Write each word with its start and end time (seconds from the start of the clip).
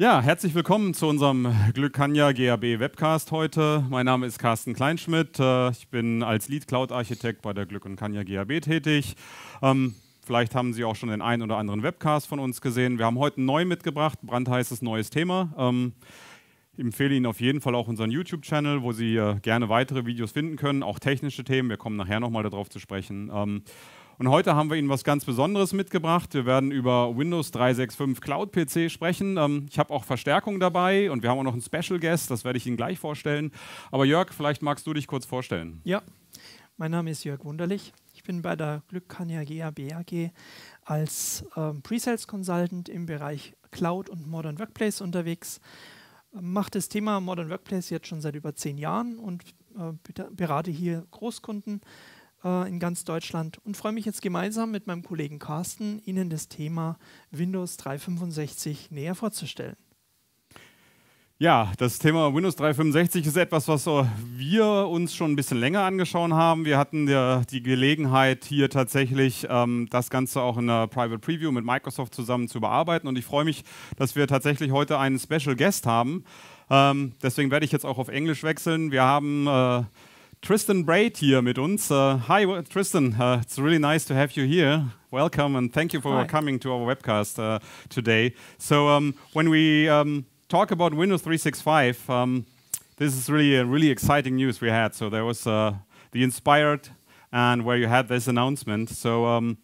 Ja, 0.00 0.20
herzlich 0.20 0.54
willkommen 0.54 0.94
zu 0.94 1.08
unserem 1.08 1.52
Glückania 1.74 2.30
GAB 2.30 2.78
Webcast 2.78 3.32
heute. 3.32 3.84
Mein 3.90 4.06
Name 4.06 4.26
ist 4.26 4.38
Carsten 4.38 4.72
Kleinschmidt. 4.72 5.40
Äh, 5.40 5.70
ich 5.70 5.88
bin 5.88 6.22
als 6.22 6.48
Lead 6.48 6.68
Cloud 6.68 6.92
Architekt 6.92 7.42
bei 7.42 7.52
der 7.52 7.66
Glück 7.66 7.84
und 7.84 7.96
Kanya 7.96 8.22
GAB 8.22 8.60
tätig. 8.60 9.16
Ähm, 9.60 9.96
vielleicht 10.24 10.54
haben 10.54 10.72
Sie 10.72 10.84
auch 10.84 10.94
schon 10.94 11.08
den 11.08 11.20
einen 11.20 11.42
oder 11.42 11.56
anderen 11.56 11.82
Webcast 11.82 12.28
von 12.28 12.38
uns 12.38 12.60
gesehen. 12.60 12.98
Wir 12.98 13.06
haben 13.06 13.18
heute 13.18 13.40
neu 13.40 13.64
mitgebracht, 13.64 14.20
brandheißes 14.22 14.82
neues 14.82 15.10
Thema. 15.10 15.52
Ähm, 15.58 15.94
ich 16.74 16.78
empfehle 16.78 17.16
Ihnen 17.16 17.26
auf 17.26 17.40
jeden 17.40 17.60
Fall 17.60 17.74
auch 17.74 17.88
unseren 17.88 18.12
YouTube-Channel, 18.12 18.82
wo 18.84 18.92
Sie 18.92 19.16
äh, 19.16 19.40
gerne 19.40 19.68
weitere 19.68 20.06
Videos 20.06 20.30
finden 20.30 20.54
können, 20.54 20.84
auch 20.84 21.00
technische 21.00 21.42
Themen. 21.42 21.70
Wir 21.70 21.76
kommen 21.76 21.96
nachher 21.96 22.20
nochmal 22.20 22.44
darauf 22.44 22.70
zu 22.70 22.78
sprechen. 22.78 23.64
Und 24.18 24.30
heute 24.30 24.56
haben 24.56 24.68
wir 24.68 24.76
Ihnen 24.76 24.88
was 24.88 25.04
ganz 25.04 25.24
Besonderes 25.24 25.72
mitgebracht. 25.72 26.34
Wir 26.34 26.44
werden 26.44 26.72
über 26.72 27.16
Windows 27.16 27.52
365 27.52 28.20
Cloud 28.20 28.50
PC 28.50 28.90
sprechen. 28.90 29.36
Ähm, 29.36 29.66
ich 29.70 29.78
habe 29.78 29.94
auch 29.94 30.02
Verstärkung 30.02 30.58
dabei 30.58 31.08
und 31.12 31.22
wir 31.22 31.30
haben 31.30 31.38
auch 31.38 31.44
noch 31.44 31.52
einen 31.52 31.62
Special 31.62 32.00
Guest, 32.00 32.28
das 32.32 32.44
werde 32.44 32.56
ich 32.56 32.66
Ihnen 32.66 32.76
gleich 32.76 32.98
vorstellen. 32.98 33.52
Aber 33.92 34.04
Jörg, 34.04 34.32
vielleicht 34.32 34.60
magst 34.60 34.88
du 34.88 34.92
dich 34.92 35.06
kurz 35.06 35.24
vorstellen. 35.24 35.80
Ja, 35.84 36.02
mein 36.76 36.90
Name 36.90 37.12
ist 37.12 37.22
Jörg 37.22 37.44
Wunderlich. 37.44 37.92
Ich 38.12 38.24
bin 38.24 38.42
bei 38.42 38.56
der 38.56 38.82
Glückkania 38.88 39.44
GAB 39.44 39.92
AG 39.94 40.32
als 40.84 41.44
ähm, 41.56 41.82
Pre-Sales 41.82 42.26
Consultant 42.26 42.88
im 42.88 43.06
Bereich 43.06 43.54
Cloud 43.70 44.10
und 44.10 44.26
Modern 44.26 44.58
Workplace 44.58 45.00
unterwegs. 45.00 45.60
Mache 46.32 46.72
das 46.72 46.88
Thema 46.88 47.20
Modern 47.20 47.50
Workplace 47.50 47.90
jetzt 47.90 48.08
schon 48.08 48.20
seit 48.20 48.34
über 48.34 48.56
zehn 48.56 48.78
Jahren 48.78 49.16
und 49.16 49.44
äh, 49.76 49.92
berate 50.32 50.72
hier 50.72 51.06
Großkunden 51.12 51.82
äh, 52.44 52.68
in 52.68 52.78
ganz 52.78 53.04
Deutschland 53.04 53.58
und 53.64 53.76
freue 53.76 53.92
mich 53.92 54.04
jetzt 54.04 54.22
gemeinsam 54.22 54.70
mit 54.70 54.86
meinem 54.86 55.02
Kollegen 55.02 55.38
Carsten, 55.38 56.00
Ihnen 56.04 56.30
das 56.30 56.48
Thema 56.48 56.98
Windows 57.30 57.76
365 57.76 58.90
näher 58.90 59.14
vorzustellen. 59.14 59.76
Ja, 61.40 61.70
das 61.78 62.00
Thema 62.00 62.34
Windows 62.34 62.56
365 62.56 63.24
ist 63.24 63.36
etwas, 63.36 63.68
was 63.68 63.86
wir 63.86 64.66
uns 64.66 65.14
schon 65.14 65.30
ein 65.30 65.36
bisschen 65.36 65.60
länger 65.60 65.82
angeschaut 65.82 66.32
haben. 66.32 66.64
Wir 66.64 66.78
hatten 66.78 67.06
ja 67.06 67.42
die 67.48 67.62
Gelegenheit, 67.62 68.44
hier 68.44 68.68
tatsächlich 68.68 69.46
ähm, 69.48 69.86
das 69.88 70.10
Ganze 70.10 70.42
auch 70.42 70.58
in 70.58 70.68
einer 70.68 70.88
Private 70.88 71.20
Preview 71.20 71.52
mit 71.52 71.64
Microsoft 71.64 72.12
zusammen 72.12 72.48
zu 72.48 72.60
bearbeiten. 72.60 73.06
Und 73.06 73.16
ich 73.16 73.24
freue 73.24 73.44
mich, 73.44 73.62
dass 73.96 74.16
wir 74.16 74.26
tatsächlich 74.26 74.72
heute 74.72 74.98
einen 74.98 75.20
Special 75.20 75.54
Guest 75.54 75.86
haben. 75.86 76.24
Ähm, 76.70 77.12
deswegen 77.22 77.52
werde 77.52 77.64
ich 77.64 77.70
jetzt 77.70 77.86
auch 77.86 77.98
auf 77.98 78.08
Englisch 78.08 78.42
wechseln. 78.42 78.90
Wir 78.90 79.04
haben 79.04 79.46
äh, 79.46 79.84
Tristan 80.40 80.84
Braid 80.84 81.16
here 81.18 81.42
mit 81.42 81.58
uns. 81.58 81.90
Uh, 81.90 82.16
hi, 82.16 82.44
Tristan. 82.62 83.14
Uh, 83.14 83.38
it's 83.42 83.58
really 83.58 83.78
nice 83.78 84.04
to 84.04 84.14
have 84.14 84.36
you 84.36 84.46
here. 84.46 84.84
Welcome 85.10 85.56
and 85.56 85.72
thank 85.72 85.92
you 85.92 86.00
for 86.00 86.12
hi. 86.12 86.26
coming 86.26 86.58
to 86.60 86.72
our 86.72 86.94
webcast 86.94 87.38
uh, 87.38 87.58
today. 87.88 88.34
So, 88.56 88.88
um, 88.88 89.14
when 89.32 89.50
we 89.50 89.88
um, 89.88 90.26
talk 90.48 90.70
about 90.70 90.94
Windows 90.94 91.22
365, 91.22 92.08
um, 92.08 92.46
this 92.96 93.14
is 93.14 93.28
really 93.28 93.56
a 93.56 93.64
really 93.64 93.90
exciting 93.90 94.36
news 94.36 94.60
we 94.60 94.68
had. 94.68 94.94
So, 94.94 95.10
there 95.10 95.24
was 95.24 95.46
uh, 95.46 95.74
the 96.12 96.22
Inspired, 96.22 96.88
and 97.32 97.64
where 97.64 97.76
you 97.76 97.88
had 97.88 98.08
this 98.08 98.28
announcement. 98.28 98.90
So, 98.90 99.26
um, 99.26 99.58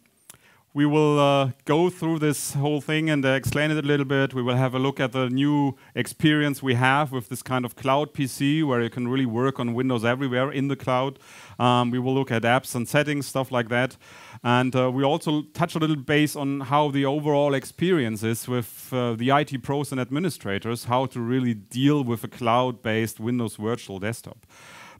we 0.75 0.85
will 0.85 1.17
uh, 1.17 1.51
go 1.63 1.89
through 1.89 2.19
this 2.19 2.53
whole 2.53 2.81
thing 2.81 3.09
and 3.09 3.25
uh, 3.25 3.29
explain 3.29 3.71
it 3.71 3.77
a 3.77 3.87
little 3.87 4.05
bit. 4.05 4.33
We 4.33 4.41
will 4.41 4.57
have 4.57 4.75
a 4.75 4.79
look 4.79 4.99
at 4.99 5.13
the 5.13 5.29
new 5.29 5.77
experience 5.95 6.61
we 6.61 6.73
have 6.73 7.13
with 7.13 7.29
this 7.29 7.41
kind 7.41 7.63
of 7.63 7.77
cloud 7.77 8.13
PC 8.13 8.61
where 8.61 8.81
you 8.81 8.89
can 8.89 9.07
really 9.07 9.25
work 9.25 9.57
on 9.57 9.73
Windows 9.73 10.03
everywhere 10.03 10.51
in 10.51 10.67
the 10.67 10.75
cloud. 10.75 11.17
Um, 11.57 11.91
we 11.91 11.99
will 11.99 12.13
look 12.13 12.29
at 12.29 12.41
apps 12.41 12.75
and 12.75 12.89
settings, 12.89 13.25
stuff 13.25 13.53
like 13.53 13.69
that. 13.69 13.95
And 14.43 14.75
uh, 14.75 14.91
we 14.91 15.05
also 15.05 15.43
touch 15.53 15.75
a 15.75 15.79
little 15.79 15.95
base 15.95 16.35
on 16.35 16.59
how 16.59 16.91
the 16.91 17.05
overall 17.05 17.53
experience 17.53 18.21
is 18.21 18.45
with 18.45 18.89
uh, 18.91 19.13
the 19.13 19.29
IT 19.29 19.63
pros 19.63 19.93
and 19.93 20.01
administrators, 20.01 20.83
how 20.83 21.05
to 21.05 21.21
really 21.21 21.53
deal 21.53 22.03
with 22.03 22.25
a 22.25 22.27
cloud-based 22.27 23.21
Windows 23.21 23.55
virtual 23.55 23.99
desktop. 23.99 24.45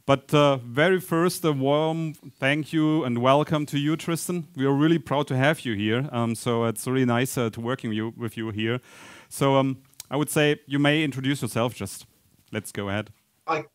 But 0.06 0.32
uh, 0.36 0.58
very 0.58 1.00
first, 1.00 1.44
a 1.46 1.52
warm 1.52 2.14
thank 2.14 2.72
you 2.72 3.04
and 3.04 3.24
welcome 3.24 3.66
to 3.66 3.80
you, 3.80 3.96
Tristan. 3.96 4.48
We 4.56 4.66
are 4.66 4.72
really 4.72 5.00
proud 5.00 5.28
to 5.30 5.36
have 5.36 5.62
you 5.66 5.74
here. 5.74 6.08
Um, 6.12 6.36
so 6.36 6.66
it's 6.66 6.86
really 6.86 7.06
nice 7.06 7.36
uh, 7.40 7.50
to 7.50 7.60
working 7.60 7.90
with 7.90 7.98
you, 7.98 8.14
with 8.16 8.38
you 8.38 8.52
here. 8.52 8.82
So 9.30 9.56
um, 9.56 9.82
I 10.12 10.18
would 10.18 10.30
say 10.30 10.60
you 10.68 10.78
may 10.78 11.04
introduce 11.04 11.42
yourself. 11.42 11.74
Just 11.74 12.06
let's 12.52 12.72
go 12.72 12.90
ahead. 12.90 13.10
Hi, 13.48 13.66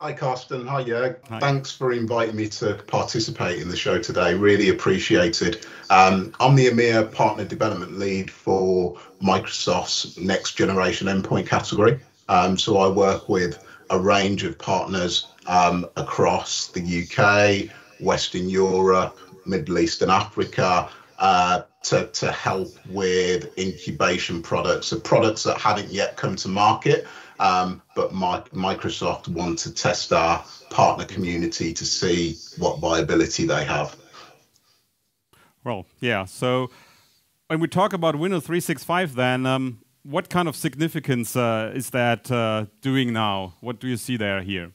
hi, 0.00 0.12
Carsten. 0.12 0.64
Hi, 0.68 0.84
Jörg. 0.84 1.16
Hi. 1.28 1.40
Thanks 1.40 1.72
for 1.72 1.92
inviting 1.92 2.36
me 2.36 2.48
to 2.50 2.74
participate 2.86 3.60
in 3.60 3.68
the 3.68 3.76
show 3.76 3.98
today. 3.98 4.34
Really 4.34 4.68
appreciated. 4.68 5.66
Um, 5.90 6.32
I'm 6.38 6.54
the 6.54 6.68
EMEA 6.68 7.12
Partner 7.12 7.44
Development 7.44 7.98
Lead 7.98 8.30
for 8.30 8.96
Microsoft's 9.20 10.16
Next 10.16 10.52
Generation 10.52 11.08
Endpoint 11.08 11.48
category. 11.48 11.98
Um, 12.28 12.56
so 12.56 12.78
I 12.78 12.86
work 12.86 13.28
with 13.28 13.66
a 13.90 13.98
range 13.98 14.44
of 14.44 14.56
partners 14.56 15.26
um, 15.46 15.86
across 15.96 16.68
the 16.68 16.80
UK, 17.02 17.70
Western 18.00 18.48
Europe, 18.48 19.18
Middle 19.46 19.78
East 19.78 20.02
and 20.02 20.10
Africa 20.10 20.88
uh, 21.18 21.62
to, 21.82 22.06
to 22.06 22.32
help 22.32 22.68
with 22.88 23.56
incubation 23.58 24.42
products, 24.42 24.88
so 24.88 25.00
products 25.00 25.42
that 25.44 25.58
hadn't 25.58 25.90
yet 25.90 26.16
come 26.16 26.36
to 26.36 26.48
market, 26.48 27.06
um, 27.38 27.82
but 27.94 28.12
my, 28.12 28.40
Microsoft 28.52 29.28
want 29.28 29.58
to 29.60 29.72
test 29.72 30.12
our 30.12 30.44
partner 30.70 31.04
community 31.04 31.72
to 31.72 31.84
see 31.84 32.36
what 32.58 32.78
viability 32.78 33.46
they 33.46 33.64
have. 33.64 33.96
Well, 35.64 35.86
yeah. 36.00 36.24
So 36.24 36.70
when 37.48 37.60
we 37.60 37.68
talk 37.68 37.92
about 37.92 38.16
Windows 38.16 38.44
365, 38.44 39.14
then 39.14 39.46
um, 39.46 39.80
what 40.02 40.30
kind 40.30 40.48
of 40.48 40.56
significance 40.56 41.36
uh, 41.36 41.72
is 41.74 41.90
that 41.90 42.30
uh, 42.30 42.66
doing 42.80 43.12
now? 43.12 43.54
What 43.60 43.80
do 43.80 43.88
you 43.88 43.96
see 43.96 44.16
there 44.16 44.42
here? 44.42 44.72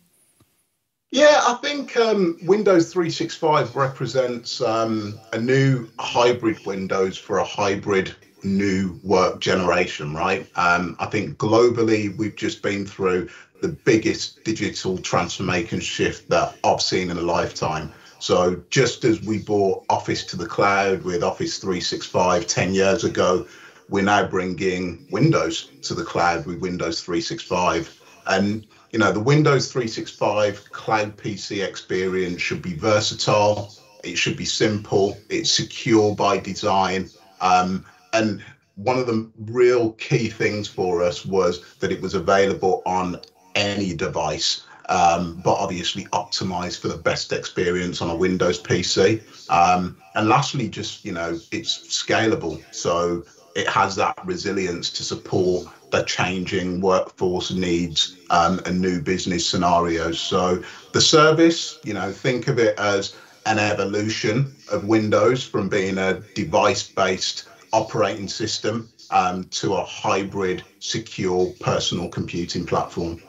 Yeah, 1.11 1.41
I 1.47 1.53
think 1.55 1.95
um, 1.97 2.38
Windows 2.43 2.91
365 2.91 3.75
represents 3.75 4.59
um, 4.59 5.17
a 5.31 5.39
new 5.39 5.88
hybrid 5.97 6.66
Windows 6.66 7.17
for 7.17 7.38
a 7.38 7.43
hybrid 7.43 8.13
new 8.43 8.99
work 9.03 9.39
generation, 9.39 10.13
right? 10.13 10.47
Um, 10.55 10.95
I 10.99 11.05
think 11.05 11.38
globally, 11.38 12.16
we've 12.17 12.35
just 12.35 12.61
been 12.61 12.85
through 12.85 13.29
the 13.61 13.69
biggest 13.69 14.43
digital 14.43 14.97
transformation 14.97 15.79
shift 15.79 16.29
that 16.29 16.55
I've 16.63 16.81
seen 16.81 17.09
in 17.09 17.17
a 17.17 17.22
lifetime. 17.22 17.91
So, 18.19 18.61
just 18.69 19.03
as 19.05 19.22
we 19.22 19.39
brought 19.39 19.85
Office 19.89 20.23
to 20.25 20.35
the 20.37 20.47
cloud 20.47 21.03
with 21.03 21.23
Office 21.23 21.59
365 21.59 22.47
10 22.47 22.73
years 22.73 23.03
ago, 23.03 23.45
we're 23.89 24.03
now 24.03 24.27
bringing 24.27 25.07
Windows 25.11 25.69
to 25.83 25.93
the 25.93 26.03
cloud 26.03 26.45
with 26.45 26.59
Windows 26.59 27.01
365. 27.01 28.01
And 28.27 28.66
you 28.95 29.00
know, 29.00 29.11
the 29.11 29.19
Windows 29.19 29.69
365 29.73 30.72
cloud 30.72 31.17
PC 31.17 31.67
experience 31.67 32.41
should 32.41 32.61
be 32.61 32.75
versatile. 32.75 33.75
It 34.06 34.17
should 34.17 34.38
be 34.38 34.45
simple. 34.45 35.17
It's 35.29 35.51
secure 35.51 36.16
by 36.16 36.38
design. 36.38 37.09
Um, 37.41 37.85
and 38.13 38.41
one 38.75 38.97
of 38.97 39.05
the 39.05 39.29
real 39.38 39.91
key 39.91 40.29
things 40.29 40.69
for 40.69 41.03
us 41.03 41.25
was 41.25 41.75
that 41.79 41.91
it 41.91 42.01
was 42.01 42.13
available 42.13 42.84
on 42.85 43.19
any 43.55 43.94
device, 43.94 44.66
um, 44.88 45.41
but 45.44 45.55
obviously 45.55 46.05
optimized 46.13 46.79
for 46.79 46.88
the 46.88 46.95
best 46.95 47.34
experience 47.34 48.01
on 48.01 48.09
a 48.09 48.16
Windows 48.16 48.61
PC. 48.61 49.22
Um, 49.50 49.97
and 50.13 50.29
lastly, 50.29 50.69
just, 50.69 51.03
you 51.03 51.11
know, 51.11 51.38
it's 51.51 51.79
scalable. 52.01 52.63
So 52.73 53.25
it 53.55 53.67
has 53.67 53.95
that 53.95 54.19
resilience 54.25 54.89
to 54.91 55.03
support 55.03 55.67
the 55.91 56.03
changing 56.03 56.81
workforce 56.81 57.51
needs 57.51 58.17
um, 58.29 58.59
and 58.66 58.81
new 58.81 59.01
business 59.01 59.47
scenarios. 59.47 60.19
So 60.19 60.61
the 60.91 61.01
service, 61.01 61.79
you 61.83 61.93
know, 61.93 62.11
think 62.11 62.49
of 62.49 62.59
it 62.59 62.77
as 62.77 63.16
an 63.45 63.57
evolution 63.57 64.53
of 64.72 64.85
Windows 64.85 65.43
from 65.43 65.69
being 65.69 65.97
a 65.97 66.22
device-based 66.34 67.47
operating 67.72 68.28
system 68.28 68.90
um, 69.11 69.46
to 69.46 69.75
a 69.75 69.84
hybrid, 69.85 70.63
secure 70.79 71.53
personal 71.61 72.09
computing 72.09 72.66
platform. 72.66 73.22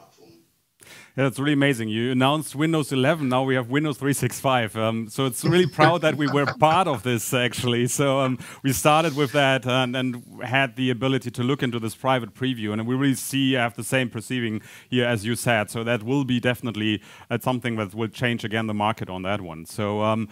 It's 1.27 1.39
really 1.39 1.55
amazing. 1.55 1.89
You 1.89 2.13
announced 2.13 2.55
Windows 2.55 2.93
11. 2.93 3.31
Now 3.31 3.43
we 3.43 3.55
have 3.55 3.71
Windows 3.71 3.97
365. 3.97 4.77
Um, 4.77 5.09
so 5.09 5.25
it's 5.25 5.45
really 5.45 5.67
proud 5.67 6.03
that 6.03 6.17
we 6.17 6.27
were 6.27 6.45
part 6.45 6.87
of 6.87 7.05
this 7.05 7.33
actually. 7.33 7.87
So 7.87 8.21
um, 8.21 8.39
we 8.63 8.73
started 8.73 9.17
with 9.17 9.33
that 9.33 9.67
and, 9.67 9.97
and, 9.97 10.23
had 10.43 10.77
the 10.77 10.91
ability 10.91 11.31
to 11.31 11.43
look 11.43 11.63
into 11.63 11.79
this 11.79 11.95
private 11.95 12.35
preview, 12.35 12.73
and 12.73 12.87
we 12.87 12.95
really 12.95 13.15
see 13.15 13.55
have 13.55 13.75
the 13.77 13.85
same 13.85 14.11
perceiving 14.11 14.61
here 14.91 15.07
as 15.07 15.25
you 15.25 15.37
said. 15.37 15.71
So 15.71 15.83
that 15.85 16.03
will 16.03 16.25
be 16.25 16.39
definitely 16.39 17.03
uh, 17.31 17.39
something 17.41 17.77
that 17.77 17.95
will 17.95 18.09
change 18.09 18.45
again 18.45 18.67
the 18.67 18.75
market 18.75 19.09
on 19.09 19.23
that 19.23 19.41
one. 19.41 19.65
So. 19.65 20.03
Um, 20.03 20.29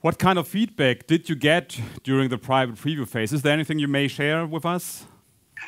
what 0.00 0.18
kind 0.18 0.38
of 0.38 0.46
feedback 0.46 1.06
did 1.06 1.30
you 1.30 1.34
get 1.34 1.80
during 2.02 2.28
the 2.28 2.36
private 2.36 2.74
preview 2.74 3.08
phase? 3.08 3.32
Is 3.32 3.40
there 3.40 3.54
anything 3.54 3.78
you 3.78 3.88
may 3.88 4.06
share 4.06 4.44
with 4.46 4.66
us? 4.66 5.06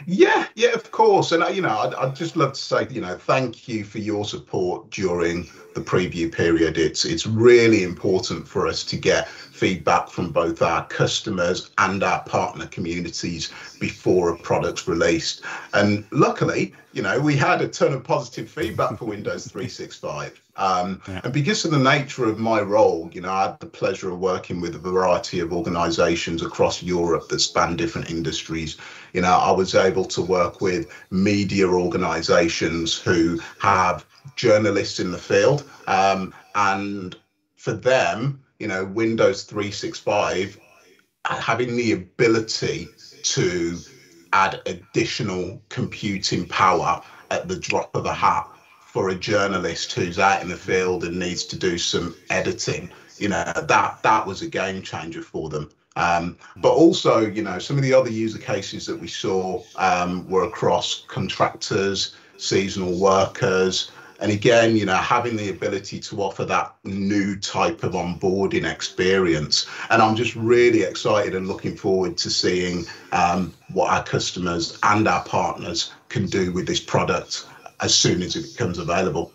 Yeah, 0.05 0.47
yeah, 0.55 0.73
of 0.73 0.91
course. 0.91 1.33
And, 1.33 1.43
uh, 1.43 1.49
you 1.49 1.63
know, 1.63 1.79
I'd, 1.79 1.95
I'd, 1.95 2.17
just 2.17 2.37
love 2.37 2.53
to 2.53 2.61
say, 2.61 2.87
you 2.91 3.01
know, 3.01 3.17
thank 3.17 3.69
you 3.69 3.85
for 3.85 3.99
your 3.99 4.25
support 4.25 4.91
during 4.91 5.49
the 5.77 5.83
preview 5.83 6.33
period, 6.33 6.79
it's 6.79 7.05
it's 7.05 7.27
really 7.27 7.85
important 7.85 8.49
for 8.49 8.67
us 8.67 8.83
to 8.83 8.97
get 8.97 9.29
feedback 9.29 10.09
from 10.09 10.33
both 10.33 10.63
our 10.63 10.85
customers 10.87 11.71
and 11.79 12.03
our 12.03 12.23
partner 12.25 12.67
communities 12.67 13.53
before 13.79 14.31
a 14.31 14.37
product's 14.39 14.89
released. 14.89 15.43
And 15.75 16.05
luckily, 16.11 16.75
you 16.95 17.03
know, 17.03 17.21
we 17.21 17.37
had 17.37 17.61
a 17.61 17.69
ton 17.69 17.93
of 17.93 18.03
positive 18.03 18.51
feedback 18.51 18.99
for 18.99 19.05
Windows 19.05 19.47
365. 19.53 20.41
Um, 20.57 21.03
yeah. 21.07 21.21
And 21.25 21.33
because 21.33 21.67
of 21.67 21.71
the 21.71 21.79
nature 21.79 22.25
of 22.25 22.39
my 22.39 22.63
role, 22.63 23.11
you 23.13 23.21
know, 23.21 23.31
I 23.31 23.43
had 23.43 23.61
the 23.61 23.67
pleasure 23.67 24.11
of 24.11 24.19
working 24.19 24.63
with 24.63 24.75
a 24.75 24.79
variety 24.79 25.41
of 25.41 25.53
organizations 25.53 26.41
across 26.43 26.83
Europe 26.83 27.29
that 27.29 27.41
span 27.41 27.77
different 27.77 28.11
industries. 28.11 28.79
You 29.17 29.23
know, 29.23 29.33
I 29.33 29.51
was 29.51 29.75
able 29.75 30.05
to 30.05 30.21
work 30.21 30.61
with 30.61 30.93
media 31.11 31.67
organizations 31.67 32.99
who 32.99 33.41
have 33.61 34.05
journalists 34.37 35.01
in 35.01 35.11
the 35.11 35.17
field. 35.17 35.67
Um, 35.87 36.35
and 36.55 37.17
for 37.57 37.73
them, 37.73 38.43
you 38.59 38.69
know, 38.69 38.85
Windows 38.85 39.45
365 39.45 40.61
having 41.25 41.77
the 41.77 41.93
ability 41.93 42.89
to 43.23 43.79
add 44.35 44.61
additional 44.67 45.63
computing 45.71 46.47
power 46.47 47.01
at 47.31 47.49
the 47.49 47.59
drop 47.59 47.97
of 47.97 48.05
a 48.05 48.13
hat 48.13 48.47
for 48.81 49.09
a 49.09 49.15
journalist 49.15 49.93
who's 49.93 50.19
out 50.19 50.43
in 50.43 50.49
the 50.51 50.57
field 50.57 51.05
and 51.05 51.19
needs 51.19 51.45
to 51.45 51.59
do 51.59 51.79
some 51.79 52.15
editing 52.29 52.91
you 53.19 53.29
know 53.29 53.45
that 53.67 53.99
that 54.03 54.27
was 54.27 54.43
a 54.43 54.47
game 54.47 54.83
changer 54.83 55.23
for 55.23 55.49
them 55.49 55.71
um, 55.97 56.37
but 56.57 56.73
also 56.73 57.21
you 57.21 57.43
know 57.43 57.59
some 57.59 57.77
of 57.77 57.83
the 57.83 57.93
other 57.93 58.11
user 58.11 58.39
cases 58.39 58.87
that 58.87 58.99
we 58.99 59.09
saw 59.09 59.63
um, 59.77 60.29
were 60.29 60.45
across 60.45 61.05
contractors 61.09 62.15
seasonal 62.39 62.99
workers 62.99 63.91
and 64.21 64.33
again, 64.33 64.77
you 64.77 64.87
know, 64.87 64.97
having 64.97 65.37
the 65.37 65.51
ability 65.51 66.01
to 66.01 66.23
offer 66.23 66.45
that 66.47 66.75
new 66.85 67.37
type 67.37 67.83
of 67.83 67.93
onboarding 67.93 68.71
experience. 68.71 69.67
And 69.91 70.01
I'm 70.01 70.17
just 70.17 70.35
really 70.37 70.83
excited 70.83 71.35
and 71.35 71.47
looking 71.47 71.77
forward 71.77 72.17
to 72.19 72.31
seeing 72.31 72.85
um, 73.13 73.53
what 73.73 73.91
our 73.91 74.03
customers 74.03 74.79
and 74.83 75.07
our 75.07 75.25
partners 75.25 75.93
can 76.09 76.27
do 76.27 76.53
with 76.53 76.67
this 76.67 76.81
product 76.81 77.47
as 77.81 77.95
soon 77.95 78.23
as 78.23 78.37
it 78.37 78.53
becomes 78.53 78.79
available. 78.79 79.33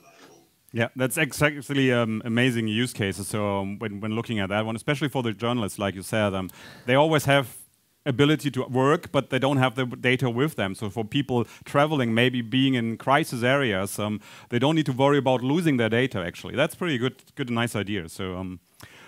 Yeah, 0.74 0.88
that's 0.96 1.18
exactly 1.18 1.92
um, 1.92 2.22
amazing 2.24 2.68
use 2.68 2.94
cases. 2.94 3.28
So 3.28 3.60
um, 3.60 3.80
when, 3.80 4.00
when 4.00 4.14
looking 4.14 4.40
at 4.40 4.50
that 4.50 4.66
one, 4.66 4.76
especially 4.76 5.10
for 5.10 5.22
the 5.22 5.34
journalists, 5.34 5.78
like 5.78 5.96
you 5.96 6.02
said, 6.02 6.34
um, 6.34 6.50
they 6.86 6.96
always 6.96 7.26
have 7.26 7.58
ability 8.06 8.50
to 8.52 8.64
work, 8.64 9.12
but 9.12 9.30
they 9.30 9.38
don't 9.38 9.58
have 9.58 9.76
the 9.76 9.86
data 9.86 10.30
with 10.30 10.56
them. 10.56 10.74
So 10.74 10.90
for 10.90 11.04
people 11.04 11.46
traveling, 11.66 12.14
maybe 12.14 12.42
being 12.42 12.76
in 12.76 12.98
crisis 12.98 13.44
areas, 13.44 14.00
um, 14.00 14.22
they 14.50 14.60
don't 14.60 14.76
need 14.76 14.86
to 14.86 14.94
worry 14.94 15.18
about 15.18 15.44
losing 15.44 15.76
their 15.78 15.90
data. 15.90 16.20
Actually, 16.20 16.56
that's 16.56 16.74
pretty 16.74 16.98
good, 16.98 17.22
good, 17.36 17.50
nice 17.50 17.76
idea. 17.76 18.08
So, 18.08 18.38
um, 18.38 18.60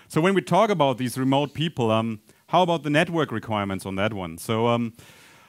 so 0.06 0.20
when 0.20 0.34
we 0.34 0.42
talk 0.42 0.68
about 0.68 0.98
these 0.98 1.16
remote 1.16 1.54
people, 1.54 1.90
um, 1.90 2.20
how 2.48 2.62
about 2.62 2.82
the 2.82 2.90
network 2.90 3.32
requirements 3.32 3.86
on 3.86 3.96
that 3.96 4.12
one? 4.12 4.36
So. 4.38 4.90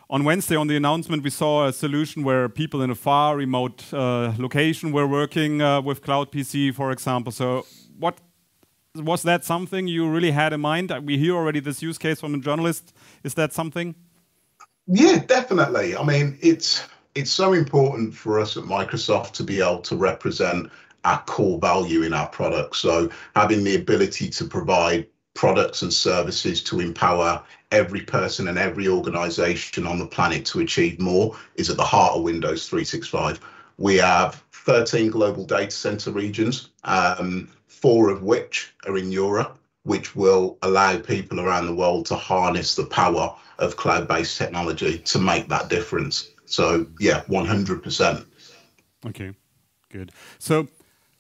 On 0.08 0.24
Wednesday, 0.24 0.56
on 0.56 0.68
the 0.68 0.76
announcement, 0.76 1.24
we 1.24 1.32
saw 1.32 1.66
a 1.66 1.74
solution 1.74 2.24
where 2.24 2.48
people 2.48 2.84
in 2.84 2.92
a 2.92 2.96
far 2.96 3.36
remote 3.36 3.92
uh, 3.92 4.34
location 4.38 4.92
were 4.92 5.08
working 5.08 5.64
uh, 5.64 5.82
with 5.82 6.04
Cloud 6.04 6.32
PC, 6.32 6.74
for 6.76 6.92
example. 6.92 7.32
So, 7.32 7.66
what 7.98 8.20
was 8.94 9.24
that 9.24 9.44
something 9.44 9.88
you 9.88 10.08
really 10.08 10.30
had 10.30 10.54
in 10.54 10.62
mind? 10.62 10.94
We 11.04 11.18
hear 11.18 11.36
already 11.36 11.60
this 11.60 11.82
use 11.82 11.98
case 11.98 12.20
from 12.20 12.36
a 12.36 12.38
journalist. 12.38 12.94
Is 13.24 13.34
that 13.34 13.52
something? 13.52 13.96
Yeah, 14.86 15.24
definitely. 15.26 15.98
I 15.98 16.04
mean, 16.04 16.38
it's 16.40 16.88
it's 17.16 17.32
so 17.32 17.54
important 17.54 18.14
for 18.14 18.40
us 18.40 18.58
at 18.58 18.64
Microsoft 18.64 19.32
to 19.34 19.44
be 19.44 19.60
able 19.60 19.82
to 19.82 19.96
represent 19.96 20.70
our 21.04 21.22
core 21.24 21.60
value 21.60 22.04
in 22.04 22.14
our 22.14 22.28
products. 22.28 22.78
So 22.80 23.10
having 23.36 23.64
the 23.64 23.76
ability 23.76 24.30
to 24.30 24.46
provide 24.46 25.08
products 25.36 25.84
and 25.84 25.94
services 25.94 26.64
to 26.64 26.80
empower 26.80 27.44
every 27.72 28.02
person 28.02 28.48
and 28.48 28.58
every 28.58 28.88
organization 28.88 29.86
on 29.86 30.00
the 30.00 30.08
planet 30.08 30.46
to 30.46 30.62
achieve 30.62 31.00
more 31.00 31.38
is 31.56 31.70
at 31.70 31.78
the 31.78 31.84
heart 31.84 32.16
of 32.16 32.24
Windows 32.24 32.68
365. 32.68 33.40
We 33.78 33.98
have 33.98 34.44
13 34.52 35.12
global 35.12 35.46
data 35.46 35.72
center 35.72 36.12
regions. 36.12 36.70
Um, 36.86 37.50
four 37.86 38.10
of 38.10 38.24
which 38.24 38.74
are 38.88 38.98
in 38.98 39.12
Europe, 39.12 39.60
which 39.84 40.16
will 40.16 40.58
allow 40.64 40.98
people 40.98 41.40
around 41.40 41.68
the 41.68 41.76
world 41.76 42.08
to 42.08 42.16
harness 42.16 42.76
the 42.76 42.86
power 42.86 43.36
of 43.60 43.78
cloud-based 43.78 44.40
technology 44.40 44.98
to 44.98 45.20
make 45.20 45.48
that 45.50 45.70
difference. 45.70 46.32
So 46.46 46.88
yeah, 47.00 47.22
100%. 47.30 48.26
Okay, 49.06 49.34
good. 49.92 50.12
So 50.40 50.68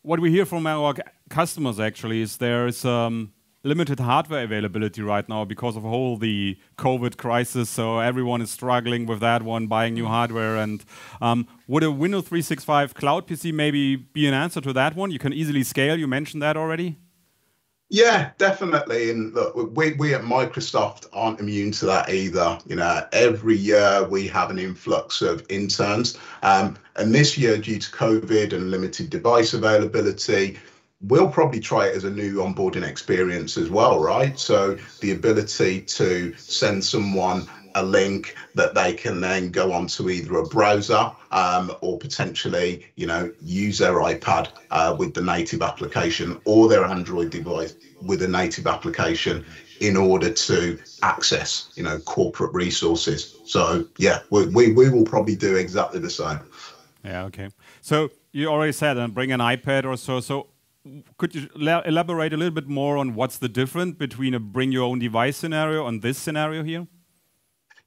what 0.01 0.19
we 0.19 0.31
hear 0.31 0.45
from 0.45 0.65
our 0.65 0.95
customers 1.29 1.79
actually 1.79 2.21
is 2.21 2.37
there's 2.37 2.83
um, 2.83 3.31
limited 3.65 3.99
hardware 3.99 4.43
availability 4.43 5.01
right 5.01 5.27
now 5.27 5.43
because 5.43 5.75
of 5.75 5.83
all 5.83 6.17
the 6.17 6.57
COVID 6.77 7.17
crisis. 7.17 7.69
So 7.69 7.99
everyone 7.99 8.41
is 8.41 8.51
struggling 8.51 9.07
with 9.07 9.19
that 9.19 9.41
one, 9.41 9.67
buying 9.67 9.95
new 9.95 10.05
hardware. 10.05 10.55
And 10.55 10.85
um, 11.19 11.47
would 11.67 11.83
a 11.83 11.91
Windows 11.91 12.25
365 12.25 12.93
cloud 12.93 13.27
PC 13.27 13.53
maybe 13.53 13.95
be 13.95 14.27
an 14.27 14.33
answer 14.33 14.61
to 14.61 14.71
that 14.73 14.95
one? 14.95 15.11
You 15.11 15.19
can 15.19 15.33
easily 15.33 15.63
scale. 15.63 15.97
You 15.97 16.07
mentioned 16.07 16.43
that 16.43 16.55
already. 16.55 16.97
Yeah, 17.89 18.31
definitely. 18.39 19.11
And 19.11 19.33
look, 19.33 19.75
we, 19.75 19.93
we 19.93 20.13
at 20.15 20.21
Microsoft 20.21 21.07
aren't 21.13 21.39
immune 21.39 21.71
to 21.73 21.85
that 21.85 22.09
either. 22.09 22.57
You 22.65 22.77
know, 22.77 23.05
every 23.11 23.55
year 23.55 24.07
we 24.07 24.27
have 24.27 24.49
an 24.49 24.57
influx 24.57 25.21
of 25.21 25.45
interns. 25.49 26.17
Um, 26.41 26.77
and 26.95 27.13
this 27.13 27.37
year, 27.37 27.57
due 27.57 27.77
to 27.77 27.91
COVID 27.91 28.53
and 28.53 28.71
limited 28.71 29.11
device 29.11 29.53
availability, 29.53 30.57
we'll 31.07 31.29
probably 31.29 31.59
try 31.59 31.87
it 31.87 31.95
as 31.95 32.03
a 32.03 32.09
new 32.09 32.35
onboarding 32.35 32.87
experience 32.87 33.57
as 33.57 33.69
well, 33.69 33.99
right? 33.99 34.37
So 34.39 34.77
the 35.01 35.11
ability 35.11 35.81
to 35.81 36.35
send 36.37 36.83
someone 36.83 37.47
a 37.75 37.83
link 37.83 38.35
that 38.55 38.73
they 38.73 38.93
can 38.93 39.19
then 39.19 39.51
go 39.51 39.73
onto 39.73 40.09
either 40.09 40.37
a 40.37 40.45
browser 40.45 41.11
um, 41.31 41.71
or 41.81 41.99
potentially, 41.99 42.87
you 42.95 43.05
know, 43.05 43.31
use 43.41 43.77
their 43.79 43.95
iPad 43.95 44.47
uh, 44.71 44.95
with 44.97 45.13
the 45.13 45.21
native 45.21 45.61
application 45.61 46.39
or 46.45 46.69
their 46.69 46.85
Android 46.85 47.29
device 47.29 47.75
with 48.01 48.21
a 48.21 48.27
native 48.27 48.65
application 48.65 49.45
in 49.81 49.97
order 49.97 50.31
to 50.31 50.79
access, 51.03 51.73
you 51.75 51.83
know, 51.83 51.99
corporate 51.99 52.53
resources. 52.53 53.35
So 53.43 53.85
yeah, 53.97 54.19
we, 54.29 54.47
we, 54.47 54.71
we 54.71 54.89
will 54.89 55.03
probably 55.03 55.35
do 55.35 55.57
exactly 55.57 55.99
the 55.99 56.09
same. 56.09 56.39
Yeah. 57.03 57.23
Okay. 57.25 57.49
So 57.81 58.09
you 58.31 58.47
already 58.47 58.71
said, 58.71 58.95
and 58.97 59.11
uh, 59.11 59.13
bring 59.13 59.33
an 59.33 59.41
iPad 59.41 59.83
or 59.83 59.97
so. 59.97 60.21
So 60.21 60.47
could 61.17 61.35
you 61.35 61.49
elaborate 61.55 62.33
a 62.33 62.37
little 62.37 62.53
bit 62.53 62.67
more 62.67 62.97
on 62.97 63.15
what's 63.15 63.37
the 63.37 63.49
difference 63.49 63.95
between 63.95 64.33
a 64.33 64.39
bring 64.39 64.71
your 64.71 64.83
own 64.83 64.99
device 64.99 65.37
scenario 65.37 65.87
and 65.87 66.01
this 66.01 66.17
scenario 66.17 66.63
here? 66.63 66.87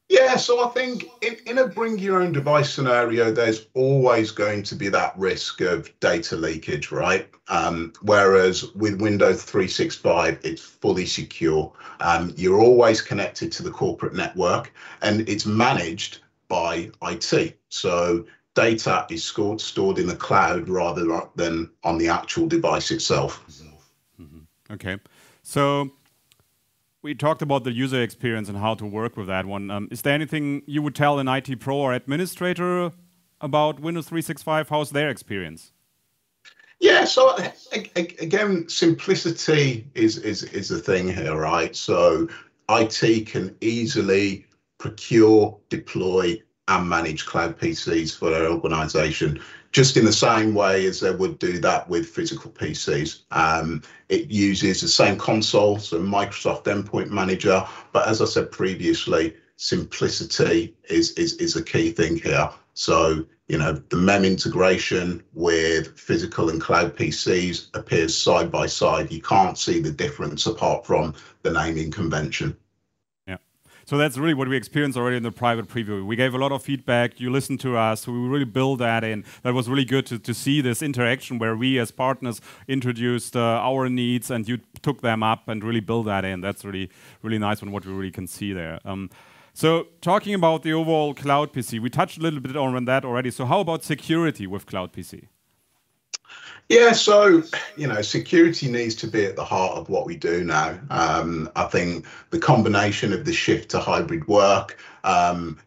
Yeah, 0.09 0.37
so 0.37 0.67
I 0.67 0.71
think 0.71 1.05
in, 1.21 1.37
in 1.45 1.59
a 1.59 1.67
bring 1.67 1.99
your 1.99 2.23
own 2.23 2.33
device 2.33 2.73
scenario, 2.73 3.31
there's 3.31 3.67
always 3.75 4.31
going 4.31 4.63
to 4.63 4.75
be 4.75 4.89
that 4.89 5.13
risk 5.19 5.61
of 5.61 5.93
data 6.01 6.35
leakage, 6.35 6.91
right? 6.91 7.29
Um, 7.49 7.93
whereas 8.01 8.73
with 8.75 9.03
Windows 9.03 9.45
365, 9.45 10.39
it's 10.43 10.63
fully 10.63 11.05
secure. 11.05 11.71
Um, 12.01 12.33
you're 12.37 12.61
always 12.61 13.03
connected 13.03 13.53
to 13.53 13.63
the 13.63 13.71
corporate 13.71 14.15
network 14.15 14.73
and 15.03 15.29
it's 15.29 15.45
managed 15.45 16.21
by 16.49 16.91
IT. 17.03 17.59
So 17.69 18.25
data 18.59 19.07
is 19.09 19.25
stored, 19.25 19.61
stored 19.61 19.99
in 19.99 20.07
the 20.09 20.17
cloud 20.17 20.69
rather 20.69 21.05
than 21.37 21.71
on 21.85 21.97
the 21.97 22.09
actual 22.09 22.49
device 22.49 22.91
itself. 22.91 23.45
Mm 24.19 24.29
-hmm. 24.31 24.75
Okay. 24.75 24.97
So 25.43 25.91
we 27.03 27.15
talked 27.15 27.43
about 27.43 27.65
the 27.65 27.85
user 27.85 28.03
experience 28.03 28.51
and 28.51 28.59
how 28.59 28.75
to 28.75 28.85
work 28.85 29.17
with 29.17 29.27
that 29.27 29.45
one. 29.47 29.75
Um, 29.75 29.89
is 29.91 30.01
there 30.01 30.15
anything 30.15 30.63
you 30.67 30.83
would 30.83 30.95
tell 30.95 31.19
an 31.19 31.29
IT 31.29 31.57
pro 31.61 31.77
or 31.77 31.93
administrator 31.93 32.93
about 33.41 33.81
Windows 33.81 34.07
365? 34.09 34.69
How's 34.69 34.91
their 34.91 35.11
experience? 35.11 35.73
Yeah, 36.81 37.07
so 37.07 37.21
again, 38.21 38.69
simplicity 38.69 39.85
is 39.95 40.17
is 40.19 40.43
is 40.43 40.69
the 40.69 40.81
thing 40.81 41.15
here, 41.15 41.37
right? 41.53 41.77
So 41.77 42.29
IT 42.69 43.27
can 43.33 43.57
easily 43.61 44.47
procure, 44.79 45.59
deploy, 45.69 46.43
and 46.69 46.89
manage 46.89 47.27
cloud 47.27 47.59
PCs 47.59 48.17
for 48.17 48.31
their 48.31 48.49
organization, 48.49 49.41
just 49.73 49.97
in 49.97 50.05
the 50.05 50.13
same 50.13 50.55
way 50.55 50.87
as 50.87 51.01
they 51.01 51.11
would 51.11 51.39
do 51.39 51.59
that 51.59 51.89
with 51.89 52.07
physical 52.07 52.51
PCs. 52.51 53.23
Um, 53.31 53.83
it 54.09 54.31
uses 54.31 54.81
the 54.81 54.89
same 54.89 55.19
console, 55.19 55.79
so 55.79 55.99
Microsoft 55.99 56.65
Endpoint 56.65 57.11
Manager, 57.11 57.67
but 57.93 58.07
as 58.07 58.23
I 58.23 58.27
said 58.27 58.51
previously, 58.53 59.35
simplicity 59.57 60.77
is, 60.89 61.13
is, 61.13 61.35
is 61.35 61.57
a 61.57 61.63
key 61.63 61.91
thing 61.91 62.17
here. 62.19 62.49
So, 62.75 63.25
you 63.49 63.59
know, 63.59 63.73
the 63.73 63.97
MEM 63.97 64.25
integration 64.25 65.23
with 65.35 65.99
physical 65.99 66.51
and 66.51 66.61
cloud 66.61 66.97
PCs 66.97 67.75
appears 67.75 68.17
side 68.17 68.53
by 68.53 68.67
side. 68.67 69.11
You 69.11 69.21
can't 69.21 69.59
see 69.59 69.81
the 69.81 69.91
difference 69.91 70.47
apart 70.47 70.87
from 70.87 71.15
the 71.43 71.51
naming 71.51 71.91
convention. 71.91 72.57
So 73.89 73.97
that's 73.97 74.19
really 74.19 74.35
what 74.35 74.49
we 74.49 74.57
experienced 74.59 74.99
already 74.99 75.17
in 75.17 75.23
the 75.23 75.33
private 75.33 75.67
preview. 75.67 76.05
We 76.05 76.15
gave 76.15 76.35
a 76.35 76.37
lot 76.37 76.53
of 76.53 76.63
feedback. 76.63 77.19
You 77.19 77.31
listened 77.31 77.61
to 77.61 77.79
us. 77.79 78.07
We 78.07 78.13
really 78.13 78.45
built 78.45 78.81
that 78.81 79.03
in. 79.03 79.25
That 79.45 79.55
was 79.55 79.67
really 79.67 79.87
good 79.87 80.05
to, 80.09 80.19
to 80.19 80.35
see 80.35 80.61
this 80.61 80.83
interaction 80.83 81.39
where 81.39 81.57
we 81.57 81.79
as 81.79 81.91
partners 81.91 82.43
introduced 82.69 83.35
uh, 83.35 83.41
our 83.41 83.89
needs 83.89 84.31
and 84.31 84.47
you 84.47 84.59
took 84.83 85.01
them 85.01 85.23
up 85.23 85.49
and 85.49 85.65
really 85.65 85.81
built 85.81 86.05
that 86.05 86.27
in. 86.27 86.43
That's 86.43 86.67
really 86.67 86.91
really 87.23 87.39
nice 87.39 87.63
and 87.63 87.73
what 87.73 87.87
we 87.87 87.95
really 87.95 88.11
can 88.11 88.27
see 88.27 88.53
there. 88.53 88.79
Um, 88.85 89.09
so 89.55 89.87
talking 90.03 90.35
about 90.35 90.65
the 90.65 90.75
overall 90.75 91.15
cloud 91.15 91.55
PC, 91.55 91.81
we 91.81 91.89
touched 91.89 92.19
a 92.19 92.21
little 92.21 92.41
bit 92.41 92.59
on 92.59 92.85
that 92.85 93.07
already. 93.07 93.31
So 93.31 93.47
how 93.47 93.61
about 93.61 93.85
security 93.85 94.47
with 94.47 94.67
cloud 94.67 94.93
PC? 94.93 95.29
Yeah, 96.69 96.93
so 96.93 97.43
you 97.77 97.87
know, 97.87 98.03
security 98.03 98.71
needs 98.71 98.95
to 98.97 99.07
be 99.07 99.25
at 99.25 99.37
the 99.37 99.45
heart 99.45 99.79
of 99.79 99.89
what 99.89 100.05
we 100.05 100.17
do 100.17 100.45
now. 100.45 100.79
Um, 100.91 101.51
I 101.57 101.65
think 101.65 102.05
the 102.29 102.39
combination 102.39 103.15
of 103.15 103.25
the 103.25 103.33
shift 103.33 103.71
to 103.71 103.79
hybrid 103.79 104.29
work 104.29 104.79
um, 105.03 105.59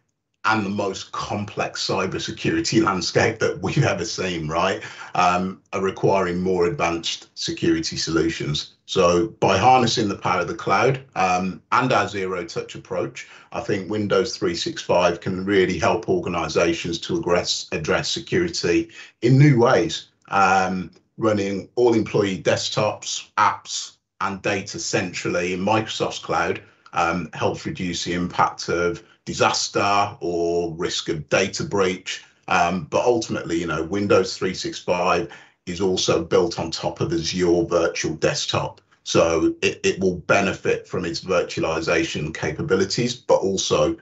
and 0.44 0.64
the 0.64 0.70
most 0.70 1.10
complex 1.10 1.84
cybersecurity 1.84 2.82
landscape 2.84 3.40
that 3.40 3.60
we've 3.62 3.82
ever 3.82 4.04
seen, 4.04 4.46
right, 4.46 4.80
um, 5.16 5.60
are 5.72 5.82
requiring 5.82 6.40
more 6.40 6.66
advanced 6.66 7.30
security 7.34 7.96
solutions. 7.96 8.74
So 8.86 9.28
by 9.40 9.58
harnessing 9.58 10.08
the 10.08 10.18
power 10.18 10.42
of 10.42 10.48
the 10.48 10.54
cloud 10.54 11.02
um, 11.16 11.60
and 11.72 11.92
our 11.92 12.06
zero 12.06 12.44
touch 12.44 12.76
approach, 12.76 13.26
I 13.50 13.60
think 13.60 13.90
Windows 13.90 14.36
365 14.36 15.20
can 15.20 15.44
really 15.44 15.80
help 15.80 16.08
organizations 16.08 17.00
to 17.00 17.18
address, 17.18 17.66
address 17.72 18.08
security 18.08 18.90
in 19.22 19.36
new 19.36 19.58
ways 19.58 20.11
um, 20.28 20.90
running 21.18 21.68
all 21.74 21.94
employee 21.94 22.42
desktops, 22.42 23.28
apps, 23.38 23.96
and 24.20 24.40
data 24.42 24.78
centrally 24.78 25.52
in 25.52 25.60
Microsoft's 25.60 26.18
cloud 26.18 26.62
um, 26.92 27.28
helps 27.32 27.66
reduce 27.66 28.04
the 28.04 28.14
impact 28.14 28.68
of 28.68 29.02
disaster 29.24 30.16
or 30.20 30.74
risk 30.74 31.08
of 31.08 31.28
data 31.28 31.64
breach. 31.64 32.24
Um, 32.48 32.84
but 32.90 33.04
ultimately, 33.04 33.60
you 33.60 33.66
know, 33.66 33.82
Windows 33.82 34.36
365 34.36 35.32
is 35.66 35.80
also 35.80 36.24
built 36.24 36.58
on 36.58 36.70
top 36.70 37.00
of 37.00 37.12
Azure 37.12 37.64
Virtual 37.64 38.14
Desktop. 38.14 38.80
So 39.04 39.54
it, 39.62 39.80
it 39.82 40.00
will 40.00 40.16
benefit 40.16 40.86
from 40.86 41.04
its 41.04 41.20
virtualization 41.22 42.34
capabilities, 42.34 43.14
but 43.14 43.36
also 43.36 43.96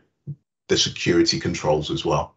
the 0.69 0.77
security 0.77 1.41
controls 1.41 1.91
as 1.91 2.05
well. 2.05 2.35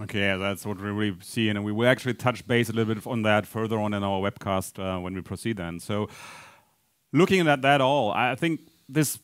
Okay, 0.00 0.20
yeah, 0.20 0.36
that's 0.36 0.66
what 0.66 0.80
we 0.80 0.90
really 0.90 1.16
see, 1.22 1.48
and 1.48 1.64
we 1.64 1.70
will 1.70 1.88
actually 1.88 2.14
touch 2.14 2.46
base 2.46 2.68
a 2.68 2.72
little 2.72 2.94
bit 2.94 3.06
on 3.06 3.22
that 3.22 3.46
further 3.46 3.78
on 3.78 3.94
in 3.94 4.02
our 4.02 4.20
webcast 4.20 4.78
uh, 4.78 5.00
when 5.00 5.14
we 5.14 5.20
proceed. 5.20 5.56
Then, 5.56 5.78
so 5.78 6.08
looking 7.12 7.46
at 7.46 7.62
that 7.62 7.80
all, 7.80 8.10
I 8.10 8.34
think 8.34 8.60
this 8.88 9.20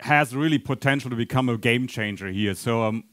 has 0.00 0.34
really 0.34 0.58
potential 0.58 1.10
to 1.10 1.16
become 1.16 1.48
a 1.48 1.56
game 1.56 1.86
changer 1.86 2.28
here. 2.28 2.54
So, 2.54 2.82
um, 2.82 3.04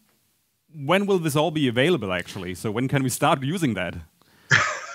when 0.73 1.05
will 1.05 1.19
this 1.19 1.35
all 1.35 1.51
be 1.51 1.67
available? 1.67 2.11
Actually, 2.11 2.55
so 2.55 2.71
when 2.71 2.87
can 2.87 3.03
we 3.03 3.09
start 3.09 3.43
using 3.43 3.75
that? 3.75 3.95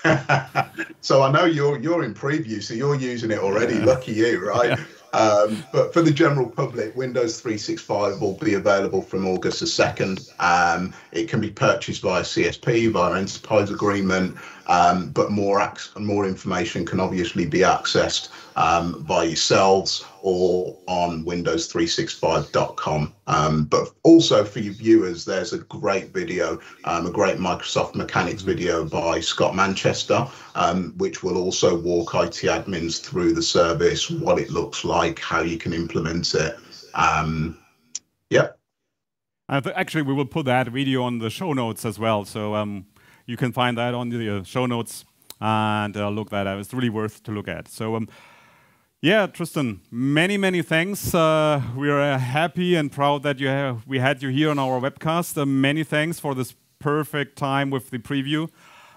so 1.01 1.21
I 1.21 1.31
know 1.31 1.45
you're 1.45 1.79
you're 1.79 2.03
in 2.03 2.13
preview, 2.13 2.61
so 2.61 2.73
you're 2.73 2.95
using 2.95 3.31
it 3.31 3.39
already. 3.39 3.75
Yeah. 3.75 3.85
Lucky 3.85 4.11
you, 4.11 4.45
right? 4.45 4.77
Yeah. 4.77 4.83
Um, 5.13 5.63
but 5.73 5.93
for 5.93 6.01
the 6.01 6.11
general 6.11 6.49
public, 6.49 6.95
Windows 6.95 7.41
365 7.41 8.21
will 8.21 8.37
be 8.37 8.53
available 8.53 9.01
from 9.01 9.27
August 9.27 9.59
the 9.59 9.65
2nd. 9.65 10.29
Um, 10.39 10.93
it 11.11 11.27
can 11.27 11.41
be 11.41 11.49
purchased 11.49 12.01
via 12.01 12.21
CSP, 12.21 12.91
via 12.91 13.19
enterprise 13.19 13.69
agreement, 13.69 14.37
um, 14.71 15.09
but 15.09 15.31
more, 15.31 15.73
more 15.99 16.25
information 16.25 16.85
can 16.85 17.01
obviously 17.01 17.45
be 17.45 17.59
accessed 17.59 18.29
um, 18.55 19.03
by 19.03 19.25
yourselves 19.25 20.05
or 20.21 20.77
on 20.87 21.25
Windows365.com. 21.25 23.13
Um, 23.27 23.65
but 23.65 23.89
also 24.03 24.45
for 24.45 24.59
your 24.59 24.73
viewers, 24.73 25.25
there's 25.25 25.51
a 25.51 25.57
great 25.57 26.13
video, 26.13 26.57
um, 26.85 27.05
a 27.05 27.11
great 27.11 27.37
Microsoft 27.37 27.95
Mechanics 27.95 28.43
video 28.43 28.85
by 28.85 29.19
Scott 29.19 29.55
Manchester, 29.55 30.25
um, 30.55 30.93
which 30.97 31.21
will 31.21 31.37
also 31.37 31.77
walk 31.77 32.15
IT 32.15 32.47
admins 32.47 33.01
through 33.01 33.33
the 33.33 33.43
service, 33.43 34.09
what 34.09 34.39
it 34.39 34.51
looks 34.51 34.85
like, 34.85 35.19
how 35.19 35.41
you 35.41 35.57
can 35.57 35.73
implement 35.73 36.33
it. 36.33 36.57
Um, 36.93 37.57
yeah. 38.29 38.47
Actually, 39.49 40.03
we 40.03 40.13
will 40.13 40.25
put 40.25 40.45
that 40.45 40.69
video 40.69 41.03
on 41.03 41.19
the 41.19 41.29
show 41.29 41.51
notes 41.51 41.83
as 41.83 41.99
well. 41.99 42.23
So 42.23 42.55
um, 42.55 42.85
you 43.31 43.37
can 43.37 43.53
find 43.53 43.77
that 43.77 43.93
on 43.93 44.09
the 44.09 44.37
uh, 44.37 44.43
show 44.43 44.65
notes 44.65 45.05
and 45.39 45.95
uh, 45.95 46.09
look 46.09 46.29
that 46.29 46.45
up. 46.47 46.59
It's 46.59 46.73
really 46.73 46.89
worth 46.89 47.23
to 47.23 47.31
look 47.31 47.47
at. 47.47 47.69
So 47.69 47.95
um, 47.95 48.09
yeah, 49.01 49.25
Tristan, 49.25 49.79
many, 49.89 50.37
many 50.37 50.61
thanks. 50.61 51.15
Uh, 51.15 51.61
we 51.75 51.89
are 51.89 52.17
happy 52.19 52.75
and 52.75 52.91
proud 52.91 53.23
that 53.23 53.39
you 53.39 53.47
have, 53.47 53.87
we 53.87 53.99
had 53.99 54.21
you 54.21 54.29
here 54.29 54.51
on 54.51 54.59
our 54.59 54.81
webcast. 54.81 55.37
Uh, 55.37 55.45
many 55.45 55.83
thanks 55.83 56.19
for 56.19 56.35
this 56.35 56.53
perfect 56.77 57.37
time 57.37 57.69
with 57.69 57.89
the 57.89 57.99
preview. 57.99 58.49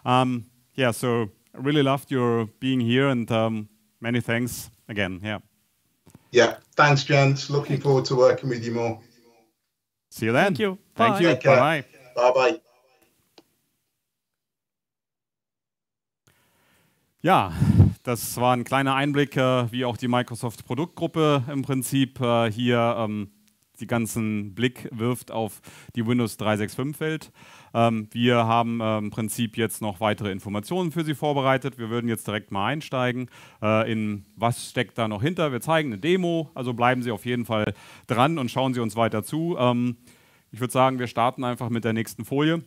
Um, 0.05 0.47
yeah, 0.75 0.91
so 0.91 1.31
I 1.55 1.59
really 1.59 1.83
loved 1.83 2.11
your 2.11 2.47
being 2.59 2.81
here 2.81 3.09
and 3.09 3.31
um, 3.31 3.69
many 4.01 4.21
thanks 4.21 4.71
again. 4.89 5.21
Yeah. 5.23 5.39
Yeah, 6.33 6.57
thanks, 6.75 7.05
gents. 7.05 7.49
Looking 7.49 7.81
forward 7.81 8.05
to 8.07 8.17
working 8.17 8.49
with 8.49 8.65
you 8.65 8.73
more. 8.73 9.01
See 10.11 10.27
you 10.27 10.33
then. 10.33 10.47
Thank 10.47 10.59
you. 10.59 10.79
Thank 10.97 11.15
Bye. 11.15 11.21
you. 11.21 11.37
Bye. 11.37 11.85
Bye 12.17 12.33
bye. 12.33 12.61
Ja, 17.25 17.55
das 18.03 18.37
war 18.37 18.55
ein 18.55 18.65
kleiner 18.65 18.97
Einblick, 18.97 19.39
äh, 19.39 19.73
wie 19.73 19.87
auch 19.87 19.97
die 19.97 20.09
Microsoft 20.09 20.67
Produktgruppe 20.67 21.43
im 21.51 21.63
Prinzip 21.63 22.21
äh, 22.21 22.53
hier 22.53 22.97
ähm, 22.99 23.31
die 23.81 23.87
ganzen 23.87 24.55
Blick 24.55 24.91
wirft 24.93 25.31
auf 25.31 25.63
die 25.97 26.07
Windows 26.07 26.37
365 26.37 27.01
Welt. 27.01 27.33
Ähm, 27.73 28.09
wir 28.13 28.45
haben 28.45 28.83
äh, 28.83 28.99
im 28.99 29.09
Prinzip 29.09 29.57
jetzt 29.57 29.81
noch 29.81 30.01
weitere 30.01 30.33
Informationen 30.33 30.93
für 30.93 31.03
Sie 31.03 31.15
vorbereitet. 31.15 31.79
Wir 31.79 31.89
würden 31.89 32.09
jetzt 32.09 32.27
direkt 32.27 32.53
mal 32.53 32.67
einsteigen 32.67 33.31
in 33.87 34.27
was 34.37 34.69
steckt 34.69 34.99
da 34.99 35.09
noch 35.09 35.23
hinter. 35.23 35.51
Wir 35.51 35.63
zeigen 35.63 35.95
eine 35.95 35.99
Demo, 35.99 36.51
also 36.55 36.75
bleiben 36.75 37.03
Sie 37.03 37.11
auf 37.11 37.25
jeden 37.25 37.47
Fall 37.47 37.73
dran 38.07 38.37
und 38.37 38.51
schauen 38.51 38.75
Sie 38.75 38.81
uns 38.81 38.97
weiter 38.97 39.25
zu. 39.25 39.57
Ähm, 39.59 39.97
ich 40.53 40.61
würde 40.61 40.75
sagen, 40.75 40.99
wir 40.99 41.07
starten 41.07 41.43
einfach 41.43 41.71
mit 41.71 41.85
der 41.85 41.95
nächsten 41.95 42.27
Folie. 42.27 42.63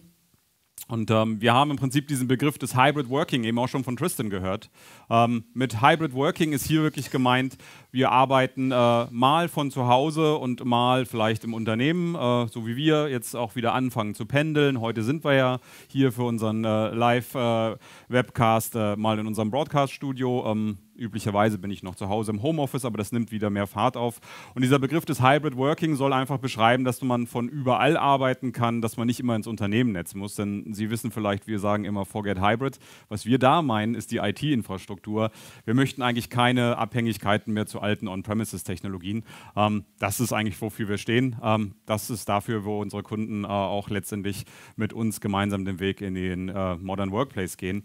Und 0.87 1.11
ähm, 1.11 1.41
wir 1.41 1.53
haben 1.53 1.71
im 1.71 1.77
Prinzip 1.77 2.07
diesen 2.07 2.27
Begriff 2.27 2.57
des 2.57 2.75
Hybrid 2.75 3.09
Working 3.09 3.43
eben 3.43 3.59
auch 3.59 3.67
schon 3.67 3.83
von 3.83 3.97
Tristan 3.97 4.29
gehört. 4.29 4.69
Ähm, 5.09 5.45
mit 5.53 5.81
Hybrid 5.81 6.13
Working 6.13 6.51
ist 6.51 6.65
hier 6.65 6.81
wirklich 6.81 7.11
gemeint, 7.11 7.57
wir 7.91 8.11
arbeiten 8.11 8.71
äh, 8.71 9.05
mal 9.09 9.47
von 9.47 9.71
zu 9.71 9.87
Hause 9.87 10.35
und 10.35 10.65
mal 10.65 11.05
vielleicht 11.05 11.43
im 11.43 11.53
Unternehmen, 11.53 12.15
äh, 12.15 12.47
so 12.47 12.67
wie 12.67 12.75
wir 12.75 13.09
jetzt 13.09 13.35
auch 13.35 13.55
wieder 13.55 13.73
anfangen 13.73 14.15
zu 14.15 14.25
pendeln. 14.25 14.81
Heute 14.81 15.03
sind 15.03 15.23
wir 15.23 15.33
ja 15.33 15.59
hier 15.87 16.11
für 16.11 16.23
unseren 16.23 16.65
äh, 16.65 16.89
Live-Webcast 16.89 18.75
äh, 18.75 18.95
mal 18.97 19.17
in 19.19 19.27
unserem 19.27 19.49
Broadcast-Studio. 19.49 20.51
Ähm, 20.51 20.77
Üblicherweise 20.97 21.59
bin 21.59 21.69
ich 21.69 21.83
noch 21.83 21.95
zu 21.95 22.09
Hause 22.09 22.31
im 22.31 22.41
Homeoffice, 22.41 22.83
aber 22.83 22.97
das 22.97 23.11
nimmt 23.11 23.31
wieder 23.31 23.49
mehr 23.49 23.67
Fahrt 23.67 23.95
auf. 23.95 24.19
Und 24.55 24.63
dieser 24.63 24.79
Begriff 24.79 25.05
des 25.05 25.21
Hybrid 25.21 25.55
Working 25.55 25.95
soll 25.95 26.11
einfach 26.11 26.39
beschreiben, 26.39 26.83
dass 26.83 27.01
man 27.03 27.27
von 27.27 27.47
überall 27.47 27.97
arbeiten 27.97 28.51
kann, 28.51 28.81
dass 28.81 28.97
man 28.97 29.05
nicht 29.05 29.19
immer 29.19 29.35
ins 29.35 29.45
Unternehmen 29.45 29.91
netzen 29.91 30.17
muss. 30.17 30.35
Denn 30.35 30.73
Sie 30.73 30.89
wissen 30.89 31.11
vielleicht, 31.11 31.45
wir 31.45 31.59
sagen 31.59 31.85
immer 31.85 32.05
Forget 32.05 32.41
Hybrid. 32.41 32.79
Was 33.09 33.25
wir 33.25 33.37
da 33.37 33.61
meinen, 33.61 33.93
ist 33.93 34.11
die 34.11 34.17
IT-Infrastruktur. 34.17 34.96
Wir 35.05 35.73
möchten 35.73 36.01
eigentlich 36.01 36.29
keine 36.29 36.77
Abhängigkeiten 36.77 37.53
mehr 37.53 37.67
zu 37.67 37.81
alten 37.81 38.07
On-Premises-Technologien. 38.07 39.23
Ähm, 39.55 39.85
das 39.99 40.19
ist 40.19 40.33
eigentlich, 40.33 40.59
wofür 40.61 40.87
wir 40.89 40.97
stehen. 40.97 41.35
Ähm, 41.43 41.75
das 41.85 42.09
ist 42.09 42.27
dafür, 42.29 42.65
wo 42.65 42.81
unsere 42.81 43.03
Kunden 43.03 43.43
äh, 43.43 43.47
auch 43.47 43.89
letztendlich 43.89 44.45
mit 44.75 44.93
uns 44.93 45.21
gemeinsam 45.21 45.65
den 45.65 45.79
Weg 45.79 46.01
in 46.01 46.15
den 46.15 46.49
äh, 46.49 46.75
Modern 46.77 47.11
Workplace 47.11 47.57
gehen. 47.57 47.83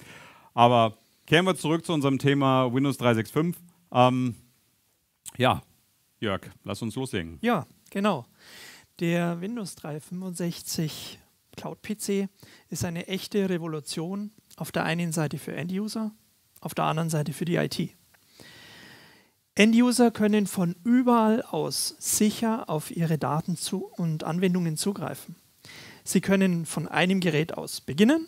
Aber 0.54 0.96
kehren 1.26 1.44
wir 1.44 1.56
zurück 1.56 1.84
zu 1.84 1.92
unserem 1.92 2.18
Thema 2.18 2.72
Windows 2.72 2.98
365. 2.98 3.62
Ähm, 3.92 4.34
ja, 5.36 5.62
Jörg, 6.20 6.42
lass 6.64 6.80
uns 6.82 6.94
loslegen. 6.94 7.38
Ja, 7.40 7.66
genau. 7.90 8.26
Der 9.00 9.40
Windows 9.40 9.74
365 9.74 11.18
Cloud 11.56 11.82
PC 11.82 12.28
ist 12.70 12.84
eine 12.84 13.08
echte 13.08 13.48
Revolution 13.48 14.30
auf 14.56 14.70
der 14.72 14.84
einen 14.84 15.12
Seite 15.12 15.38
für 15.38 15.54
End-User, 15.54 16.12
auf 16.62 16.74
der 16.74 16.84
anderen 16.84 17.10
Seite 17.10 17.34
für 17.34 17.44
die 17.44 17.56
IT. 17.56 17.94
End-User 19.54 20.10
können 20.10 20.46
von 20.46 20.76
überall 20.82 21.42
aus 21.42 21.94
sicher 21.98 22.70
auf 22.70 22.90
ihre 22.90 23.18
Daten 23.18 23.58
und 23.98 24.24
Anwendungen 24.24 24.78
zugreifen. 24.78 25.36
Sie 26.04 26.22
können 26.22 26.64
von 26.64 26.88
einem 26.88 27.20
Gerät 27.20 27.58
aus 27.58 27.82
beginnen 27.82 28.26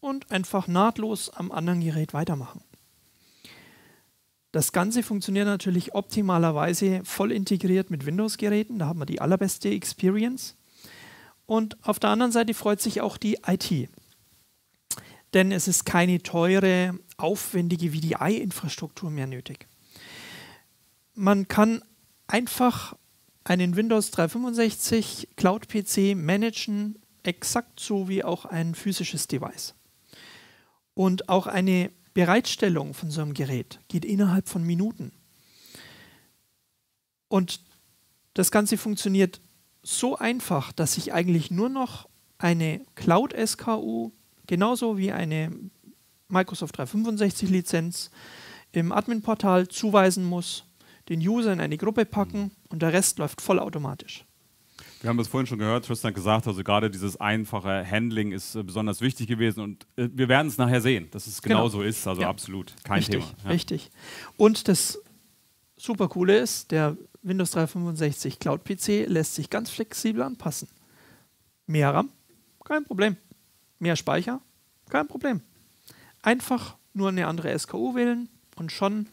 und 0.00 0.30
einfach 0.30 0.68
nahtlos 0.68 1.30
am 1.30 1.50
anderen 1.50 1.80
Gerät 1.80 2.14
weitermachen. 2.14 2.62
Das 4.52 4.70
Ganze 4.70 5.02
funktioniert 5.02 5.46
natürlich 5.46 5.96
optimalerweise 5.96 7.00
voll 7.02 7.32
integriert 7.32 7.90
mit 7.90 8.06
Windows-Geräten, 8.06 8.78
da 8.78 8.86
haben 8.86 9.00
wir 9.00 9.06
die 9.06 9.20
allerbeste 9.20 9.68
Experience. 9.68 10.54
Und 11.46 11.76
auf 11.84 11.98
der 11.98 12.10
anderen 12.10 12.30
Seite 12.30 12.54
freut 12.54 12.80
sich 12.80 13.00
auch 13.00 13.16
die 13.16 13.38
IT. 13.44 13.88
Denn 15.34 15.50
es 15.50 15.66
ist 15.66 15.84
keine 15.84 16.22
teure, 16.22 16.96
aufwendige 17.16 17.90
VDI-Infrastruktur 17.90 19.10
mehr 19.10 19.26
nötig. 19.26 19.66
Man 21.14 21.48
kann 21.48 21.82
einfach 22.26 22.96
einen 23.44 23.76
Windows 23.76 24.10
365 24.10 25.28
Cloud-PC 25.36 26.16
managen, 26.16 26.98
exakt 27.22 27.78
so 27.78 28.08
wie 28.08 28.24
auch 28.24 28.44
ein 28.44 28.74
physisches 28.74 29.28
Device. 29.28 29.74
Und 30.94 31.28
auch 31.28 31.46
eine 31.46 31.90
Bereitstellung 32.14 32.94
von 32.94 33.10
so 33.10 33.20
einem 33.20 33.34
Gerät 33.34 33.80
geht 33.88 34.04
innerhalb 34.04 34.48
von 34.48 34.64
Minuten. 34.64 35.12
Und 37.28 37.60
das 38.34 38.50
Ganze 38.50 38.78
funktioniert 38.78 39.40
so 39.82 40.16
einfach, 40.16 40.72
dass 40.72 40.96
ich 40.96 41.12
eigentlich 41.12 41.50
nur 41.50 41.68
noch 41.68 42.08
eine 42.38 42.80
Cloud 42.94 43.34
SKU 43.34 44.12
genauso 44.46 44.98
wie 44.98 45.12
eine 45.12 45.52
Microsoft 46.28 46.76
365 46.78 47.50
Lizenz 47.50 48.10
im 48.72 48.92
Admin-Portal 48.92 49.68
zuweisen 49.68 50.24
muss, 50.24 50.64
den 51.08 51.20
User 51.20 51.52
in 51.52 51.60
eine 51.60 51.76
Gruppe 51.76 52.04
packen 52.04 52.50
und 52.70 52.82
der 52.82 52.92
Rest 52.92 53.18
läuft 53.18 53.40
vollautomatisch. 53.40 54.24
Wir 55.00 55.10
haben 55.10 55.18
es 55.18 55.28
vorhin 55.28 55.46
schon 55.46 55.58
gehört, 55.58 55.84
Tristan 55.84 56.08
hat 56.10 56.14
gesagt, 56.14 56.46
also 56.46 56.64
gerade 56.64 56.90
dieses 56.90 57.20
einfache 57.20 57.86
Handling 57.88 58.32
ist 58.32 58.54
äh, 58.54 58.62
besonders 58.62 59.02
wichtig 59.02 59.28
gewesen 59.28 59.60
und 59.60 59.86
äh, 59.96 60.08
wir 60.10 60.30
werden 60.30 60.48
es 60.48 60.56
nachher 60.56 60.80
sehen, 60.80 61.08
dass 61.10 61.26
es 61.26 61.42
genau, 61.42 61.56
genau 61.56 61.68
so 61.68 61.82
ist, 61.82 62.06
also 62.06 62.22
ja. 62.22 62.30
absolut 62.30 62.74
kein 62.84 62.98
richtig, 62.98 63.22
Thema. 63.22 63.36
Ja. 63.44 63.50
Richtig. 63.50 63.90
Und 64.38 64.66
das 64.66 64.98
super 65.76 66.08
coole 66.08 66.38
ist, 66.38 66.70
der 66.70 66.96
Windows 67.22 67.50
365 67.50 68.38
Cloud 68.38 68.64
PC 68.64 69.06
lässt 69.06 69.34
sich 69.34 69.50
ganz 69.50 69.68
flexibel 69.68 70.22
anpassen. 70.22 70.68
Mehr 71.66 71.92
RAM, 71.92 72.08
kein 72.64 72.84
Problem. 72.84 73.16
Mehr 73.78 73.96
Speicher, 73.96 74.40
kein 74.88 75.06
Problem. 75.06 75.42
Einfach 76.24 76.78
nur 76.94 77.10
eine 77.10 77.26
andere 77.26 77.56
SKU 77.58 77.94
wählen 77.94 78.30
und 78.56 78.72
schon 78.72 79.08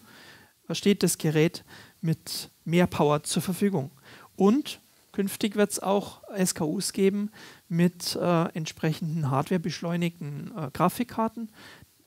steht 0.72 1.04
das 1.04 1.18
Gerät 1.18 1.66
mit 2.00 2.50
mehr 2.64 2.88
Power 2.88 3.24
zur 3.24 3.42
Verfügung. 3.42 3.92
Und 4.38 4.80
künftig 5.12 5.58
wird 5.58 5.72
es 5.72 5.80
auch 5.82 6.22
SKUs 6.34 6.94
geben 6.94 7.30
mit 7.68 8.16
äh, 8.16 8.46
entsprechenden 8.54 9.30
hardwarebeschleunigten 9.30 10.54
äh, 10.58 10.70
Grafikkarten, 10.72 11.52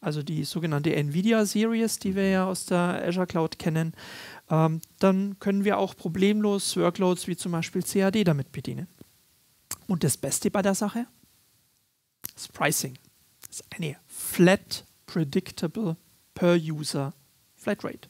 also 0.01 0.23
die 0.23 0.45
sogenannte 0.45 0.95
NVIDIA 0.95 1.45
Series, 1.45 1.99
die 1.99 2.15
wir 2.15 2.31
ja 2.31 2.47
aus 2.47 2.65
der 2.65 3.03
Azure 3.07 3.27
Cloud 3.27 3.59
kennen. 3.59 3.93
Ähm, 4.49 4.81
dann 5.01 5.39
können 5.39 5.67
wir 5.67 5.77
auch 5.77 5.95
problemlos 5.99 6.79
Workloads 6.79 7.27
wie 7.27 7.37
zum 7.37 7.53
Beispiel 7.53 7.83
CAD 7.83 8.25
damit 8.25 8.53
bedienen. 8.53 8.89
Und 9.87 10.03
das 10.03 10.17
Beste 10.17 10.51
bei 10.51 10.63
der 10.63 10.75
Sache? 10.75 11.07
Das 12.33 12.49
Pricing. 12.49 12.97
Das 13.43 13.61
ist 13.61 13.67
eine 13.71 13.99
Flat 14.07 14.87
Predictable 15.15 15.97
Per 16.35 16.57
User 16.57 17.13
Flatrate. 17.55 18.09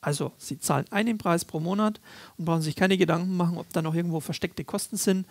Also 0.00 0.32
Sie 0.36 0.58
zahlen 0.58 0.84
einen 0.90 1.16
Preis 1.16 1.44
pro 1.44 1.60
Monat 1.60 2.00
und 2.36 2.44
brauchen 2.44 2.62
sich 2.62 2.74
keine 2.74 2.98
Gedanken 2.98 3.36
machen, 3.36 3.56
ob 3.56 3.72
da 3.72 3.82
noch 3.82 3.94
irgendwo 3.94 4.18
versteckte 4.18 4.64
Kosten 4.64 4.96
sind 4.96 5.28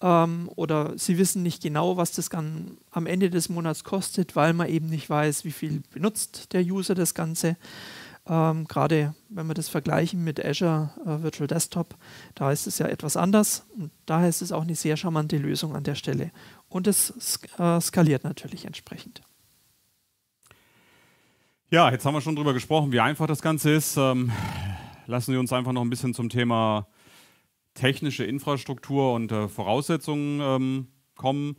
ähm, 0.00 0.50
oder 0.56 0.98
Sie 0.98 1.18
wissen 1.18 1.44
nicht 1.44 1.62
genau, 1.62 1.96
was 1.96 2.10
das 2.10 2.30
dann 2.30 2.78
am 2.90 3.06
Ende 3.06 3.30
des 3.30 3.48
Monats 3.48 3.84
kostet, 3.84 4.34
weil 4.34 4.54
man 4.54 4.68
eben 4.68 4.88
nicht 4.88 5.08
weiß, 5.08 5.44
wie 5.44 5.52
viel 5.52 5.82
benutzt 5.92 6.52
der 6.52 6.62
User 6.62 6.96
das 6.96 7.14
Ganze. 7.14 7.56
Ähm, 8.26 8.66
Gerade 8.66 9.14
wenn 9.28 9.46
wir 9.46 9.54
das 9.54 9.68
vergleichen 9.68 10.24
mit 10.24 10.44
Azure 10.44 10.90
äh, 11.06 11.22
Virtual 11.22 11.46
Desktop, 11.46 11.94
da 12.34 12.50
ist 12.50 12.66
es 12.66 12.78
ja 12.78 12.86
etwas 12.86 13.16
anders 13.16 13.66
und 13.76 13.92
daher 14.06 14.28
ist 14.28 14.42
es 14.42 14.50
auch 14.50 14.62
eine 14.62 14.74
sehr 14.74 14.96
charmante 14.96 15.38
Lösung 15.38 15.76
an 15.76 15.84
der 15.84 15.94
Stelle. 15.94 16.32
Und 16.68 16.88
es 16.88 17.38
äh, 17.56 17.80
skaliert 17.80 18.24
natürlich 18.24 18.64
entsprechend. 18.64 19.22
Ja, 21.74 21.90
jetzt 21.90 22.06
haben 22.06 22.14
wir 22.14 22.20
schon 22.20 22.36
darüber 22.36 22.52
gesprochen, 22.52 22.92
wie 22.92 23.00
einfach 23.00 23.26
das 23.26 23.42
Ganze 23.42 23.72
ist. 23.72 23.96
Ähm, 23.96 24.30
lassen 25.08 25.32
Sie 25.32 25.36
uns 25.36 25.52
einfach 25.52 25.72
noch 25.72 25.82
ein 25.82 25.90
bisschen 25.90 26.14
zum 26.14 26.28
Thema 26.28 26.86
technische 27.74 28.22
Infrastruktur 28.22 29.12
und 29.12 29.32
äh, 29.32 29.48
Voraussetzungen 29.48 30.40
ähm, 30.40 30.86
kommen. 31.16 31.56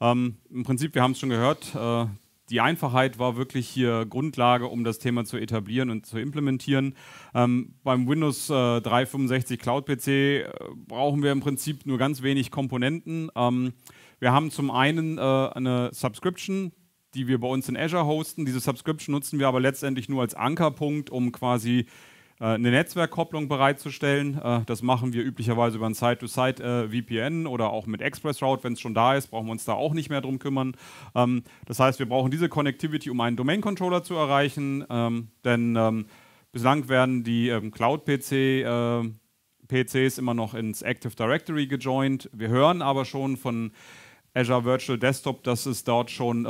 Ähm, 0.00 0.36
Im 0.48 0.62
Prinzip, 0.62 0.94
wir 0.94 1.02
haben 1.02 1.10
es 1.10 1.18
schon 1.18 1.30
gehört, 1.30 1.74
äh, 1.74 2.06
die 2.50 2.60
Einfachheit 2.60 3.18
war 3.18 3.36
wirklich 3.36 3.68
hier 3.68 4.06
Grundlage, 4.06 4.68
um 4.68 4.84
das 4.84 5.00
Thema 5.00 5.24
zu 5.24 5.36
etablieren 5.36 5.90
und 5.90 6.06
zu 6.06 6.18
implementieren. 6.18 6.94
Ähm, 7.34 7.74
beim 7.82 8.08
Windows 8.08 8.48
äh, 8.50 8.80
365 8.80 9.58
Cloud 9.58 9.86
PC 9.86 10.06
äh, 10.06 10.50
brauchen 10.86 11.24
wir 11.24 11.32
im 11.32 11.40
Prinzip 11.40 11.84
nur 11.84 11.98
ganz 11.98 12.22
wenig 12.22 12.52
Komponenten. 12.52 13.28
Ähm, 13.34 13.72
wir 14.20 14.30
haben 14.30 14.52
zum 14.52 14.70
einen 14.70 15.18
äh, 15.18 15.20
eine 15.20 15.90
Subscription, 15.92 16.70
die 17.14 17.28
wir 17.28 17.40
bei 17.40 17.48
uns 17.48 17.68
in 17.68 17.76
Azure 17.76 18.06
hosten. 18.06 18.44
Diese 18.44 18.60
Subscription 18.60 19.12
nutzen 19.14 19.38
wir 19.38 19.48
aber 19.48 19.60
letztendlich 19.60 20.08
nur 20.08 20.22
als 20.22 20.34
Ankerpunkt, 20.34 21.10
um 21.10 21.32
quasi 21.32 21.86
äh, 22.40 22.44
eine 22.44 22.70
Netzwerkkopplung 22.70 23.48
bereitzustellen. 23.48 24.40
Äh, 24.40 24.60
das 24.66 24.82
machen 24.82 25.12
wir 25.12 25.24
üblicherweise 25.24 25.76
über 25.76 25.86
ein 25.86 25.94
Site-to-Site-VPN 25.94 27.44
äh, 27.44 27.48
oder 27.48 27.70
auch 27.70 27.86
mit 27.86 28.00
ExpressRoute. 28.00 28.64
Wenn 28.64 28.74
es 28.74 28.80
schon 28.80 28.94
da 28.94 29.14
ist, 29.14 29.28
brauchen 29.28 29.46
wir 29.46 29.52
uns 29.52 29.64
da 29.64 29.74
auch 29.74 29.92
nicht 29.92 30.10
mehr 30.10 30.20
drum 30.20 30.38
kümmern. 30.38 30.76
Ähm, 31.14 31.42
das 31.66 31.80
heißt, 31.80 31.98
wir 31.98 32.08
brauchen 32.08 32.30
diese 32.30 32.48
Connectivity, 32.48 33.10
um 33.10 33.20
einen 33.20 33.36
Domain-Controller 33.36 34.02
zu 34.02 34.14
erreichen, 34.14 34.84
ähm, 34.88 35.28
denn 35.44 35.76
ähm, 35.76 36.06
bislang 36.52 36.88
werden 36.88 37.24
die 37.24 37.52
Cloud-PC 37.72 39.12
PCs 39.68 40.16
immer 40.16 40.32
noch 40.32 40.54
ins 40.54 40.80
Active 40.80 41.14
Directory 41.14 41.66
gejoint. 41.66 42.30
Wir 42.32 42.48
hören 42.48 42.80
aber 42.80 43.04
schon 43.04 43.36
von 43.36 43.72
Azure 44.32 44.64
Virtual 44.64 44.98
Desktop, 44.98 45.44
dass 45.44 45.66
es 45.66 45.84
dort 45.84 46.10
schon 46.10 46.46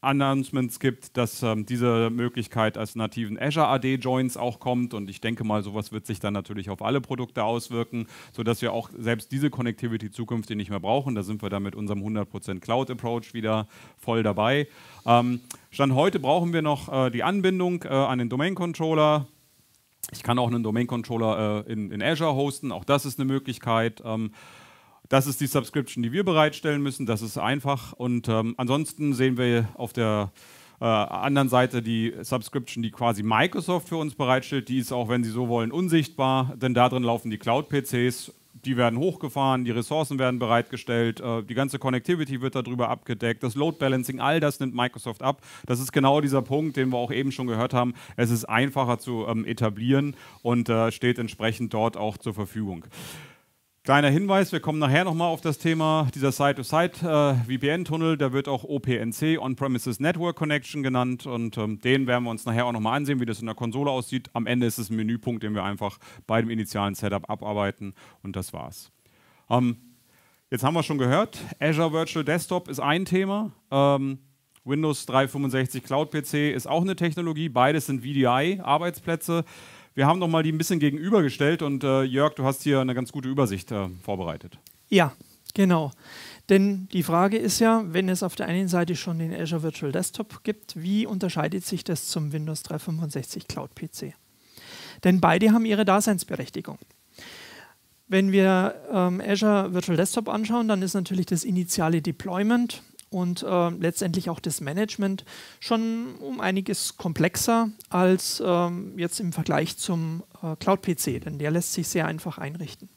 Announcements 0.00 0.78
gibt, 0.78 1.16
dass 1.16 1.42
ähm, 1.42 1.66
diese 1.66 2.10
Möglichkeit 2.10 2.78
als 2.78 2.94
nativen 2.94 3.38
Azure 3.40 3.66
AD 3.68 3.94
Joins 3.94 4.36
auch 4.36 4.60
kommt 4.60 4.94
und 4.94 5.10
ich 5.10 5.20
denke 5.20 5.42
mal, 5.42 5.62
sowas 5.62 5.90
wird 5.90 6.06
sich 6.06 6.20
dann 6.20 6.34
natürlich 6.34 6.70
auf 6.70 6.82
alle 6.82 7.00
Produkte 7.00 7.42
auswirken, 7.44 8.06
sodass 8.32 8.62
wir 8.62 8.72
auch 8.72 8.90
selbst 8.96 9.32
diese 9.32 9.50
Connectivity 9.50 10.10
zukünftig 10.10 10.56
nicht 10.56 10.70
mehr 10.70 10.80
brauchen. 10.80 11.14
Da 11.14 11.22
sind 11.22 11.42
wir 11.42 11.50
dann 11.50 11.62
mit 11.62 11.74
unserem 11.74 12.02
100% 12.02 12.60
Cloud 12.60 12.90
Approach 12.90 13.34
wieder 13.34 13.66
voll 13.96 14.22
dabei. 14.22 14.68
Ähm, 15.06 15.40
Stand 15.70 15.94
heute 15.94 16.20
brauchen 16.20 16.52
wir 16.52 16.62
noch 16.62 16.92
äh, 16.92 17.10
die 17.10 17.22
Anbindung 17.22 17.82
äh, 17.84 17.88
an 17.88 18.18
den 18.18 18.28
Domain 18.28 18.54
Controller. 18.54 19.26
Ich 20.12 20.22
kann 20.22 20.38
auch 20.38 20.46
einen 20.46 20.62
Domain 20.62 20.86
Controller 20.86 21.64
äh, 21.66 21.72
in, 21.72 21.90
in, 21.90 22.02
Azure 22.02 22.34
hosten, 22.34 22.70
auch 22.70 22.84
das 22.84 23.06
ist 23.06 23.18
eine 23.18 23.26
Möglichkeit. 23.26 24.02
Ähm, 24.04 24.32
das 25.08 25.26
ist 25.26 25.40
die 25.40 25.46
Subscription, 25.46 26.02
die 26.02 26.12
wir 26.12 26.24
bereitstellen 26.24 26.82
müssen. 26.82 27.06
Das 27.06 27.22
ist 27.22 27.38
einfach. 27.38 27.92
Und 27.92 28.28
ähm, 28.28 28.54
ansonsten 28.56 29.14
sehen 29.14 29.36
wir 29.36 29.68
auf 29.74 29.92
der 29.92 30.32
äh, 30.80 30.84
anderen 30.84 31.48
Seite 31.48 31.82
die 31.82 32.14
Subscription, 32.22 32.82
die 32.82 32.90
quasi 32.90 33.22
Microsoft 33.22 33.88
für 33.88 33.96
uns 33.96 34.14
bereitstellt. 34.14 34.68
Die 34.68 34.78
ist 34.78 34.92
auch, 34.92 35.08
wenn 35.08 35.24
Sie 35.24 35.30
so 35.30 35.48
wollen, 35.48 35.72
unsichtbar, 35.72 36.52
denn 36.56 36.74
da 36.74 36.88
drin 36.88 37.02
laufen 37.02 37.30
die 37.30 37.38
Cloud-PCs. 37.38 38.32
Die 38.64 38.76
werden 38.76 38.98
hochgefahren, 38.98 39.64
die 39.64 39.70
Ressourcen 39.70 40.18
werden 40.18 40.40
bereitgestellt, 40.40 41.20
äh, 41.20 41.44
die 41.44 41.54
ganze 41.54 41.78
Connectivity 41.78 42.40
wird 42.40 42.56
darüber 42.56 42.88
abgedeckt, 42.88 43.42
das 43.42 43.54
Load 43.54 43.76
Balancing, 43.78 44.18
all 44.18 44.40
das 44.40 44.58
nimmt 44.58 44.74
Microsoft 44.74 45.22
ab. 45.22 45.42
Das 45.66 45.78
ist 45.78 45.92
genau 45.92 46.20
dieser 46.20 46.42
Punkt, 46.42 46.76
den 46.76 46.88
wir 46.88 46.96
auch 46.96 47.12
eben 47.12 47.30
schon 47.30 47.46
gehört 47.46 47.74
haben. 47.74 47.94
Es 48.16 48.30
ist 48.30 48.46
einfacher 48.46 48.98
zu 48.98 49.26
ähm, 49.28 49.44
etablieren 49.44 50.16
und 50.42 50.68
äh, 50.68 50.90
steht 50.90 51.18
entsprechend 51.18 51.74
dort 51.74 51.96
auch 51.96 52.16
zur 52.16 52.34
Verfügung. 52.34 52.86
Kleiner 53.86 54.10
Hinweis, 54.10 54.50
wir 54.50 54.58
kommen 54.58 54.80
nachher 54.80 55.04
nochmal 55.04 55.28
auf 55.28 55.42
das 55.42 55.58
Thema 55.58 56.08
dieser 56.12 56.32
Side-to-Side-VPN-Tunnel, 56.32 58.14
äh, 58.14 58.16
der 58.16 58.32
wird 58.32 58.48
auch 58.48 58.64
OPNC, 58.64 59.38
On-Premises 59.38 60.00
Network 60.00 60.34
Connection 60.34 60.82
genannt 60.82 61.24
und 61.24 61.56
ähm, 61.56 61.80
den 61.80 62.08
werden 62.08 62.24
wir 62.24 62.30
uns 62.30 62.44
nachher 62.46 62.66
auch 62.66 62.72
nochmal 62.72 62.96
ansehen, 62.96 63.20
wie 63.20 63.26
das 63.26 63.38
in 63.38 63.46
der 63.46 63.54
Konsole 63.54 63.88
aussieht. 63.88 64.28
Am 64.32 64.48
Ende 64.48 64.66
ist 64.66 64.78
es 64.78 64.90
ein 64.90 64.96
Menüpunkt, 64.96 65.44
den 65.44 65.54
wir 65.54 65.62
einfach 65.62 65.98
bei 66.26 66.40
dem 66.40 66.50
initialen 66.50 66.96
Setup 66.96 67.30
abarbeiten 67.30 67.94
und 68.24 68.34
das 68.34 68.52
war's. 68.52 68.90
Ähm, 69.48 69.76
jetzt 70.50 70.64
haben 70.64 70.74
wir 70.74 70.82
schon 70.82 70.98
gehört, 70.98 71.38
Azure 71.60 71.92
Virtual 71.92 72.24
Desktop 72.24 72.66
ist 72.66 72.80
ein 72.80 73.04
Thema. 73.04 73.52
Ähm, 73.70 74.18
Windows 74.64 75.06
365 75.06 75.84
Cloud 75.84 76.10
PC 76.10 76.52
ist 76.52 76.66
auch 76.66 76.82
eine 76.82 76.96
Technologie, 76.96 77.48
beides 77.48 77.86
sind 77.86 78.00
VDI-Arbeitsplätze. 78.00 79.44
Wir 79.96 80.06
haben 80.06 80.18
noch 80.18 80.28
mal 80.28 80.42
die 80.42 80.52
ein 80.52 80.58
bisschen 80.58 80.78
gegenübergestellt 80.78 81.62
und 81.62 81.82
äh, 81.82 82.02
Jörg, 82.02 82.34
du 82.34 82.44
hast 82.44 82.62
hier 82.62 82.80
eine 82.80 82.94
ganz 82.94 83.12
gute 83.12 83.30
Übersicht 83.30 83.72
äh, 83.72 83.88
vorbereitet. 84.02 84.58
Ja, 84.90 85.14
genau. 85.54 85.90
Denn 86.50 86.86
die 86.92 87.02
Frage 87.02 87.38
ist 87.38 87.60
ja, 87.60 87.82
wenn 87.86 88.10
es 88.10 88.22
auf 88.22 88.36
der 88.36 88.46
einen 88.46 88.68
Seite 88.68 88.94
schon 88.94 89.18
den 89.18 89.32
Azure 89.32 89.62
Virtual 89.62 89.90
Desktop 89.92 90.44
gibt, 90.44 90.76
wie 90.80 91.06
unterscheidet 91.06 91.64
sich 91.64 91.82
das 91.82 92.08
zum 92.08 92.34
Windows 92.34 92.62
365 92.64 93.48
Cloud 93.48 93.70
PC? 93.74 94.12
Denn 95.02 95.22
beide 95.22 95.52
haben 95.52 95.64
ihre 95.64 95.86
Daseinsberechtigung. 95.86 96.78
Wenn 98.06 98.32
wir 98.32 98.74
ähm, 98.92 99.22
Azure 99.26 99.72
Virtual 99.72 99.96
Desktop 99.96 100.28
anschauen, 100.28 100.68
dann 100.68 100.82
ist 100.82 100.92
natürlich 100.92 101.24
das 101.24 101.42
initiale 101.42 102.02
Deployment 102.02 102.82
und 103.16 103.42
äh, 103.42 103.70
letztendlich 103.70 104.28
auch 104.28 104.40
das 104.40 104.60
Management 104.60 105.24
schon 105.58 106.16
um 106.16 106.38
einiges 106.38 106.98
komplexer 106.98 107.70
als 107.88 108.42
ähm, 108.44 108.98
jetzt 108.98 109.20
im 109.20 109.32
Vergleich 109.32 109.78
zum 109.78 110.22
äh, 110.42 110.54
Cloud-PC, 110.56 111.24
denn 111.24 111.38
der 111.38 111.50
lässt 111.50 111.72
sich 111.72 111.88
sehr 111.88 112.06
einfach 112.06 112.36
einrichten. 112.36 112.90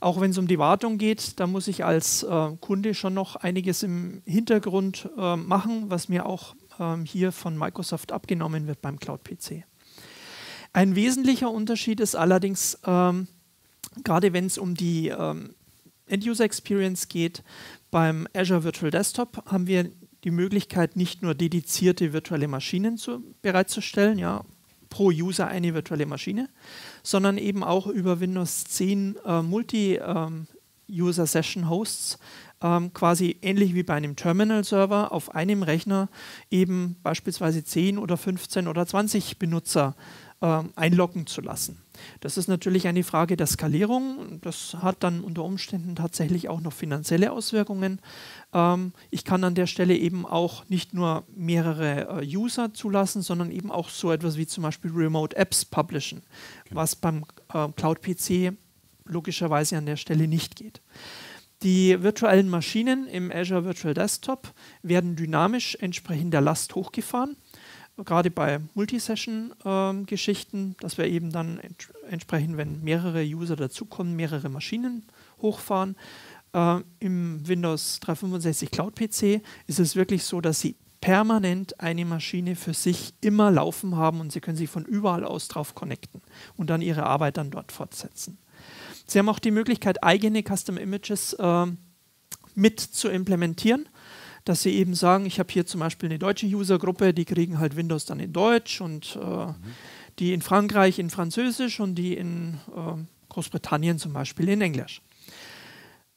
Auch 0.00 0.20
wenn 0.20 0.30
es 0.30 0.38
um 0.38 0.46
die 0.46 0.60
Wartung 0.60 0.96
geht, 0.96 1.40
da 1.40 1.48
muss 1.48 1.66
ich 1.66 1.84
als 1.84 2.22
äh, 2.22 2.50
Kunde 2.60 2.94
schon 2.94 3.14
noch 3.14 3.34
einiges 3.34 3.82
im 3.82 4.22
Hintergrund 4.26 5.10
äh, 5.18 5.34
machen, 5.34 5.86
was 5.90 6.08
mir 6.08 6.24
auch 6.24 6.54
ähm, 6.78 7.04
hier 7.04 7.32
von 7.32 7.58
Microsoft 7.58 8.12
abgenommen 8.12 8.68
wird 8.68 8.80
beim 8.80 9.00
Cloud-PC. 9.00 9.64
Ein 10.72 10.94
wesentlicher 10.94 11.50
Unterschied 11.50 11.98
ist 11.98 12.14
allerdings, 12.14 12.78
ähm, 12.86 13.26
gerade 14.04 14.32
wenn 14.32 14.46
es 14.46 14.56
um 14.56 14.76
die 14.76 15.08
ähm, 15.08 15.56
End-User 16.06 16.44
Experience 16.44 17.08
geht, 17.08 17.42
beim 17.90 18.28
Azure 18.34 18.64
Virtual 18.64 18.90
Desktop 18.90 19.42
haben 19.46 19.66
wir 19.66 19.90
die 20.24 20.30
Möglichkeit, 20.30 20.96
nicht 20.96 21.22
nur 21.22 21.34
dedizierte 21.34 22.12
virtuelle 22.12 22.48
Maschinen 22.48 22.98
zu, 22.98 23.22
bereitzustellen, 23.42 24.18
ja, 24.18 24.44
pro 24.88 25.10
User 25.10 25.48
eine 25.48 25.74
virtuelle 25.74 26.06
Maschine, 26.06 26.48
sondern 27.02 27.36
eben 27.38 27.62
auch 27.62 27.86
über 27.86 28.20
Windows 28.20 28.64
10 28.64 29.16
äh, 29.24 29.42
Multi-User-Session-Hosts 29.42 32.18
ähm, 32.62 32.92
quasi 32.92 33.38
ähnlich 33.42 33.74
wie 33.74 33.82
bei 33.82 33.94
einem 33.94 34.16
Terminal-Server 34.16 35.12
auf 35.12 35.34
einem 35.34 35.62
Rechner 35.62 36.08
eben 36.50 36.96
beispielsweise 37.02 37.64
10 37.64 37.98
oder 37.98 38.16
15 38.16 38.66
oder 38.66 38.86
20 38.86 39.38
Benutzer 39.38 39.94
einloggen 40.40 41.26
zu 41.26 41.40
lassen. 41.40 41.82
Das 42.20 42.36
ist 42.36 42.48
natürlich 42.48 42.86
eine 42.86 43.04
Frage 43.04 43.36
der 43.36 43.46
Skalierung. 43.46 44.40
Das 44.40 44.76
hat 44.80 45.02
dann 45.02 45.20
unter 45.20 45.44
Umständen 45.44 45.96
tatsächlich 45.96 46.48
auch 46.48 46.60
noch 46.60 46.72
finanzielle 46.72 47.32
Auswirkungen. 47.32 48.00
Ähm, 48.52 48.92
ich 49.10 49.24
kann 49.24 49.44
an 49.44 49.54
der 49.54 49.66
Stelle 49.66 49.96
eben 49.96 50.26
auch 50.26 50.68
nicht 50.68 50.94
nur 50.94 51.24
mehrere 51.34 52.22
äh, 52.22 52.36
User 52.36 52.72
zulassen, 52.74 53.22
sondern 53.22 53.50
eben 53.50 53.70
auch 53.70 53.88
so 53.88 54.12
etwas 54.12 54.36
wie 54.36 54.46
zum 54.46 54.62
Beispiel 54.62 54.90
Remote 54.92 55.36
Apps 55.36 55.64
publishen, 55.64 56.22
okay. 56.64 56.74
was 56.74 56.96
beim 56.96 57.24
äh, 57.52 57.68
Cloud-PC 57.68 58.52
logischerweise 59.04 59.76
an 59.76 59.86
der 59.86 59.96
Stelle 59.96 60.28
nicht 60.28 60.56
geht. 60.56 60.80
Die 61.62 62.00
virtuellen 62.02 62.48
Maschinen 62.48 63.08
im 63.08 63.32
Azure 63.32 63.64
Virtual 63.64 63.92
Desktop 63.92 64.52
werden 64.82 65.16
dynamisch 65.16 65.76
entsprechend 65.80 66.32
der 66.32 66.40
Last 66.40 66.76
hochgefahren 66.76 67.36
gerade 68.04 68.30
bei 68.30 68.60
Multisession-Geschichten, 68.74 70.76
dass 70.80 70.98
wir 70.98 71.06
eben 71.06 71.32
dann 71.32 71.58
ent 71.58 71.88
entsprechend, 72.08 72.56
wenn 72.56 72.82
mehrere 72.82 73.22
User 73.22 73.56
dazukommen, 73.56 74.16
mehrere 74.16 74.48
Maschinen 74.48 75.04
hochfahren. 75.42 75.96
Äh, 76.52 76.80
Im 77.00 77.46
Windows 77.46 78.00
365 78.00 78.70
Cloud 78.70 78.94
PC 78.94 79.42
ist 79.66 79.78
es 79.78 79.96
wirklich 79.96 80.24
so, 80.24 80.40
dass 80.40 80.60
Sie 80.60 80.76
permanent 81.00 81.80
eine 81.80 82.04
Maschine 82.04 82.56
für 82.56 82.74
sich 82.74 83.14
immer 83.20 83.50
laufen 83.50 83.96
haben 83.96 84.20
und 84.20 84.32
Sie 84.32 84.40
können 84.40 84.56
sich 84.56 84.70
von 84.70 84.84
überall 84.84 85.24
aus 85.24 85.48
drauf 85.48 85.74
connecten 85.74 86.22
und 86.56 86.70
dann 86.70 86.82
Ihre 86.82 87.04
Arbeit 87.04 87.36
dann 87.36 87.50
dort 87.50 87.72
fortsetzen. 87.72 88.38
Sie 89.06 89.18
haben 89.18 89.28
auch 89.28 89.38
die 89.38 89.50
Möglichkeit, 89.50 90.02
eigene 90.02 90.42
Custom 90.42 90.76
Images 90.76 91.34
äh, 91.34 91.66
mit 92.54 92.80
zu 92.80 93.08
implementieren 93.08 93.88
dass 94.48 94.62
sie 94.62 94.74
eben 94.74 94.94
sagen, 94.94 95.26
ich 95.26 95.38
habe 95.38 95.52
hier 95.52 95.66
zum 95.66 95.80
Beispiel 95.80 96.08
eine 96.08 96.18
deutsche 96.18 96.46
Usergruppe, 96.46 97.12
die 97.12 97.26
kriegen 97.26 97.58
halt 97.58 97.76
Windows 97.76 98.06
dann 98.06 98.18
in 98.18 98.32
Deutsch 98.32 98.80
und 98.80 99.18
äh, 99.22 99.46
mhm. 99.46 99.54
die 100.18 100.32
in 100.32 100.40
Frankreich 100.40 100.98
in 100.98 101.10
Französisch 101.10 101.80
und 101.80 101.96
die 101.96 102.16
in 102.16 102.54
äh, 102.74 102.94
Großbritannien 103.28 103.98
zum 103.98 104.14
Beispiel 104.14 104.48
in 104.48 104.62
Englisch. 104.62 105.02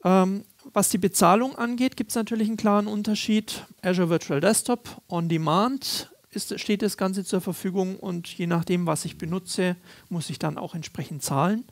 Ähm, 0.05 0.45
was 0.71 0.89
die 0.89 0.97
Bezahlung 0.97 1.55
angeht, 1.57 1.97
gibt 1.97 2.11
es 2.11 2.15
natürlich 2.15 2.47
einen 2.47 2.57
klaren 2.57 2.87
Unterschied. 2.87 3.65
Azure 3.81 4.09
Virtual 4.09 4.39
Desktop 4.39 5.01
On 5.09 5.27
Demand 5.27 6.09
ist, 6.29 6.57
steht 6.57 6.81
das 6.81 6.95
Ganze 6.95 7.25
zur 7.25 7.41
Verfügung 7.41 7.97
und 7.97 8.29
je 8.29 8.47
nachdem, 8.47 8.87
was 8.87 9.03
ich 9.03 9.17
benutze, 9.17 9.75
muss 10.07 10.29
ich 10.29 10.39
dann 10.39 10.57
auch 10.57 10.73
entsprechend 10.73 11.21
zahlen. 11.21 11.65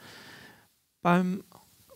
Beim 1.01 1.43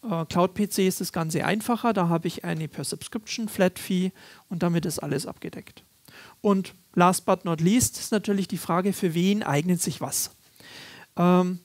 äh, 0.09 0.25
Cloud-PC 0.25 0.79
ist 0.79 1.01
das 1.01 1.11
Ganze 1.11 1.45
einfacher. 1.45 1.93
Da 1.93 2.09
habe 2.09 2.27
ich 2.27 2.43
eine 2.43 2.67
per 2.67 2.83
Subscription 2.83 3.47
Flat 3.47 3.79
Fee 3.79 4.11
und 4.49 4.63
damit 4.63 4.85
ist 4.85 4.99
alles 4.99 5.25
abgedeckt. 5.25 5.83
Und 6.41 6.73
last 6.93 7.25
but 7.25 7.45
not 7.45 7.61
least 7.61 7.97
ist 7.97 8.11
natürlich 8.11 8.47
die 8.47 8.57
Frage, 8.57 8.93
für 8.93 9.13
wen 9.13 9.43
eignet 9.43 9.81
sich 9.81 10.01
was. 10.01 10.31
Ähm, 11.17 11.59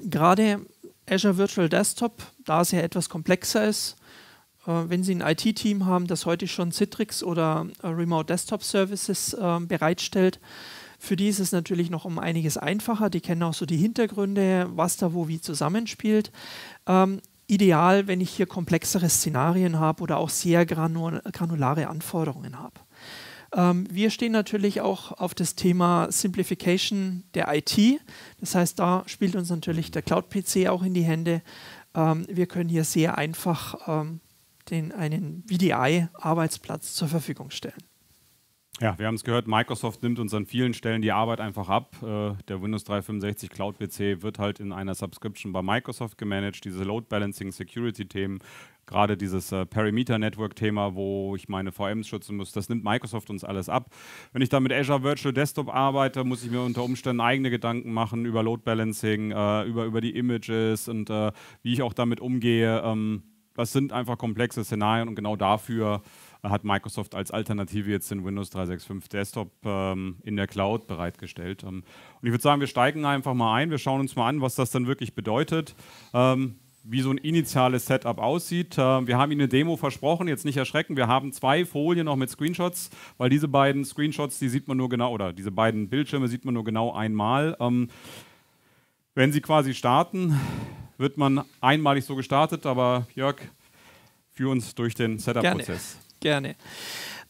Gerade 0.00 0.60
Azure 1.08 1.38
Virtual 1.38 1.68
Desktop, 1.68 2.22
da 2.44 2.60
es 2.60 2.70
ja 2.70 2.80
etwas 2.80 3.08
komplexer 3.08 3.66
ist, 3.66 3.96
äh, 4.66 4.72
wenn 4.88 5.02
Sie 5.02 5.14
ein 5.14 5.20
IT-Team 5.20 5.86
haben, 5.86 6.06
das 6.06 6.26
heute 6.26 6.48
schon 6.48 6.72
Citrix 6.72 7.22
oder 7.22 7.66
äh, 7.82 7.88
Remote 7.88 8.26
Desktop 8.26 8.62
Services 8.62 9.32
äh, 9.34 9.60
bereitstellt, 9.60 10.40
für 10.98 11.16
die 11.16 11.28
ist 11.28 11.40
es 11.40 11.52
natürlich 11.52 11.90
noch 11.90 12.04
um 12.04 12.18
einiges 12.18 12.56
einfacher. 12.56 13.10
Die 13.10 13.20
kennen 13.20 13.42
auch 13.42 13.54
so 13.54 13.66
die 13.66 13.76
Hintergründe, 13.76 14.66
was 14.70 14.96
da 14.96 15.12
wo 15.12 15.28
wie 15.28 15.40
zusammenspielt. 15.40 16.32
Ähm, 16.86 17.20
ideal, 17.46 18.06
wenn 18.06 18.20
ich 18.20 18.30
hier 18.30 18.46
komplexere 18.46 19.08
Szenarien 19.08 19.78
habe 19.78 20.02
oder 20.02 20.18
auch 20.18 20.30
sehr 20.30 20.66
granulare 20.66 21.88
Anforderungen 21.88 22.58
habe. 22.58 22.80
Ähm, 23.54 23.86
wir 23.90 24.10
stehen 24.10 24.32
natürlich 24.32 24.80
auch 24.80 25.12
auf 25.12 25.34
das 25.34 25.54
Thema 25.54 26.08
Simplification 26.10 27.24
der 27.34 27.54
IT. 27.54 28.00
Das 28.40 28.54
heißt, 28.54 28.78
da 28.78 29.04
spielt 29.06 29.36
uns 29.36 29.50
natürlich 29.50 29.90
der 29.90 30.02
Cloud-PC 30.02 30.68
auch 30.68 30.82
in 30.82 30.94
die 30.94 31.02
Hände. 31.02 31.42
Ähm, 31.94 32.26
wir 32.28 32.46
können 32.46 32.68
hier 32.68 32.84
sehr 32.84 33.16
einfach 33.16 33.76
ähm, 33.86 34.20
den, 34.70 34.92
einen 34.92 35.44
VDI-Arbeitsplatz 35.48 36.94
zur 36.94 37.08
Verfügung 37.08 37.50
stellen. 37.50 37.82
Ja, 38.78 38.98
wir 38.98 39.06
haben 39.06 39.14
es 39.14 39.24
gehört, 39.24 39.48
Microsoft 39.48 40.02
nimmt 40.02 40.18
uns 40.18 40.34
an 40.34 40.44
vielen 40.44 40.74
Stellen 40.74 41.00
die 41.00 41.10
Arbeit 41.10 41.40
einfach 41.40 41.70
ab. 41.70 41.96
Äh, 42.02 42.34
der 42.46 42.60
Windows 42.60 42.84
365 42.84 43.48
Cloud 43.48 43.78
PC 43.78 44.20
wird 44.20 44.38
halt 44.38 44.60
in 44.60 44.70
einer 44.70 44.94
Subscription 44.94 45.54
bei 45.54 45.62
Microsoft 45.62 46.18
gemanagt. 46.18 46.62
Diese 46.62 46.84
Load 46.84 47.06
Balancing 47.08 47.52
Security 47.52 48.06
Themen, 48.06 48.40
gerade 48.84 49.16
dieses 49.16 49.50
äh, 49.50 49.64
Perimeter 49.64 50.18
Network 50.18 50.56
Thema, 50.56 50.94
wo 50.94 51.34
ich 51.36 51.48
meine 51.48 51.72
VMs 51.72 52.06
schützen 52.06 52.36
muss, 52.36 52.52
das 52.52 52.68
nimmt 52.68 52.84
Microsoft 52.84 53.30
uns 53.30 53.44
alles 53.44 53.70
ab. 53.70 53.88
Wenn 54.34 54.42
ich 54.42 54.50
da 54.50 54.60
mit 54.60 54.74
Azure 54.74 55.02
Virtual 55.02 55.32
Desktop 55.32 55.74
arbeite, 55.74 56.24
muss 56.24 56.44
ich 56.44 56.50
mir 56.50 56.60
unter 56.60 56.84
Umständen 56.84 57.22
eigene 57.22 57.48
Gedanken 57.48 57.94
machen 57.94 58.26
über 58.26 58.42
Load 58.42 58.60
Balancing, 58.62 59.30
äh, 59.30 59.62
über, 59.62 59.86
über 59.86 60.02
die 60.02 60.14
Images 60.14 60.88
und 60.88 61.08
wie 61.08 61.72
ich 61.72 61.80
auch 61.80 61.94
damit 61.94 62.20
umgehe. 62.20 62.82
Ähm, 62.84 63.22
das 63.54 63.72
sind 63.72 63.92
einfach 63.92 64.18
komplexe 64.18 64.64
Szenarien 64.64 65.08
und 65.08 65.14
genau 65.14 65.34
dafür 65.34 66.02
hat 66.42 66.64
Microsoft 66.64 67.14
als 67.14 67.30
Alternative 67.30 67.90
jetzt 67.90 68.10
den 68.10 68.24
Windows 68.24 68.50
365 68.50 69.08
Desktop 69.08 69.50
ähm, 69.64 70.16
in 70.22 70.36
der 70.36 70.46
Cloud 70.46 70.86
bereitgestellt. 70.86 71.62
Ähm, 71.62 71.82
und 72.20 72.26
ich 72.26 72.30
würde 72.30 72.42
sagen, 72.42 72.60
wir 72.60 72.68
steigen 72.68 73.04
einfach 73.04 73.34
mal 73.34 73.54
ein, 73.54 73.70
wir 73.70 73.78
schauen 73.78 74.00
uns 74.00 74.16
mal 74.16 74.28
an, 74.28 74.40
was 74.40 74.54
das 74.54 74.70
dann 74.70 74.86
wirklich 74.86 75.14
bedeutet. 75.14 75.74
Ähm, 76.14 76.56
wie 76.88 77.00
so 77.00 77.10
ein 77.10 77.18
initiales 77.18 77.86
Setup 77.86 78.18
aussieht. 78.18 78.78
Äh, 78.78 79.06
wir 79.06 79.18
haben 79.18 79.32
Ihnen 79.32 79.42
eine 79.42 79.48
Demo 79.48 79.76
versprochen, 79.76 80.28
jetzt 80.28 80.44
nicht 80.44 80.56
erschrecken. 80.56 80.96
Wir 80.96 81.08
haben 81.08 81.32
zwei 81.32 81.64
Folien 81.64 82.06
noch 82.06 82.16
mit 82.16 82.30
Screenshots, 82.30 82.90
weil 83.18 83.28
diese 83.28 83.48
beiden 83.48 83.84
Screenshots, 83.84 84.38
die 84.38 84.48
sieht 84.48 84.68
man 84.68 84.76
nur 84.76 84.88
genau, 84.88 85.12
oder 85.12 85.32
diese 85.32 85.50
beiden 85.50 85.88
Bildschirme 85.88 86.28
sieht 86.28 86.44
man 86.44 86.54
nur 86.54 86.64
genau 86.64 86.92
einmal. 86.92 87.56
Ähm, 87.60 87.88
wenn 89.14 89.32
Sie 89.32 89.40
quasi 89.40 89.74
starten, 89.74 90.38
wird 90.98 91.16
man 91.16 91.44
einmalig 91.60 92.04
so 92.04 92.14
gestartet, 92.14 92.66
aber 92.66 93.06
Jörg, 93.14 93.36
führ 94.32 94.50
uns 94.50 94.74
durch 94.74 94.94
den 94.94 95.18
Setup-Prozess. 95.18 95.98
Gerne. 96.26 96.56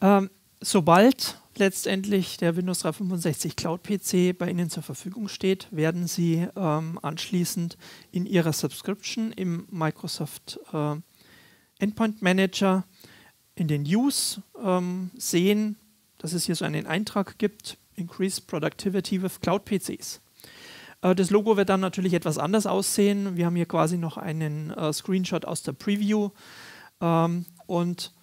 Ähm, 0.00 0.30
sobald 0.62 1.38
letztendlich 1.58 2.38
der 2.38 2.56
Windows 2.56 2.78
365 2.78 3.54
Cloud 3.54 3.82
PC 3.82 4.32
bei 4.38 4.48
Ihnen 4.48 4.70
zur 4.70 4.82
Verfügung 4.82 5.28
steht, 5.28 5.68
werden 5.70 6.06
Sie 6.06 6.48
ähm, 6.56 6.98
anschließend 7.02 7.76
in 8.10 8.24
Ihrer 8.24 8.54
Subscription 8.54 9.32
im 9.32 9.66
Microsoft 9.70 10.58
äh, 10.72 10.94
Endpoint 11.78 12.22
Manager 12.22 12.84
in 13.54 13.68
den 13.68 13.82
News 13.82 14.40
ähm, 14.64 15.10
sehen, 15.14 15.76
dass 16.16 16.32
es 16.32 16.46
hier 16.46 16.54
so 16.54 16.64
einen 16.64 16.86
Eintrag 16.86 17.36
gibt, 17.36 17.76
Increase 17.96 18.40
Productivity 18.40 19.22
with 19.22 19.42
Cloud 19.42 19.66
PCs. 19.66 20.22
Äh, 21.02 21.14
das 21.14 21.28
Logo 21.28 21.58
wird 21.58 21.68
dann 21.68 21.80
natürlich 21.80 22.14
etwas 22.14 22.38
anders 22.38 22.64
aussehen. 22.64 23.36
Wir 23.36 23.44
haben 23.44 23.56
hier 23.56 23.66
quasi 23.66 23.98
noch 23.98 24.16
einen 24.16 24.70
äh, 24.70 24.90
Screenshot 24.90 25.44
aus 25.44 25.62
der 25.62 25.72
Preview 25.72 26.30
ähm, 27.02 27.44
und 27.66 28.15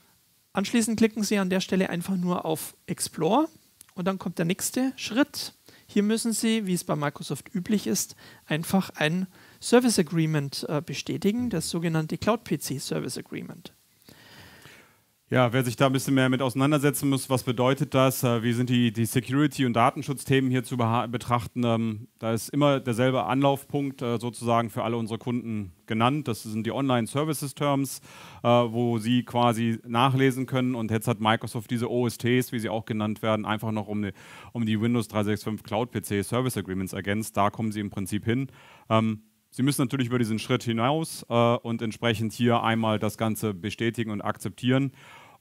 Anschließend 0.54 0.98
klicken 0.98 1.24
Sie 1.24 1.40
an 1.40 1.50
der 1.50 1.62
Stelle 1.62 1.90
einfach 1.90 2.16
nur 2.16 2.46
auf 2.46 2.76
Explore 2.86 3.48
und 3.96 4.06
dann 4.08 4.20
kommt 4.20 4.38
der 4.38 4.46
nächste 4.46 4.94
Schritt. 4.96 5.54
Hier 5.88 6.04
müssen 6.04 6.32
Sie, 6.32 6.68
wie 6.68 6.74
es 6.74 6.84
bei 6.84 6.96
Microsoft 6.96 7.54
üblich 7.54 7.88
ist, 7.88 8.16
einfach 8.46 8.92
ein 8.92 9.28
Service 9.60 9.98
Agreement 9.98 10.66
äh, 10.70 10.82
bestätigen, 10.82 11.50
das 11.50 11.70
sogenannte 11.70 12.20
Cloud 12.20 12.44
PC 12.44 12.80
Service 12.80 13.18
Agreement. 13.18 13.74
Ja, 15.34 15.52
wer 15.52 15.64
sich 15.64 15.76
da 15.76 15.88
ein 15.88 15.94
bisschen 15.94 16.14
mehr 16.14 16.30
mit 16.30 16.44
auseinandersetzen 16.44 17.10
muss, 17.10 17.28
was 17.28 17.42
bedeutet 17.42 17.96
das? 17.96 18.24
Äh, 18.24 18.44
wie 18.44 18.54
sind 18.54 18.70
die, 18.70 18.94
die 18.94 19.08
Security- 19.08 19.66
und 19.66 19.74
Datenschutzthemen 19.74 20.52
hier 20.52 20.64
zu 20.64 20.78
betrachten? 20.78 21.64
Ähm, 21.64 22.08
da 22.20 22.34
ist 22.34 22.50
immer 22.50 22.80
derselbe 22.80 23.24
Anlaufpunkt 23.24 24.04
äh, 24.04 24.20
sozusagen 24.20 24.70
für 24.70 24.84
alle 24.84 24.96
unsere 24.96 25.18
Kunden 25.18 25.72
genannt. 25.88 26.28
Das 26.28 26.44
sind 26.44 26.68
die 26.68 26.72
Online 26.72 27.08
Services 27.08 27.56
Terms, 27.56 28.00
äh, 28.44 28.48
wo 28.48 29.00
sie 29.00 29.24
quasi 29.24 29.80
nachlesen 29.88 30.46
können. 30.46 30.76
Und 30.76 30.92
jetzt 30.92 31.08
hat 31.08 31.20
Microsoft 31.20 31.72
diese 31.72 31.90
OSTs, 31.90 32.52
wie 32.52 32.60
sie 32.60 32.70
auch 32.70 32.86
genannt 32.86 33.24
werden, 33.24 33.48
einfach 33.48 33.72
noch 33.72 33.88
um 33.88 34.04
die, 34.04 34.12
um 34.52 34.68
die 34.68 34.80
Windows 34.80 35.08
365 35.08 35.64
Cloud 35.64 35.92
PC 35.92 36.24
Service 36.24 36.58
Agreements 36.58 36.94
ergänzt. 36.94 37.36
Da 37.36 37.50
kommen 37.50 37.72
sie 37.72 37.80
im 37.80 37.90
Prinzip 37.90 38.26
hin. 38.26 38.50
Ähm, 38.88 39.24
sie 39.50 39.64
müssen 39.64 39.82
natürlich 39.82 40.10
über 40.10 40.20
diesen 40.20 40.38
Schritt 40.38 40.62
hinaus 40.62 41.24
und 41.24 41.82
entsprechend 41.82 42.34
hier 42.34 42.64
einmal 42.64 42.98
das 42.98 43.18
Ganze 43.20 43.54
bestätigen 43.54 44.10
und 44.12 44.22
akzeptieren. 44.22 44.92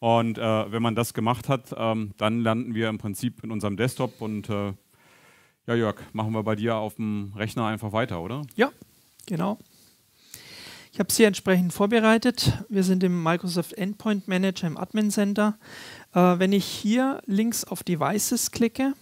Und 0.03 0.37
äh, 0.37 0.73
wenn 0.73 0.83
man 0.83 0.97
das 0.97 1.15
gemacht 1.15 1.49
hat, 1.49 1.73
ähm, 1.77 2.11
dann 2.17 2.41
landen 2.41 2.75
wir 2.75 2.88
im 2.88 2.99
Prinzip 2.99 3.45
in 3.45 3.53
unserem 3.53 3.77
Desktop 3.77 4.21
und 4.21 4.51
äh, 4.51 4.73
ja, 5.69 5.75
Jörg, 5.77 5.95
machen 6.12 6.33
wir 6.33 6.43
bei 6.43 6.57
dir 6.57 6.75
auf 6.75 6.97
dem 6.97 7.33
Rechner 7.37 7.67
einfach 7.67 7.93
weiter, 7.93 8.21
oder? 8.21 8.43
Ja, 8.57 8.73
genau. 9.27 9.59
Ich 10.91 10.99
habe 10.99 11.12
sie 11.12 11.23
entsprechend 11.23 11.73
vorbereitet. 11.73 12.65
Wir 12.69 12.83
sind 12.83 13.05
im 13.05 13.23
Microsoft 13.23 13.75
Endpoint 13.75 14.27
Manager 14.27 14.67
im 14.67 14.77
Admin 14.77 15.12
Center. 15.12 15.57
Äh, 16.12 16.41
wenn 16.41 16.53
ich 16.53 16.65
hier 16.65 17.23
links 17.27 17.62
auf 17.62 17.85
Devices 17.85 18.51
klicke, 18.51 18.95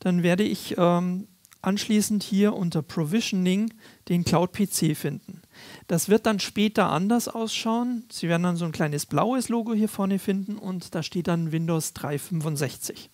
dann 0.00 0.22
werde 0.22 0.42
ich 0.42 0.74
ähm, 0.76 1.26
anschließend 1.62 2.22
hier 2.22 2.52
unter 2.52 2.82
Provisioning 2.82 3.72
den 4.10 4.24
Cloud-PC 4.24 4.94
finden. 4.94 5.40
Das 5.86 6.08
wird 6.08 6.26
dann 6.26 6.40
später 6.40 6.90
anders 6.90 7.28
ausschauen. 7.28 8.04
Sie 8.10 8.28
werden 8.28 8.42
dann 8.42 8.56
so 8.56 8.64
ein 8.64 8.72
kleines 8.72 9.06
blaues 9.06 9.48
Logo 9.48 9.74
hier 9.74 9.88
vorne 9.88 10.18
finden 10.18 10.56
und 10.56 10.94
da 10.94 11.02
steht 11.02 11.28
dann 11.28 11.52
Windows 11.52 11.92
365. 11.92 13.10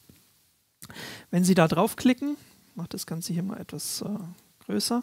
Wenn 1.31 1.45
Sie 1.45 1.55
da 1.55 1.69
draufklicken, 1.69 2.37
mache 2.75 2.89
das 2.91 3.07
Ganze 3.07 3.33
hier 3.33 3.43
mal 3.43 3.61
etwas 3.61 4.03
äh, 4.03 4.65
größer, 4.67 5.03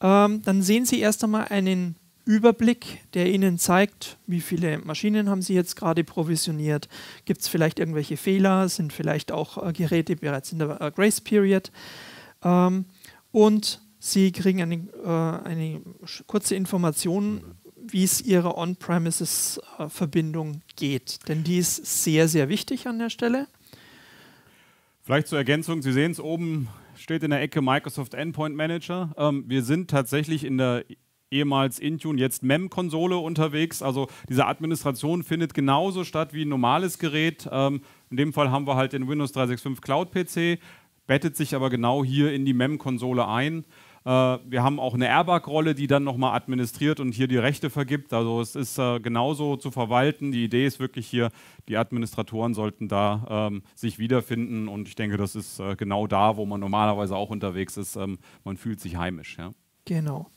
ähm, 0.00 0.42
dann 0.42 0.62
sehen 0.62 0.86
Sie 0.86 1.00
erst 1.00 1.24
einmal 1.24 1.48
einen 1.48 1.96
Überblick, 2.24 3.00
der 3.14 3.32
Ihnen 3.32 3.58
zeigt, 3.58 4.16
wie 4.26 4.40
viele 4.40 4.78
Maschinen 4.78 5.28
haben 5.28 5.42
Sie 5.42 5.54
jetzt 5.54 5.74
gerade 5.74 6.04
provisioniert, 6.04 6.88
gibt 7.24 7.40
es 7.40 7.48
vielleicht 7.48 7.78
irgendwelche 7.78 8.16
Fehler, 8.16 8.68
sind 8.68 8.92
vielleicht 8.92 9.32
auch 9.32 9.66
äh, 9.66 9.72
Geräte 9.72 10.16
bereits 10.16 10.52
in 10.52 10.60
der 10.60 10.80
äh, 10.80 10.90
Grace 10.90 11.20
Period. 11.20 11.72
Ähm, 12.42 12.84
und 13.32 13.80
Sie 14.02 14.32
kriegen 14.32 14.62
eine, 14.62 14.76
äh, 15.04 15.46
eine 15.46 15.82
kurze 16.26 16.56
Information, 16.56 17.42
wie 17.76 18.02
es 18.02 18.22
Ihrer 18.22 18.56
On-Premises-Verbindung 18.56 20.62
geht. 20.74 21.28
Denn 21.28 21.44
die 21.44 21.58
ist 21.58 22.02
sehr, 22.02 22.26
sehr 22.26 22.48
wichtig 22.48 22.86
an 22.86 22.98
der 22.98 23.10
Stelle. 23.10 23.46
Vielleicht 25.02 25.28
zur 25.28 25.38
Ergänzung, 25.38 25.82
Sie 25.82 25.92
sehen 25.92 26.12
es 26.12 26.20
oben, 26.20 26.68
steht 26.96 27.22
in 27.22 27.30
der 27.30 27.42
Ecke 27.42 27.60
Microsoft 27.60 28.14
Endpoint 28.14 28.56
Manager. 28.56 29.14
Ähm, 29.18 29.44
wir 29.46 29.62
sind 29.62 29.90
tatsächlich 29.90 30.44
in 30.44 30.56
der 30.56 30.84
ehemals 31.30 31.78
Intune, 31.78 32.20
jetzt 32.20 32.42
MEM-Konsole 32.42 33.18
unterwegs. 33.18 33.82
Also 33.82 34.08
diese 34.28 34.46
Administration 34.46 35.22
findet 35.22 35.52
genauso 35.52 36.04
statt 36.04 36.32
wie 36.32 36.44
ein 36.44 36.48
normales 36.48 36.98
Gerät. 36.98 37.48
Ähm, 37.52 37.82
in 38.10 38.16
dem 38.16 38.32
Fall 38.32 38.50
haben 38.50 38.66
wir 38.66 38.76
halt 38.76 38.94
den 38.94 39.08
Windows 39.08 39.32
365 39.32 39.82
Cloud 39.82 40.10
PC, 40.10 40.58
bettet 41.06 41.36
sich 41.36 41.54
aber 41.54 41.70
genau 41.70 42.02
hier 42.02 42.32
in 42.32 42.44
die 42.44 42.54
MEM-Konsole 42.54 43.28
ein. 43.28 43.64
Äh, 44.04 44.08
wir 44.08 44.62
haben 44.62 44.80
auch 44.80 44.94
eine 44.94 45.06
Airbag-Rolle, 45.06 45.74
die 45.74 45.86
dann 45.86 46.04
nochmal 46.04 46.34
administriert 46.34 47.00
und 47.00 47.12
hier 47.12 47.28
die 47.28 47.36
Rechte 47.36 47.70
vergibt. 47.70 48.12
Also 48.12 48.40
es 48.40 48.56
ist 48.56 48.78
äh, 48.78 49.00
genauso 49.00 49.56
zu 49.56 49.70
verwalten. 49.70 50.32
Die 50.32 50.44
Idee 50.44 50.66
ist 50.66 50.80
wirklich 50.80 51.06
hier, 51.06 51.30
die 51.68 51.76
Administratoren 51.76 52.54
sollten 52.54 52.88
da 52.88 53.48
ähm, 53.50 53.62
sich 53.74 53.98
wiederfinden 53.98 54.68
und 54.68 54.88
ich 54.88 54.94
denke, 54.94 55.16
das 55.16 55.36
ist 55.36 55.60
äh, 55.60 55.76
genau 55.76 56.06
da, 56.06 56.36
wo 56.36 56.46
man 56.46 56.60
normalerweise 56.60 57.14
auch 57.16 57.30
unterwegs 57.30 57.76
ist. 57.76 57.96
Ähm, 57.96 58.18
man 58.44 58.56
fühlt 58.56 58.80
sich 58.80 58.96
heimisch. 58.96 59.36
Ja. 59.38 59.52
Genau. 59.84 60.30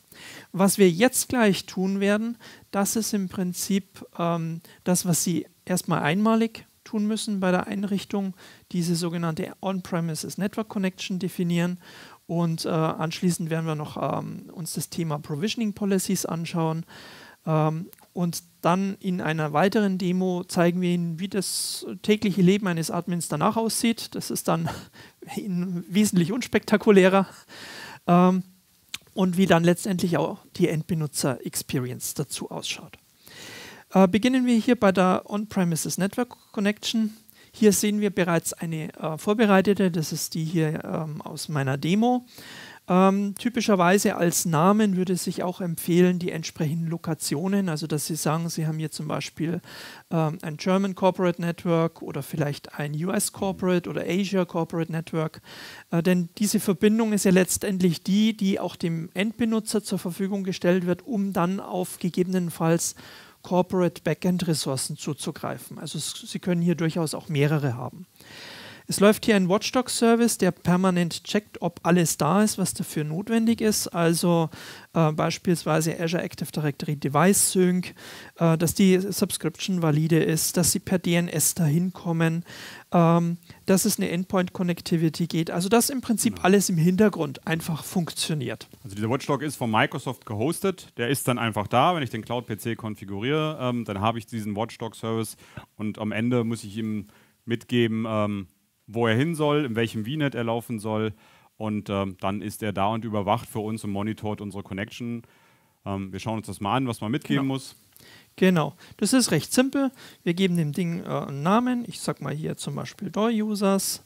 Was 0.52 0.78
wir 0.78 0.88
jetzt 0.90 1.28
gleich 1.28 1.66
tun 1.66 2.00
werden, 2.00 2.38
das 2.70 2.96
ist 2.96 3.14
im 3.14 3.28
Prinzip 3.28 4.04
ähm, 4.18 4.60
das, 4.84 5.06
was 5.06 5.24
Sie 5.24 5.46
erstmal 5.64 6.02
einmalig 6.02 6.66
tun 6.84 7.06
müssen 7.06 7.40
bei 7.40 7.50
der 7.50 7.66
Einrichtung, 7.66 8.34
diese 8.72 8.94
sogenannte 8.94 9.52
On-Premises 9.62 10.38
Network 10.38 10.68
Connection 10.68 11.18
definieren 11.18 11.78
und 12.26 12.64
äh, 12.64 12.68
anschließend 12.68 13.50
werden 13.50 13.66
wir 13.66 13.74
noch 13.74 14.18
ähm, 14.18 14.50
uns 14.52 14.74
das 14.74 14.90
Thema 14.90 15.18
Provisioning 15.18 15.74
Policies 15.74 16.26
anschauen 16.26 16.86
ähm, 17.46 17.90
und 18.12 18.42
dann 18.60 18.96
in 19.00 19.20
einer 19.20 19.52
weiteren 19.52 19.98
Demo 19.98 20.44
zeigen 20.44 20.80
wir 20.80 20.90
Ihnen, 20.90 21.18
wie 21.20 21.28
das 21.28 21.86
tägliche 22.02 22.40
Leben 22.40 22.66
eines 22.66 22.90
Admins 22.90 23.28
danach 23.28 23.56
aussieht. 23.56 24.14
Das 24.14 24.30
ist 24.30 24.48
dann 24.48 24.70
wesentlich 25.36 26.32
unspektakulärer. 26.32 27.26
Ähm, 28.06 28.42
und 29.14 29.36
wie 29.36 29.46
dann 29.46 29.62
letztendlich 29.62 30.16
auch 30.16 30.38
die 30.56 30.68
Endbenutzer-Experience 30.68 32.14
dazu 32.14 32.50
ausschaut. 32.50 32.98
Äh, 33.92 34.08
beginnen 34.08 34.44
wir 34.44 34.56
hier 34.56 34.74
bei 34.78 34.90
der 34.90 35.22
On-Premises 35.26 35.98
Network 35.98 36.36
Connection. 36.50 37.16
Hier 37.56 37.72
sehen 37.72 38.00
wir 38.00 38.10
bereits 38.10 38.52
eine 38.52 38.92
äh, 38.94 39.16
vorbereitete, 39.16 39.92
das 39.92 40.10
ist 40.10 40.34
die 40.34 40.42
hier 40.42 40.82
ähm, 40.84 41.22
aus 41.22 41.48
meiner 41.48 41.78
Demo. 41.78 42.26
Ähm, 42.88 43.36
typischerweise 43.38 44.16
als 44.16 44.44
Namen 44.44 44.96
würde 44.96 45.14
sich 45.14 45.44
auch 45.44 45.60
empfehlen, 45.60 46.18
die 46.18 46.32
entsprechenden 46.32 46.88
Lokationen, 46.88 47.68
also 47.68 47.86
dass 47.86 48.06
Sie 48.06 48.16
sagen, 48.16 48.48
Sie 48.48 48.66
haben 48.66 48.80
hier 48.80 48.90
zum 48.90 49.06
Beispiel 49.06 49.60
ähm, 50.10 50.38
ein 50.42 50.56
German 50.56 50.96
Corporate 50.96 51.40
Network 51.40 52.02
oder 52.02 52.24
vielleicht 52.24 52.76
ein 52.76 52.92
US 53.04 53.32
Corporate 53.32 53.88
oder 53.88 54.02
Asia 54.02 54.44
Corporate 54.44 54.90
Network, 54.90 55.40
äh, 55.92 56.02
denn 56.02 56.30
diese 56.38 56.58
Verbindung 56.58 57.12
ist 57.12 57.24
ja 57.24 57.30
letztendlich 57.30 58.02
die, 58.02 58.36
die 58.36 58.58
auch 58.58 58.74
dem 58.74 59.10
Endbenutzer 59.14 59.84
zur 59.84 60.00
Verfügung 60.00 60.42
gestellt 60.42 60.86
wird, 60.86 61.06
um 61.06 61.32
dann 61.32 61.60
auf 61.60 62.00
gegebenenfalls 62.00 62.96
Corporate 63.44 64.02
Backend 64.02 64.48
Ressourcen 64.48 64.96
zuzugreifen. 64.96 65.78
Also 65.78 65.98
Sie 66.00 66.40
können 66.40 66.62
hier 66.62 66.74
durchaus 66.74 67.14
auch 67.14 67.28
mehrere 67.28 67.76
haben. 67.76 68.06
Es 68.86 69.00
läuft 69.00 69.24
hier 69.24 69.36
ein 69.36 69.48
Watchdog-Service, 69.48 70.36
der 70.36 70.50
permanent 70.50 71.24
checkt, 71.24 71.62
ob 71.62 71.80
alles 71.84 72.18
da 72.18 72.42
ist, 72.42 72.58
was 72.58 72.74
dafür 72.74 73.04
notwendig 73.04 73.62
ist. 73.62 73.88
Also 73.88 74.50
äh, 74.92 75.10
beispielsweise 75.12 75.98
Azure 75.98 76.22
Active 76.22 76.52
Directory 76.52 76.96
Device 76.96 77.52
Sync, 77.52 77.94
äh, 78.36 78.58
dass 78.58 78.74
die 78.74 78.98
Subscription 78.98 79.80
valide 79.80 80.22
ist, 80.22 80.58
dass 80.58 80.72
sie 80.72 80.80
per 80.80 80.98
DNS 80.98 81.54
dahin 81.54 81.94
kommen, 81.94 82.44
ähm, 82.92 83.38
dass 83.64 83.86
es 83.86 83.98
eine 83.98 84.10
Endpoint-Connectivity 84.10 85.28
geht. 85.28 85.50
Also 85.50 85.70
dass 85.70 85.88
im 85.88 86.02
Prinzip 86.02 86.34
genau. 86.34 86.44
alles 86.44 86.68
im 86.68 86.76
Hintergrund 86.76 87.46
einfach 87.46 87.84
funktioniert. 87.84 88.68
Also 88.82 88.96
dieser 88.96 89.08
Watchdog 89.08 89.40
ist 89.42 89.56
von 89.56 89.70
Microsoft 89.70 90.26
gehostet. 90.26 90.92
Der 90.98 91.08
ist 91.08 91.26
dann 91.26 91.38
einfach 91.38 91.68
da. 91.68 91.94
Wenn 91.94 92.02
ich 92.02 92.10
den 92.10 92.22
Cloud-PC 92.22 92.76
konfiguriere, 92.76 93.56
ähm, 93.62 93.86
dann 93.86 94.02
habe 94.02 94.18
ich 94.18 94.26
diesen 94.26 94.54
Watchdog-Service 94.54 95.38
und 95.76 95.98
am 95.98 96.12
Ende 96.12 96.44
muss 96.44 96.64
ich 96.64 96.76
ihm 96.76 97.06
mitgeben, 97.46 98.04
ähm, 98.06 98.46
wo 98.86 99.06
er 99.06 99.16
hin 99.16 99.34
soll, 99.34 99.64
in 99.64 99.76
welchem 99.76 100.04
VNet 100.04 100.34
er 100.34 100.44
laufen 100.44 100.78
soll. 100.78 101.12
Und 101.56 101.88
ähm, 101.88 102.16
dann 102.20 102.42
ist 102.42 102.62
er 102.62 102.72
da 102.72 102.88
und 102.88 103.04
überwacht 103.04 103.48
für 103.48 103.60
uns 103.60 103.84
und 103.84 103.90
monitort 103.90 104.40
unsere 104.40 104.62
Connection. 104.62 105.22
Ähm, 105.84 106.12
wir 106.12 106.20
schauen 106.20 106.38
uns 106.38 106.46
das 106.46 106.60
mal 106.60 106.76
an, 106.76 106.88
was 106.88 107.00
man 107.00 107.10
mitgeben 107.10 107.44
genau. 107.44 107.54
muss. 107.54 107.76
Genau, 108.36 108.74
das 108.96 109.12
ist 109.12 109.30
recht 109.30 109.52
simpel. 109.52 109.92
Wir 110.24 110.34
geben 110.34 110.56
dem 110.56 110.72
Ding 110.72 111.04
äh, 111.04 111.08
einen 111.08 111.42
Namen. 111.42 111.84
Ich 111.86 112.00
sage 112.00 112.22
mal 112.24 112.34
hier 112.34 112.56
zum 112.56 112.74
Beispiel 112.74 113.10
DOI-Users. 113.10 114.04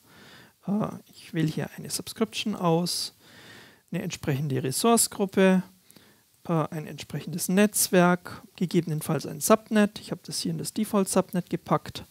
Äh, 0.66 0.88
ich 1.10 1.32
wähle 1.32 1.48
hier 1.48 1.70
eine 1.76 1.88
Subscription 1.88 2.54
aus, 2.54 3.16
eine 3.90 4.02
entsprechende 4.02 4.62
Ressource-Gruppe, 4.62 5.62
äh, 6.46 6.52
ein 6.70 6.86
entsprechendes 6.86 7.48
Netzwerk, 7.48 8.42
gegebenenfalls 8.56 9.24
ein 9.24 9.40
Subnet. 9.40 9.98
Ich 10.00 10.10
habe 10.10 10.20
das 10.24 10.40
hier 10.40 10.52
in 10.52 10.58
das 10.58 10.74
Default-Subnet 10.74 11.48
gepackt. 11.48 12.04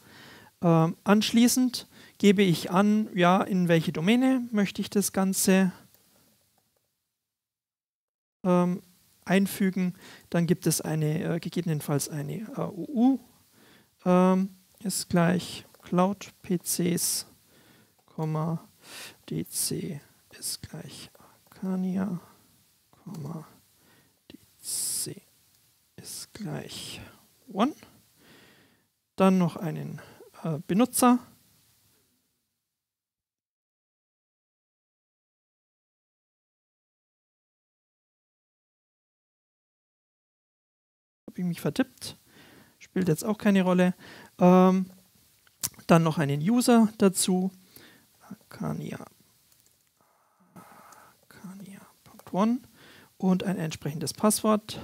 Ähm, 0.64 0.98
anschließend 1.04 1.88
gebe 2.18 2.42
ich 2.42 2.72
an, 2.72 3.10
ja, 3.14 3.42
in 3.42 3.68
welche 3.68 3.92
Domäne 3.92 4.48
möchte 4.52 4.82
ich 4.82 4.90
das 4.90 5.14
Ganze 5.14 5.72
ähm, 8.44 8.82
einfügen. 9.26 9.94
Dann 10.30 10.48
gibt 10.48 10.68
es 10.68 10.82
eine, 10.82 11.36
äh, 11.36 11.40
gegebenenfalls 11.40 12.10
eine 12.10 12.42
äh, 12.42 12.62
UU, 12.62 13.20
ähm, 14.06 14.50
ist 14.84 15.10
gleich 15.10 15.66
Cloud 15.84 16.34
PCs, 16.44 17.28
DC 19.30 20.02
ist 20.40 20.62
gleich 20.70 21.12
Arcania, 21.50 22.20
DC 24.32 25.22
ist 25.98 26.34
gleich 26.34 27.02
One. 27.52 27.74
Dann 29.16 29.38
noch 29.38 29.56
einen 29.56 30.02
äh, 30.44 30.60
Benutzer 30.68 31.20
habe 41.38 41.44
ich 41.44 41.48
mich 41.50 41.62
vertippt. 41.62 42.18
Spielt 42.80 43.08
jetzt 43.08 43.24
auch 43.24 43.38
keine 43.38 43.62
Rolle. 43.62 43.94
Ähm, 44.40 44.88
dann 45.86 46.02
noch 46.02 46.18
einen 46.18 46.42
User 46.42 46.90
dazu. 46.98 47.52
Arcania.one 51.30 52.60
und 53.18 53.44
ein 53.44 53.58
entsprechendes 53.58 54.14
Passwort. 54.14 54.80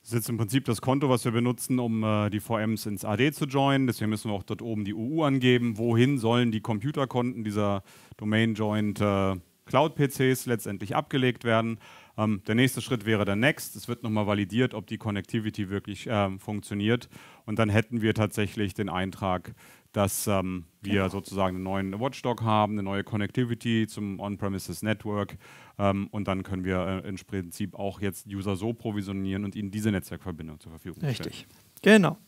Das 0.00 0.08
ist 0.08 0.14
jetzt 0.14 0.28
im 0.28 0.36
Prinzip 0.36 0.64
das 0.64 0.80
Konto, 0.80 1.08
was 1.08 1.24
wir 1.24 1.30
benutzen, 1.32 1.78
um 1.78 2.02
äh, 2.02 2.28
die 2.30 2.40
VMs 2.40 2.86
ins 2.86 3.04
AD 3.04 3.30
zu 3.32 3.44
joinen. 3.44 3.86
Deswegen 3.86 4.10
müssen 4.10 4.32
wir 4.32 4.34
auch 4.34 4.42
dort 4.42 4.62
oben 4.62 4.84
die 4.84 4.94
UU 4.94 5.22
angeben. 5.22 5.78
Wohin 5.78 6.18
sollen 6.18 6.50
die 6.50 6.60
Computerkonten 6.60 7.44
dieser 7.44 7.84
Domain 8.16 8.54
Joint 8.54 9.00
äh, 9.00 9.36
Cloud-PCs 9.66 10.46
letztendlich 10.46 10.96
abgelegt 10.96 11.44
werden? 11.44 11.78
Ähm, 12.18 12.42
der 12.46 12.56
nächste 12.56 12.82
Schritt 12.82 13.06
wäre 13.06 13.24
der 13.24 13.36
Next. 13.36 13.76
Es 13.76 13.86
wird 13.86 14.02
nochmal 14.02 14.26
validiert, 14.26 14.74
ob 14.74 14.86
die 14.88 14.98
Connectivity 14.98 15.70
wirklich 15.70 16.08
ähm, 16.10 16.40
funktioniert. 16.40 17.08
Und 17.46 17.58
dann 17.60 17.70
hätten 17.70 18.02
wir 18.02 18.12
tatsächlich 18.12 18.74
den 18.74 18.88
Eintrag, 18.88 19.54
dass 19.92 20.26
ähm, 20.26 20.64
wir 20.82 20.92
genau. 20.92 21.08
sozusagen 21.08 21.56
einen 21.56 21.64
neuen 21.64 22.00
Watchdog 22.00 22.42
haben, 22.42 22.74
eine 22.74 22.82
neue 22.82 23.04
Connectivity 23.04 23.86
zum 23.86 24.18
On-Premises 24.18 24.82
Network. 24.82 25.38
Ähm, 25.78 26.08
und 26.10 26.26
dann 26.26 26.42
können 26.42 26.64
wir 26.64 27.02
äh, 27.04 27.08
im 27.08 27.16
Prinzip 27.16 27.74
auch 27.76 28.00
jetzt 28.00 28.26
User 28.26 28.56
so 28.56 28.72
provisionieren 28.72 29.44
und 29.44 29.54
ihnen 29.54 29.70
diese 29.70 29.92
Netzwerkverbindung 29.92 30.58
zur 30.58 30.72
Verfügung 30.72 30.98
stellen. 30.98 31.14
Richtig. 31.14 31.46
Genau. 31.82 32.18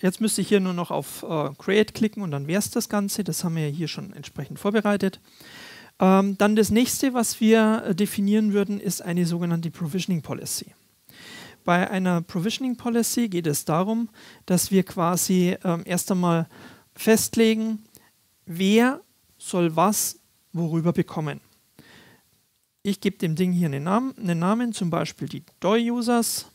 Jetzt 0.00 0.20
müsste 0.20 0.42
ich 0.42 0.48
hier 0.48 0.60
nur 0.60 0.74
noch 0.74 0.90
auf 0.90 1.22
äh, 1.22 1.50
Create 1.58 1.94
klicken 1.94 2.22
und 2.22 2.30
dann 2.30 2.46
wäre 2.46 2.58
es 2.58 2.70
das 2.70 2.88
Ganze. 2.88 3.24
Das 3.24 3.44
haben 3.44 3.56
wir 3.56 3.66
hier 3.68 3.88
schon 3.88 4.12
entsprechend 4.12 4.58
vorbereitet. 4.58 5.20
Ähm, 5.98 6.36
dann 6.36 6.56
das 6.56 6.70
nächste, 6.70 7.14
was 7.14 7.40
wir 7.40 7.84
äh, 7.86 7.94
definieren 7.94 8.52
würden, 8.52 8.80
ist 8.80 9.00
eine 9.02 9.24
sogenannte 9.24 9.70
Provisioning 9.70 10.22
Policy. 10.22 10.74
Bei 11.64 11.90
einer 11.90 12.20
Provisioning 12.22 12.76
Policy 12.76 13.28
geht 13.28 13.46
es 13.46 13.64
darum, 13.64 14.08
dass 14.44 14.70
wir 14.70 14.84
quasi 14.84 15.56
ähm, 15.64 15.82
erst 15.84 16.10
einmal 16.12 16.48
festlegen, 16.94 17.82
wer 18.44 19.00
soll 19.38 19.74
was 19.74 20.18
worüber 20.52 20.92
bekommen. 20.92 21.40
Ich 22.82 23.00
gebe 23.00 23.18
dem 23.18 23.34
Ding 23.34 23.52
hier 23.52 23.66
einen 23.66 23.84
Namen, 23.84 24.14
einen 24.16 24.38
Namen 24.38 24.72
zum 24.72 24.90
Beispiel 24.90 25.28
die 25.28 25.42
DOI-Users. 25.58 26.46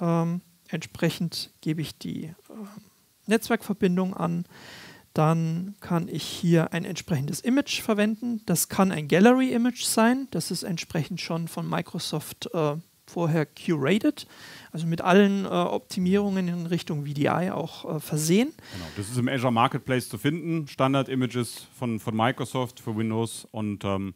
Ähm, 0.00 0.42
entsprechend 0.68 1.50
gebe 1.60 1.80
ich 1.80 1.96
die 1.96 2.24
äh, 2.24 2.34
Netzwerkverbindung 3.26 4.14
an. 4.14 4.44
Dann 5.14 5.74
kann 5.80 6.08
ich 6.08 6.22
hier 6.22 6.72
ein 6.72 6.84
entsprechendes 6.84 7.40
Image 7.40 7.80
verwenden. 7.80 8.42
Das 8.46 8.68
kann 8.68 8.92
ein 8.92 9.08
Gallery-Image 9.08 9.82
sein. 9.82 10.28
Das 10.30 10.50
ist 10.50 10.62
entsprechend 10.62 11.20
schon 11.20 11.48
von 11.48 11.68
Microsoft 11.68 12.48
äh, 12.54 12.76
vorher 13.10 13.44
curated, 13.44 14.26
also 14.70 14.86
mit 14.86 15.00
allen 15.00 15.44
äh, 15.44 15.48
Optimierungen 15.48 16.48
in 16.48 16.66
Richtung 16.66 17.04
VDI 17.04 17.50
auch 17.50 17.96
äh, 17.96 18.00
versehen. 18.00 18.52
Genau, 18.72 18.86
das 18.96 19.10
ist 19.10 19.18
im 19.18 19.28
Azure 19.28 19.52
Marketplace 19.52 20.08
zu 20.08 20.16
finden. 20.16 20.68
Standard-Images 20.68 21.66
von, 21.74 21.98
von 21.98 22.16
Microsoft 22.16 22.80
für 22.80 22.96
Windows 22.96 23.46
und 23.50 23.84
ähm, 23.84 24.14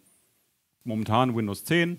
momentan 0.84 1.34
Windows 1.34 1.64
10. 1.64 1.98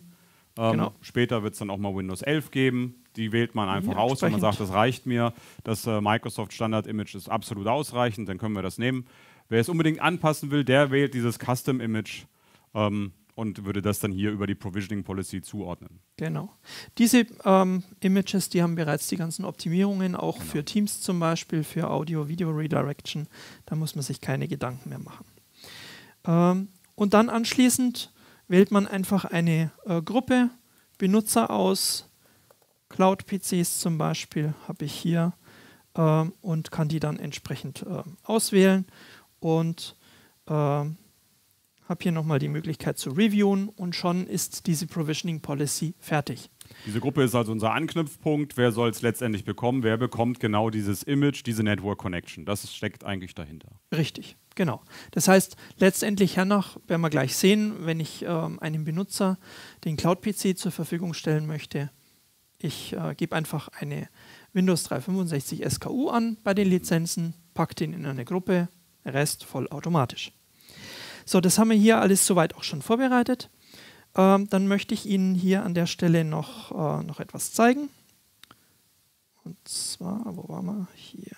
Ähm, 0.57 0.71
genau. 0.71 0.93
Später 1.01 1.43
wird 1.43 1.53
es 1.53 1.59
dann 1.59 1.69
auch 1.69 1.77
mal 1.77 1.93
Windows 1.93 2.21
11 2.21 2.51
geben. 2.51 3.03
Die 3.17 3.31
wählt 3.31 3.55
man 3.55 3.69
einfach 3.69 3.93
ja, 3.93 3.99
aus, 3.99 4.21
wenn 4.21 4.31
man 4.31 4.41
sagt, 4.41 4.59
das 4.59 4.71
reicht 4.71 5.05
mir. 5.05 5.33
Das 5.63 5.85
äh, 5.87 6.01
Microsoft 6.01 6.53
Standard 6.53 6.87
Image 6.87 7.15
ist 7.15 7.29
absolut 7.29 7.67
ausreichend, 7.67 8.29
dann 8.29 8.37
können 8.37 8.55
wir 8.55 8.61
das 8.61 8.77
nehmen. 8.77 9.05
Wer 9.49 9.61
es 9.61 9.69
unbedingt 9.69 9.99
anpassen 9.99 10.51
will, 10.51 10.63
der 10.63 10.91
wählt 10.91 11.13
dieses 11.13 11.37
Custom 11.37 11.79
Image 11.79 12.23
ähm, 12.73 13.11
und 13.35 13.65
würde 13.65 13.81
das 13.81 13.99
dann 13.99 14.11
hier 14.11 14.31
über 14.31 14.47
die 14.47 14.55
Provisioning 14.55 15.03
Policy 15.03 15.41
zuordnen. 15.41 15.99
Genau. 16.17 16.51
Diese 16.97 17.25
ähm, 17.43 17.83
Images, 17.99 18.49
die 18.49 18.63
haben 18.63 18.75
bereits 18.75 19.07
die 19.07 19.17
ganzen 19.17 19.45
Optimierungen, 19.45 20.15
auch 20.15 20.39
genau. 20.39 20.51
für 20.51 20.65
Teams 20.65 21.01
zum 21.01 21.19
Beispiel, 21.19 21.63
für 21.63 21.89
Audio-Video 21.89 22.49
Redirection. 22.49 23.27
Da 23.65 23.75
muss 23.75 23.95
man 23.95 24.03
sich 24.03 24.21
keine 24.21 24.47
Gedanken 24.47 24.89
mehr 24.89 24.99
machen. 24.99 25.25
Ähm, 26.25 26.69
und 26.95 27.13
dann 27.13 27.29
anschließend 27.29 28.11
wählt 28.47 28.71
man 28.71 28.87
einfach 28.87 29.25
eine 29.25 29.71
äh, 29.85 30.01
Gruppe 30.01 30.49
Benutzer 30.97 31.49
aus, 31.49 32.09
Cloud-PCs 32.89 33.79
zum 33.79 33.97
Beispiel 33.97 34.53
habe 34.67 34.85
ich 34.85 34.93
hier 34.93 35.33
äh, 35.95 36.25
und 36.41 36.71
kann 36.71 36.87
die 36.87 36.99
dann 36.99 37.19
entsprechend 37.19 37.83
äh, 37.83 38.03
auswählen 38.23 38.85
und 39.39 39.95
äh, 40.47 40.51
habe 41.87 42.01
hier 42.01 42.11
nochmal 42.11 42.39
die 42.39 42.47
Möglichkeit 42.47 42.97
zu 42.97 43.11
reviewen 43.11 43.69
und 43.69 43.95
schon 43.95 44.27
ist 44.27 44.67
diese 44.67 44.87
Provisioning 44.87 45.41
Policy 45.41 45.93
fertig. 45.99 46.49
Diese 46.85 46.99
Gruppe 46.99 47.23
ist 47.23 47.35
also 47.35 47.51
unser 47.51 47.73
Anknüpfpunkt. 47.73 48.57
Wer 48.57 48.71
soll 48.71 48.89
es 48.89 49.03
letztendlich 49.03 49.45
bekommen? 49.45 49.83
Wer 49.83 49.97
bekommt 49.97 50.39
genau 50.39 50.71
dieses 50.71 51.03
Image, 51.03 51.45
diese 51.45 51.61
Network 51.63 51.99
Connection? 51.99 52.45
Das 52.45 52.73
steckt 52.73 53.03
eigentlich 53.03 53.35
dahinter. 53.35 53.69
Richtig, 53.91 54.35
genau. 54.55 54.81
Das 55.11 55.27
heißt, 55.27 55.57
letztendlich 55.77 56.37
hernach 56.37 56.77
werden 56.87 57.01
wir 57.01 57.11
gleich 57.11 57.35
sehen, 57.35 57.73
wenn 57.81 57.99
ich 57.99 58.25
ähm, 58.27 58.59
einem 58.59 58.83
Benutzer 58.83 59.37
den 59.83 59.95
Cloud-PC 59.95 60.57
zur 60.57 60.71
Verfügung 60.71 61.13
stellen 61.13 61.45
möchte, 61.45 61.91
ich 62.57 62.93
äh, 62.93 63.15
gebe 63.15 63.35
einfach 63.35 63.69
eine 63.69 64.09
Windows 64.53 64.83
365 64.83 65.63
SKU 65.69 66.09
an 66.09 66.37
bei 66.43 66.53
den 66.53 66.69
Lizenzen, 66.69 67.33
packe 67.53 67.75
den 67.75 67.93
in 67.93 68.05
eine 68.05 68.25
Gruppe, 68.25 68.69
Rest 69.05 69.43
vollautomatisch. 69.43 70.31
So, 71.25 71.41
das 71.41 71.59
haben 71.59 71.69
wir 71.69 71.77
hier 71.77 71.99
alles 71.99 72.25
soweit 72.25 72.55
auch 72.55 72.63
schon 72.63 72.81
vorbereitet. 72.81 73.49
Ähm, 74.15 74.47
dann 74.49 74.67
möchte 74.67 74.93
ich 74.93 75.05
Ihnen 75.05 75.35
hier 75.35 75.63
an 75.63 75.73
der 75.73 75.87
Stelle 75.87 76.23
noch, 76.23 76.71
äh, 76.71 77.03
noch 77.03 77.19
etwas 77.19 77.51
zeigen. 77.53 77.89
Und 79.43 79.57
zwar, 79.67 80.23
wo 80.35 80.47
waren 80.49 80.65
wir? 80.65 80.87
Hier, 80.95 81.35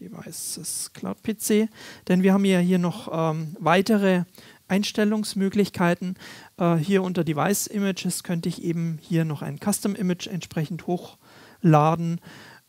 Devices 0.00 0.90
Cloud 0.92 1.22
PC. 1.22 1.68
Denn 2.08 2.22
wir 2.22 2.32
haben 2.32 2.44
ja 2.44 2.58
hier 2.58 2.78
noch 2.78 3.08
ähm, 3.12 3.56
weitere 3.58 4.24
Einstellungsmöglichkeiten. 4.68 6.16
Äh, 6.56 6.76
hier 6.76 7.02
unter 7.02 7.24
Device 7.24 7.66
Images 7.66 8.22
könnte 8.22 8.48
ich 8.48 8.62
eben 8.62 8.98
hier 9.00 9.24
noch 9.24 9.42
ein 9.42 9.58
Custom 9.58 9.94
Image 9.94 10.26
entsprechend 10.26 10.86
hochladen. 10.86 12.20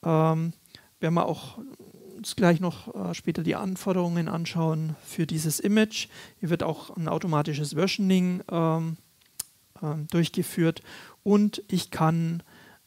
Ähm, 0.03 0.53
werden 0.99 1.13
wir 1.13 1.25
auch 1.25 1.59
uns 2.15 2.35
gleich 2.35 2.59
noch 2.59 2.93
äh, 2.95 3.13
später 3.13 3.43
die 3.43 3.55
Anforderungen 3.55 4.27
anschauen 4.27 4.95
für 5.03 5.27
dieses 5.27 5.59
Image. 5.59 6.07
Hier 6.39 6.49
wird 6.49 6.63
auch 6.63 6.95
ein 6.95 7.07
automatisches 7.07 7.73
Versioning 7.73 8.41
ähm, 8.49 8.97
ähm, 9.83 10.07
durchgeführt 10.09 10.81
und 11.23 11.61
ich 11.67 11.91
kann 11.91 12.41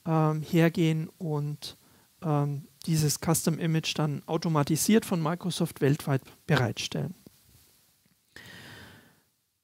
ähm, 0.07 0.43
hergehen 0.43 1.09
und 1.19 1.77
ähm, 2.23 2.65
dieses 2.87 3.21
Custom 3.21 3.59
Image 3.59 3.97
dann 3.97 4.23
automatisiert 4.27 5.05
von 5.05 5.23
Microsoft 5.23 5.81
weltweit 5.81 6.23
bereitstellen. 6.47 7.15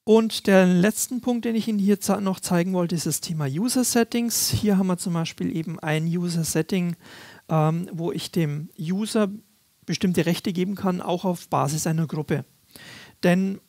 Und 0.04 0.46
der 0.46 0.66
letzte 0.66 1.18
Punkt, 1.20 1.46
den 1.46 1.54
ich 1.54 1.66
Ihnen 1.66 1.78
hier 1.78 1.98
noch 2.20 2.38
zeigen 2.38 2.74
wollte, 2.74 2.94
ist 2.94 3.06
das 3.06 3.22
Thema 3.22 3.46
User 3.46 3.84
Settings. 3.84 4.50
Hier 4.50 4.76
haben 4.76 4.86
wir 4.86 4.98
zum 4.98 5.14
Beispiel 5.14 5.54
eben 5.56 5.80
ein 5.80 6.04
User 6.06 6.44
Setting, 6.44 6.94
ähm, 7.48 7.88
wo 7.90 8.12
ich 8.12 8.30
dem 8.30 8.68
User 8.78 9.30
bestimmte 9.86 10.26
Rechte 10.26 10.52
geben 10.52 10.74
kann, 10.74 11.00
auch 11.00 11.24
auf 11.24 11.48
Basis 11.48 11.86
einer 11.86 12.06
Gruppe. 12.06 12.44
Denn 13.22 13.60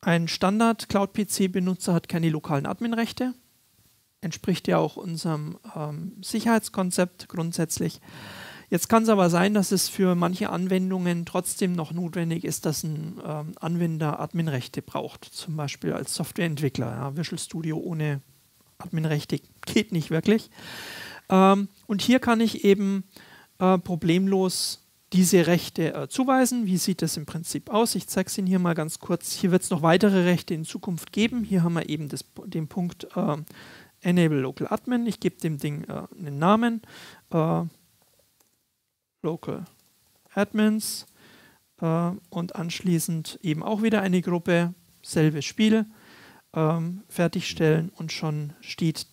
ein 0.00 0.28
Standard 0.28 0.88
Cloud-PC-Benutzer 0.88 1.92
hat 1.92 2.08
keine 2.08 2.30
lokalen 2.30 2.64
Admin-Rechte, 2.64 3.34
entspricht 4.22 4.66
ja 4.66 4.78
auch 4.78 4.96
unserem 4.96 5.58
ähm, 5.76 6.16
Sicherheitskonzept 6.22 7.28
grundsätzlich. 7.28 8.00
Jetzt 8.70 8.88
kann 8.88 9.04
es 9.04 9.08
aber 9.08 9.30
sein, 9.30 9.54
dass 9.54 9.72
es 9.72 9.88
für 9.88 10.14
manche 10.14 10.50
Anwendungen 10.50 11.26
trotzdem 11.26 11.72
noch 11.72 11.92
notwendig 11.92 12.44
ist, 12.44 12.66
dass 12.66 12.82
ein 12.82 13.20
ähm, 13.24 13.52
Anwender 13.60 14.20
Adminrechte 14.20 14.82
braucht, 14.82 15.24
zum 15.24 15.56
Beispiel 15.56 15.92
als 15.92 16.14
Softwareentwickler. 16.14 16.90
Ja. 16.90 17.16
Visual 17.16 17.38
Studio 17.38 17.78
ohne 17.78 18.20
Adminrechte 18.78 19.40
geht 19.66 19.92
nicht 19.92 20.10
wirklich. 20.10 20.50
Ähm, 21.28 21.68
und 21.86 22.02
hier 22.02 22.20
kann 22.20 22.40
ich 22.40 22.64
eben 22.64 23.04
äh, 23.58 23.78
problemlos 23.78 24.80
diese 25.12 25.46
Rechte 25.46 25.94
äh, 25.94 26.08
zuweisen. 26.08 26.66
Wie 26.66 26.76
sieht 26.76 27.00
das 27.00 27.16
im 27.16 27.24
Prinzip 27.24 27.70
aus? 27.70 27.94
Ich 27.94 28.08
zeige 28.08 28.26
es 28.26 28.36
Ihnen 28.36 28.48
hier 28.48 28.58
mal 28.58 28.74
ganz 28.74 28.98
kurz. 28.98 29.32
Hier 29.32 29.52
wird 29.52 29.62
es 29.62 29.70
noch 29.70 29.82
weitere 29.82 30.24
Rechte 30.24 30.54
in 30.54 30.64
Zukunft 30.64 31.12
geben. 31.12 31.44
Hier 31.44 31.62
haben 31.62 31.74
wir 31.74 31.88
eben 31.88 32.08
das, 32.08 32.24
den 32.46 32.66
Punkt 32.66 33.06
äh, 33.14 33.36
Enable 34.00 34.40
Local 34.40 34.66
Admin. 34.68 35.06
Ich 35.06 35.20
gebe 35.20 35.36
dem 35.40 35.58
Ding 35.58 35.84
äh, 35.84 36.02
einen 36.18 36.38
Namen. 36.38 36.82
Local 39.24 39.64
Admins 40.34 41.06
äh, 41.80 42.10
und 42.30 42.54
anschließend 42.54 43.40
eben 43.42 43.62
auch 43.62 43.82
wieder 43.82 44.02
eine 44.02 44.22
Gruppe, 44.22 44.74
selbes 45.02 45.44
Spiel, 45.44 45.86
ähm, 46.54 47.02
fertigstellen 47.08 47.90
und 47.90 48.12
schon 48.12 48.52
steht 48.60 49.06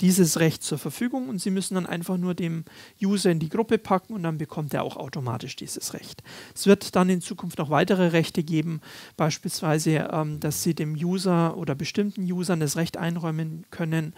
dieses 0.00 0.40
Recht 0.40 0.62
zur 0.62 0.78
Verfügung 0.78 1.28
und 1.28 1.40
Sie 1.40 1.50
müssen 1.50 1.74
dann 1.74 1.86
einfach 1.86 2.18
nur 2.18 2.34
dem 2.34 2.64
User 3.02 3.30
in 3.30 3.38
die 3.38 3.48
Gruppe 3.48 3.78
packen 3.78 4.12
und 4.12 4.22
dann 4.22 4.38
bekommt 4.38 4.74
er 4.74 4.82
auch 4.82 4.96
automatisch 4.96 5.56
dieses 5.56 5.94
Recht. 5.94 6.22
Es 6.54 6.66
wird 6.66 6.94
dann 6.96 7.08
in 7.08 7.22
Zukunft 7.22 7.58
noch 7.58 7.70
weitere 7.70 8.08
Rechte 8.08 8.42
geben, 8.42 8.80
beispielsweise, 9.16 10.08
ähm, 10.12 10.38
dass 10.40 10.62
Sie 10.62 10.74
dem 10.74 10.94
User 10.94 11.56
oder 11.56 11.74
bestimmten 11.74 12.30
Usern 12.30 12.60
das 12.60 12.76
Recht 12.76 12.98
einräumen 12.98 13.64
können, 13.70 14.14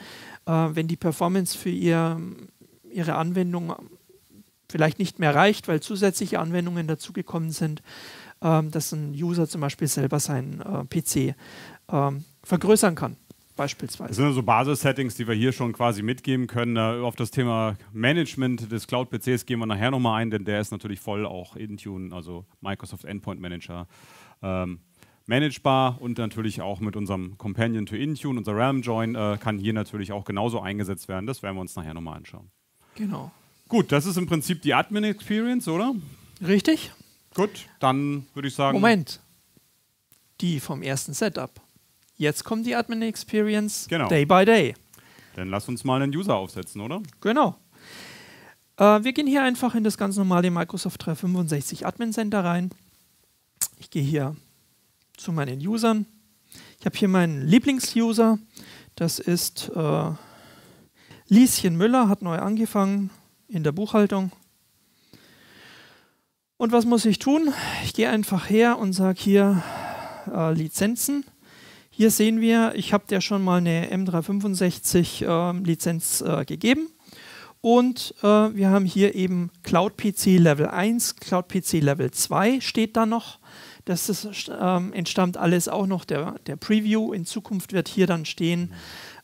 äh, 0.46 0.50
wenn 0.50 0.88
die 0.88 0.96
Performance 0.96 1.56
für 1.56 1.70
ihr, 1.70 2.20
Ihre 2.90 3.14
Anwendung 3.14 3.74
vielleicht 4.70 4.98
nicht 4.98 5.18
mehr 5.18 5.34
reicht, 5.34 5.68
weil 5.68 5.80
zusätzliche 5.80 6.38
Anwendungen 6.38 6.86
dazugekommen 6.86 7.50
sind, 7.50 7.82
ähm, 8.42 8.70
dass 8.70 8.92
ein 8.92 9.12
User 9.12 9.48
zum 9.48 9.60
Beispiel 9.60 9.88
selber 9.88 10.20
seinen 10.20 10.60
äh, 10.60 10.84
PC 10.84 11.34
ähm, 11.90 12.24
vergrößern 12.42 12.94
kann. 12.94 13.16
Beispielsweise. 13.56 14.08
Das 14.08 14.16
sind 14.16 14.26
also 14.26 14.44
Basis-Settings, 14.44 15.16
die 15.16 15.26
wir 15.26 15.34
hier 15.34 15.50
schon 15.50 15.72
quasi 15.72 16.02
mitgeben 16.02 16.46
können. 16.46 16.76
Äh, 16.76 17.02
auf 17.02 17.16
das 17.16 17.32
Thema 17.32 17.76
Management 17.92 18.70
des 18.70 18.86
Cloud-PCs 18.86 19.46
gehen 19.46 19.58
wir 19.58 19.66
nachher 19.66 19.90
nochmal 19.90 20.22
ein, 20.22 20.30
denn 20.30 20.44
der 20.44 20.60
ist 20.60 20.70
natürlich 20.70 21.00
voll 21.00 21.26
auch 21.26 21.56
Intune, 21.56 22.14
also 22.14 22.44
Microsoft 22.60 23.04
Endpoint 23.04 23.40
Manager. 23.40 23.88
Ähm, 24.42 24.78
managebar 25.26 26.00
und 26.00 26.18
natürlich 26.18 26.62
auch 26.62 26.78
mit 26.78 26.94
unserem 26.94 27.36
Companion 27.36 27.84
to 27.84 27.96
Intune, 27.96 28.38
unser 28.38 28.54
Realm 28.54 28.80
Join, 28.80 29.16
äh, 29.16 29.38
kann 29.40 29.58
hier 29.58 29.72
natürlich 29.72 30.12
auch 30.12 30.24
genauso 30.24 30.60
eingesetzt 30.60 31.08
werden. 31.08 31.26
Das 31.26 31.42
werden 31.42 31.56
wir 31.56 31.60
uns 31.60 31.74
nachher 31.74 31.94
nochmal 31.94 32.16
anschauen. 32.16 32.52
Genau. 32.94 33.32
Gut, 33.68 33.92
das 33.92 34.06
ist 34.06 34.16
im 34.16 34.26
Prinzip 34.26 34.62
die 34.62 34.72
Admin 34.72 35.04
Experience, 35.04 35.68
oder? 35.68 35.94
Richtig. 36.40 36.90
Gut, 37.34 37.66
dann 37.80 38.26
würde 38.32 38.48
ich 38.48 38.54
sagen. 38.54 38.78
Moment. 38.78 39.20
Die 40.40 40.58
vom 40.58 40.82
ersten 40.82 41.12
Setup. 41.12 41.50
Jetzt 42.16 42.44
kommt 42.44 42.66
die 42.66 42.74
Admin 42.74 43.02
Experience 43.02 43.86
Genau. 43.88 44.08
Day 44.08 44.24
by 44.24 44.44
Day. 44.46 44.74
Dann 45.36 45.50
lass 45.50 45.68
uns 45.68 45.84
mal 45.84 46.00
einen 46.00 46.14
User 46.16 46.34
aufsetzen, 46.34 46.80
oder? 46.80 47.02
Genau. 47.20 47.56
Äh, 48.78 49.04
wir 49.04 49.12
gehen 49.12 49.26
hier 49.26 49.42
einfach 49.42 49.74
in 49.74 49.84
das 49.84 49.98
ganz 49.98 50.16
normale 50.16 50.50
Microsoft 50.50 51.04
365 51.04 51.86
Admin 51.86 52.12
Center 52.12 52.42
rein. 52.42 52.70
Ich 53.78 53.90
gehe 53.90 54.02
hier 54.02 54.34
zu 55.16 55.30
meinen 55.30 55.64
Usern. 55.66 56.06
Ich 56.80 56.86
habe 56.86 56.96
hier 56.96 57.08
meinen 57.08 57.46
Lieblingsuser. 57.46 58.38
Das 58.94 59.18
ist 59.18 59.70
äh, 59.76 60.10
Lieschen 61.28 61.76
Müller, 61.76 62.08
hat 62.08 62.22
neu 62.22 62.38
angefangen 62.38 63.10
in 63.48 63.64
der 63.64 63.72
Buchhaltung. 63.72 64.30
Und 66.56 66.72
was 66.72 66.84
muss 66.84 67.04
ich 67.04 67.18
tun? 67.18 67.52
Ich 67.84 67.94
gehe 67.94 68.10
einfach 68.10 68.50
her 68.50 68.78
und 68.78 68.92
sage 68.92 69.20
hier 69.20 69.62
äh, 70.32 70.52
Lizenzen. 70.52 71.24
Hier 71.90 72.10
sehen 72.10 72.40
wir, 72.40 72.72
ich 72.74 72.92
habe 72.92 73.04
der 73.08 73.20
schon 73.20 73.42
mal 73.42 73.58
eine 73.58 73.90
M365 73.92 75.24
äh, 75.24 75.58
Lizenz 75.64 76.20
äh, 76.20 76.44
gegeben. 76.44 76.88
Und 77.60 78.14
äh, 78.22 78.26
wir 78.26 78.70
haben 78.70 78.84
hier 78.84 79.14
eben 79.14 79.50
Cloud 79.62 79.96
PC 79.96 80.38
Level 80.38 80.68
1, 80.68 81.16
Cloud 81.16 81.48
PC 81.48 81.74
Level 81.74 82.10
2 82.10 82.60
steht 82.60 82.96
da 82.96 83.04
noch. 83.04 83.40
Das 83.84 84.08
ist, 84.08 84.50
ähm, 84.60 84.92
entstammt 84.92 85.36
alles 85.36 85.66
auch 85.66 85.86
noch 85.86 86.04
der, 86.04 86.38
der 86.46 86.56
Preview. 86.56 87.12
In 87.12 87.24
Zukunft 87.24 87.72
wird 87.72 87.88
hier 87.88 88.06
dann 88.06 88.26
stehen 88.26 88.74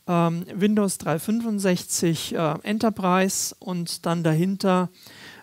ähm, 0.07 0.45
Windows 0.53 0.99
365 0.99 2.35
äh, 2.35 2.55
Enterprise 2.63 3.55
und 3.59 4.07
dann 4.07 4.23
dahinter 4.23 4.91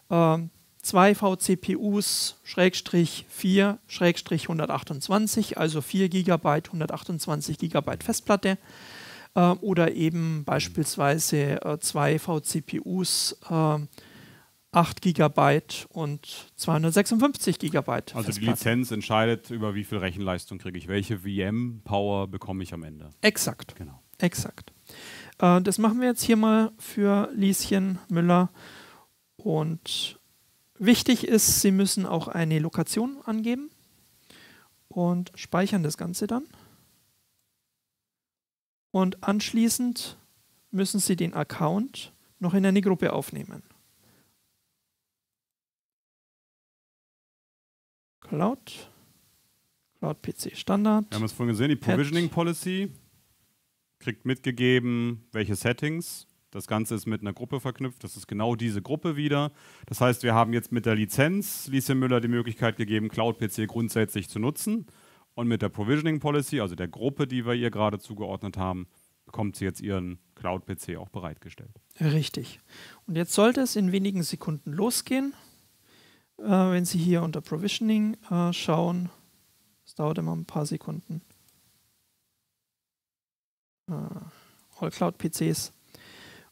äh, 0.09 0.37
zwei 0.81 1.15
VCPUs, 1.15 2.39
Schrägstrich 2.43 3.25
4, 3.29 3.79
Schrägstrich 3.87 4.43
128, 4.43 5.57
also 5.57 5.81
4 5.81 6.09
GB, 6.09 6.47
128 6.47 7.57
GB 7.57 7.97
Festplatte 8.03 8.57
äh, 9.35 9.41
oder 9.41 9.93
eben 9.93 10.43
beispielsweise 10.43 11.63
äh, 11.63 11.79
zwei 11.79 12.19
VCPUs, 12.19 13.37
äh, 13.49 13.79
8 14.73 15.01
GB 15.01 15.61
und 15.89 16.51
256 16.55 17.59
GB 17.59 17.91
Also 18.13 18.31
die 18.31 18.45
Lizenz 18.45 18.91
entscheidet, 18.91 19.49
über 19.49 19.75
wie 19.75 19.83
viel 19.83 19.97
Rechenleistung 19.97 20.59
kriege 20.59 20.77
ich, 20.77 20.87
welche 20.87 21.19
VM-Power 21.19 22.27
bekomme 22.27 22.63
ich 22.63 22.73
am 22.73 22.83
Ende. 22.83 23.09
Exakt. 23.21 23.75
Genau. 23.75 24.00
Exakt. 24.21 24.71
Äh, 25.39 25.61
das 25.61 25.77
machen 25.77 25.99
wir 25.99 26.07
jetzt 26.07 26.23
hier 26.23 26.37
mal 26.37 26.71
für 26.77 27.29
Lieschen 27.33 27.99
Müller. 28.09 28.49
Und 29.35 30.19
wichtig 30.77 31.27
ist, 31.27 31.61
Sie 31.61 31.71
müssen 31.71 32.05
auch 32.05 32.27
eine 32.27 32.59
Lokation 32.59 33.17
angeben 33.25 33.71
und 34.87 35.31
speichern 35.35 35.83
das 35.83 35.97
Ganze 35.97 36.27
dann. 36.27 36.45
Und 38.91 39.23
anschließend 39.23 40.17
müssen 40.69 40.99
Sie 40.99 41.15
den 41.15 41.33
Account 41.33 42.13
noch 42.39 42.53
in 42.53 42.65
eine 42.65 42.81
Gruppe 42.81 43.13
aufnehmen. 43.13 43.63
Cloud, 48.19 48.89
Cloud 49.99 50.21
PC 50.21 50.55
Standard. 50.55 51.05
Wir 51.09 51.17
haben 51.17 51.25
es 51.25 51.31
vorhin 51.31 51.53
gesehen, 51.53 51.69
die 51.69 51.75
Provisioning 51.75 52.29
Policy 52.29 52.91
kriegt 54.01 54.25
mitgegeben, 54.25 55.23
welche 55.31 55.55
Settings. 55.55 56.27
Das 56.51 56.67
Ganze 56.67 56.95
ist 56.95 57.05
mit 57.05 57.21
einer 57.21 57.31
Gruppe 57.31 57.61
verknüpft. 57.61 58.03
Das 58.03 58.17
ist 58.17 58.27
genau 58.27 58.55
diese 58.55 58.81
Gruppe 58.81 59.15
wieder. 59.15 59.51
Das 59.85 60.01
heißt, 60.01 60.23
wir 60.23 60.33
haben 60.33 60.51
jetzt 60.51 60.73
mit 60.73 60.85
der 60.85 60.95
Lizenz 60.95 61.67
Lieschen 61.67 61.97
Müller 61.97 62.19
die 62.19 62.27
Möglichkeit 62.27 62.75
gegeben, 62.75 63.07
Cloud 63.07 63.39
PC 63.39 63.67
grundsätzlich 63.67 64.27
zu 64.27 64.39
nutzen. 64.39 64.85
Und 65.33 65.47
mit 65.47 65.61
der 65.61 65.69
Provisioning 65.69 66.19
Policy, 66.19 66.59
also 66.59 66.75
der 66.75 66.89
Gruppe, 66.89 67.25
die 67.25 67.45
wir 67.45 67.53
ihr 67.53 67.71
gerade 67.71 67.99
zugeordnet 67.99 68.57
haben, 68.57 68.87
bekommt 69.25 69.55
sie 69.55 69.63
jetzt 69.63 69.79
ihren 69.79 70.19
Cloud 70.35 70.65
PC 70.65 70.97
auch 70.97 71.07
bereitgestellt. 71.07 71.71
Richtig. 72.01 72.59
Und 73.07 73.15
jetzt 73.15 73.31
sollte 73.31 73.61
es 73.61 73.77
in 73.77 73.93
wenigen 73.93 74.23
Sekunden 74.23 74.73
losgehen. 74.73 75.33
Äh, 76.37 76.49
wenn 76.49 76.83
Sie 76.83 76.97
hier 76.97 77.21
unter 77.21 77.39
Provisioning 77.39 78.17
äh, 78.29 78.51
schauen, 78.51 79.09
es 79.85 79.95
dauert 79.95 80.17
immer 80.17 80.35
ein 80.35 80.45
paar 80.45 80.65
Sekunden. 80.65 81.21
Äh, 83.89 83.93
All 84.79 84.91
Cloud 84.91 85.17
PCs. 85.17 85.73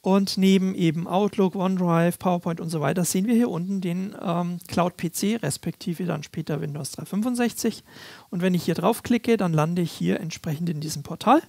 Und 0.00 0.38
neben 0.38 0.74
eben 0.74 1.06
Outlook, 1.06 1.54
OneDrive, 1.54 2.18
PowerPoint 2.18 2.62
und 2.62 2.70
so 2.70 2.80
weiter 2.80 3.04
sehen 3.04 3.26
wir 3.26 3.34
hier 3.34 3.50
unten 3.50 3.82
den 3.82 4.16
ähm, 4.22 4.56
Cloud 4.68 4.96
PC, 4.96 5.42
respektive 5.42 6.06
dann 6.06 6.22
später 6.22 6.62
Windows 6.62 6.92
365. 6.92 7.84
Und 8.30 8.40
wenn 8.40 8.54
ich 8.54 8.64
hier 8.64 8.74
draufklicke, 8.74 9.36
dann 9.36 9.52
lande 9.52 9.82
ich 9.82 9.92
hier 9.92 10.18
entsprechend 10.18 10.70
in 10.70 10.80
diesem 10.80 11.02
Portal. 11.02 11.42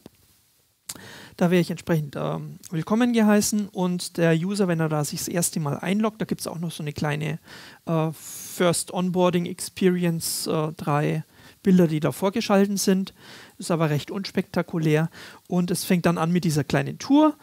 Da 1.38 1.52
wäre 1.52 1.62
ich 1.62 1.70
entsprechend 1.70 2.16
ähm, 2.16 2.60
willkommen 2.72 3.12
geheißen 3.12 3.68
und 3.68 4.18
der 4.18 4.34
User, 4.36 4.68
wenn 4.68 4.80
er 4.80 4.88
da 4.88 5.04
sich 5.04 5.20
das 5.20 5.28
erste 5.28 5.60
Mal 5.60 5.78
einloggt, 5.78 6.22
da 6.22 6.26
gibt 6.26 6.42
es 6.42 6.48
auch 6.48 6.60
noch 6.60 6.72
so 6.72 6.82
eine 6.82 6.94
kleine 6.94 7.40
äh, 7.86 8.12
First 8.14 8.94
Onboarding 8.94 9.46
Experience, 9.46 10.48
äh, 10.48 10.72
drei 10.78 11.24
Bilder, 11.66 11.88
die 11.88 12.00
da 12.00 12.12
vorgeschalten 12.12 12.78
sind. 12.78 13.14
Ist 13.58 13.72
aber 13.72 13.90
recht 13.90 14.12
unspektakulär. 14.12 15.10
Und 15.48 15.72
es 15.72 15.84
fängt 15.84 16.06
dann 16.06 16.20
an 16.20 16.32
mit 16.32 16.44
dieser 16.44 16.64
kleinen 16.64 17.00
Tour, 17.00 17.36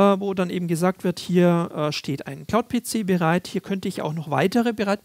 wo 0.00 0.34
dann 0.34 0.50
eben 0.50 0.68
gesagt 0.68 1.04
wird, 1.04 1.18
hier 1.18 1.70
äh, 1.74 1.92
steht 1.92 2.26
ein 2.26 2.46
Cloud-PC 2.46 3.06
bereit. 3.06 3.46
Hier 3.46 3.60
könnte 3.60 3.88
ich 3.88 4.02
auch 4.02 4.12
noch 4.12 4.30
weitere 4.30 4.72
bereit 4.72 5.00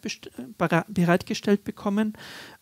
bereitgestellt 0.88 1.64
bekommen. 1.64 2.14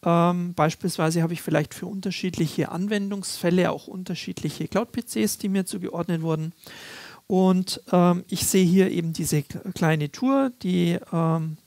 Ähm, 0.04 0.54
beispielsweise 0.54 1.22
habe 1.24 1.34
ich 1.34 1.42
vielleicht 1.42 1.74
für 1.74 1.88
unterschiedliche 1.88 2.72
Anwendungsfälle 2.72 3.72
auch 3.72 3.88
unterschiedliche 3.88 4.68
Cloud-PCs, 4.68 5.40
die 5.40 5.50
mir 5.50 5.66
zugeordnet 5.66 6.22
wurden. 6.22 6.54
Und 7.28 7.82
ähm, 7.92 8.24
ich 8.28 8.46
sehe 8.46 8.66
hier 8.66 8.92
eben 8.92 9.14
diese 9.14 9.44
kleine 9.44 10.12
Tour, 10.12 10.52
die 10.64 10.98
ähm, 11.14 11.58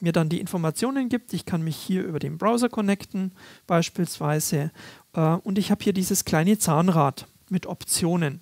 mir 0.00 0.12
dann 0.12 0.28
die 0.28 0.40
Informationen 0.40 1.08
gibt. 1.08 1.32
Ich 1.32 1.46
kann 1.46 1.62
mich 1.62 1.76
hier 1.76 2.04
über 2.04 2.18
den 2.18 2.38
Browser 2.38 2.68
connecten 2.68 3.32
beispielsweise. 3.66 4.70
Äh, 5.14 5.20
und 5.20 5.58
ich 5.58 5.70
habe 5.70 5.82
hier 5.84 5.92
dieses 5.92 6.24
kleine 6.24 6.58
Zahnrad 6.58 7.26
mit 7.48 7.66
Optionen. 7.66 8.40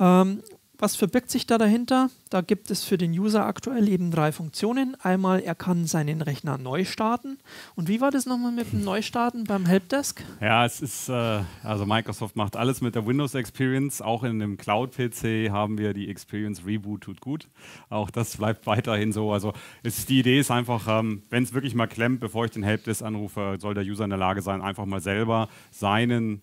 Ähm, 0.00 0.42
was 0.80 0.96
verbirgt 0.96 1.30
sich 1.30 1.46
da 1.46 1.58
dahinter? 1.58 2.08
Da 2.30 2.40
gibt 2.40 2.70
es 2.70 2.84
für 2.84 2.96
den 2.96 3.12
User 3.12 3.44
aktuell 3.44 3.86
eben 3.86 4.10
drei 4.10 4.32
Funktionen. 4.32 4.96
Einmal, 4.98 5.40
er 5.40 5.54
kann 5.54 5.84
seinen 5.84 6.22
Rechner 6.22 6.56
neu 6.56 6.86
starten. 6.86 7.36
Und 7.74 7.88
wie 7.88 8.00
war 8.00 8.10
das 8.10 8.24
nochmal 8.24 8.50
mit 8.50 8.72
dem 8.72 8.82
Neustarten 8.82 9.44
beim 9.44 9.66
Helpdesk? 9.66 10.24
Ja, 10.40 10.64
es 10.64 10.80
ist, 10.80 11.10
äh, 11.10 11.42
also 11.62 11.84
Microsoft 11.84 12.34
macht 12.34 12.56
alles 12.56 12.80
mit 12.80 12.94
der 12.94 13.06
Windows 13.06 13.34
Experience. 13.34 14.00
Auch 14.00 14.24
in 14.24 14.38
dem 14.38 14.56
Cloud-PC 14.56 15.50
haben 15.50 15.76
wir 15.76 15.92
die 15.92 16.08
Experience 16.08 16.64
Reboot 16.64 17.02
tut 17.02 17.20
gut. 17.20 17.48
Auch 17.90 18.10
das 18.10 18.38
bleibt 18.38 18.66
weiterhin 18.66 19.12
so. 19.12 19.32
Also 19.32 19.52
ist, 19.82 20.08
die 20.08 20.20
Idee 20.20 20.40
ist 20.40 20.50
einfach, 20.50 20.86
ähm, 20.88 21.24
wenn 21.28 21.42
es 21.42 21.52
wirklich 21.52 21.74
mal 21.74 21.88
klemmt, 21.88 22.20
bevor 22.20 22.46
ich 22.46 22.52
den 22.52 22.62
Helpdesk 22.62 23.02
anrufe, 23.02 23.58
soll 23.60 23.74
der 23.74 23.84
User 23.84 24.04
in 24.04 24.10
der 24.10 24.18
Lage 24.18 24.40
sein, 24.40 24.62
einfach 24.62 24.86
mal 24.86 25.02
selber 25.02 25.50
seinen 25.70 26.40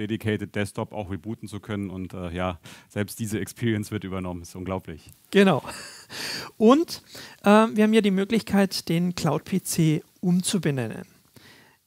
Dedicated 0.00 0.54
Desktop 0.54 0.92
auch 0.92 1.10
rebooten 1.10 1.46
zu 1.48 1.60
können. 1.60 1.90
Und 1.90 2.14
äh, 2.14 2.30
ja, 2.32 2.58
selbst 2.88 3.18
diese 3.18 3.38
Experience 3.38 3.90
wird 3.90 4.04
übernommen. 4.04 4.42
Ist 4.42 4.56
unglaublich. 4.56 5.10
Genau. 5.30 5.62
Und 6.56 7.02
äh, 7.42 7.66
wir 7.72 7.84
haben 7.84 7.92
ja 7.92 8.00
die 8.00 8.10
Möglichkeit, 8.10 8.88
den 8.88 9.14
Cloud-PC 9.14 10.02
umzubenennen. 10.20 11.04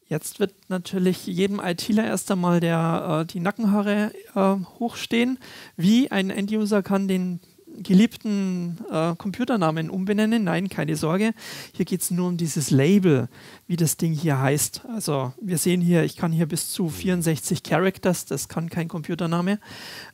Jetzt 0.08 0.40
wird 0.40 0.54
natürlich 0.70 1.26
jedem 1.26 1.60
ITler 1.60 2.06
erst 2.06 2.30
einmal 2.30 2.60
der, 2.60 3.22
äh, 3.22 3.26
die 3.26 3.40
Nackenhaare 3.40 4.14
äh, 4.36 4.56
hochstehen. 4.80 5.40
Wie 5.76 6.12
ein 6.12 6.30
Enduser 6.30 6.84
kann 6.84 7.08
den 7.08 7.40
geliebten 7.78 8.78
äh, 8.92 9.16
Computernamen 9.16 9.90
umbenennen. 9.90 10.44
Nein, 10.44 10.70
keine 10.70 10.96
Sorge. 10.96 11.34
Hier 11.74 11.86
geht 11.86 12.02
es 12.02 12.12
nur 12.12 12.28
um 12.28 12.38
dieses 12.38 12.72
Label, 12.72 13.30
wie 13.68 13.76
das 13.76 13.98
Ding 13.98 14.14
hier 14.14 14.40
heißt. 14.40 14.84
Also 14.94 15.34
wir 15.42 15.58
sehen 15.58 15.82
hier, 15.82 16.04
ich 16.04 16.16
kann 16.16 16.32
hier 16.32 16.48
bis 16.48 16.72
zu 16.72 16.90
64 16.90 17.64
Characters, 17.64 18.26
das 18.26 18.48
kann 18.48 18.70
kein 18.70 18.88
Computername. 18.88 19.60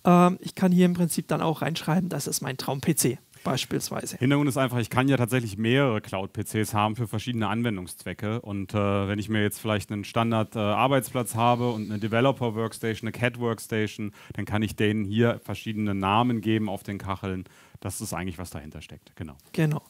Ähm, 0.05 0.37
ich 0.41 0.55
kann 0.55 0.71
hier 0.71 0.85
im 0.85 0.93
Prinzip 0.93 1.27
dann 1.27 1.41
auch 1.41 1.61
reinschreiben, 1.61 2.09
das 2.09 2.27
ist 2.27 2.41
mein 2.41 2.57
Traum-PC 2.57 3.19
beispielsweise. 3.43 4.17
Hintergrund 4.17 4.49
ist 4.49 4.57
einfach, 4.57 4.79
ich 4.79 4.89
kann 4.89 5.07
ja 5.07 5.17
tatsächlich 5.17 5.57
mehrere 5.57 6.01
Cloud-PCs 6.01 6.73
haben 6.73 6.95
für 6.95 7.07
verschiedene 7.07 7.47
Anwendungszwecke. 7.47 8.41
Und 8.41 8.73
äh, 8.73 8.77
wenn 8.77 9.19
ich 9.19 9.29
mir 9.29 9.41
jetzt 9.41 9.59
vielleicht 9.59 9.91
einen 9.91 10.03
Standard-Arbeitsplatz 10.03 11.33
äh, 11.33 11.37
habe 11.37 11.71
und 11.71 11.89
eine 11.89 11.99
Developer-Workstation, 11.99 13.07
eine 13.07 13.11
CAD-Workstation, 13.11 14.11
dann 14.33 14.45
kann 14.45 14.61
ich 14.61 14.75
denen 14.75 15.05
hier 15.05 15.39
verschiedene 15.43 15.95
Namen 15.95 16.41
geben 16.41 16.69
auf 16.69 16.83
den 16.83 16.97
Kacheln 16.97 17.45
das 17.79 18.01
ist 18.01 18.13
eigentlich, 18.13 18.37
was 18.37 18.49
dahinter 18.49 18.81
steckt. 18.81 19.15
Genau. 19.15 19.37
Genau. 19.53 19.81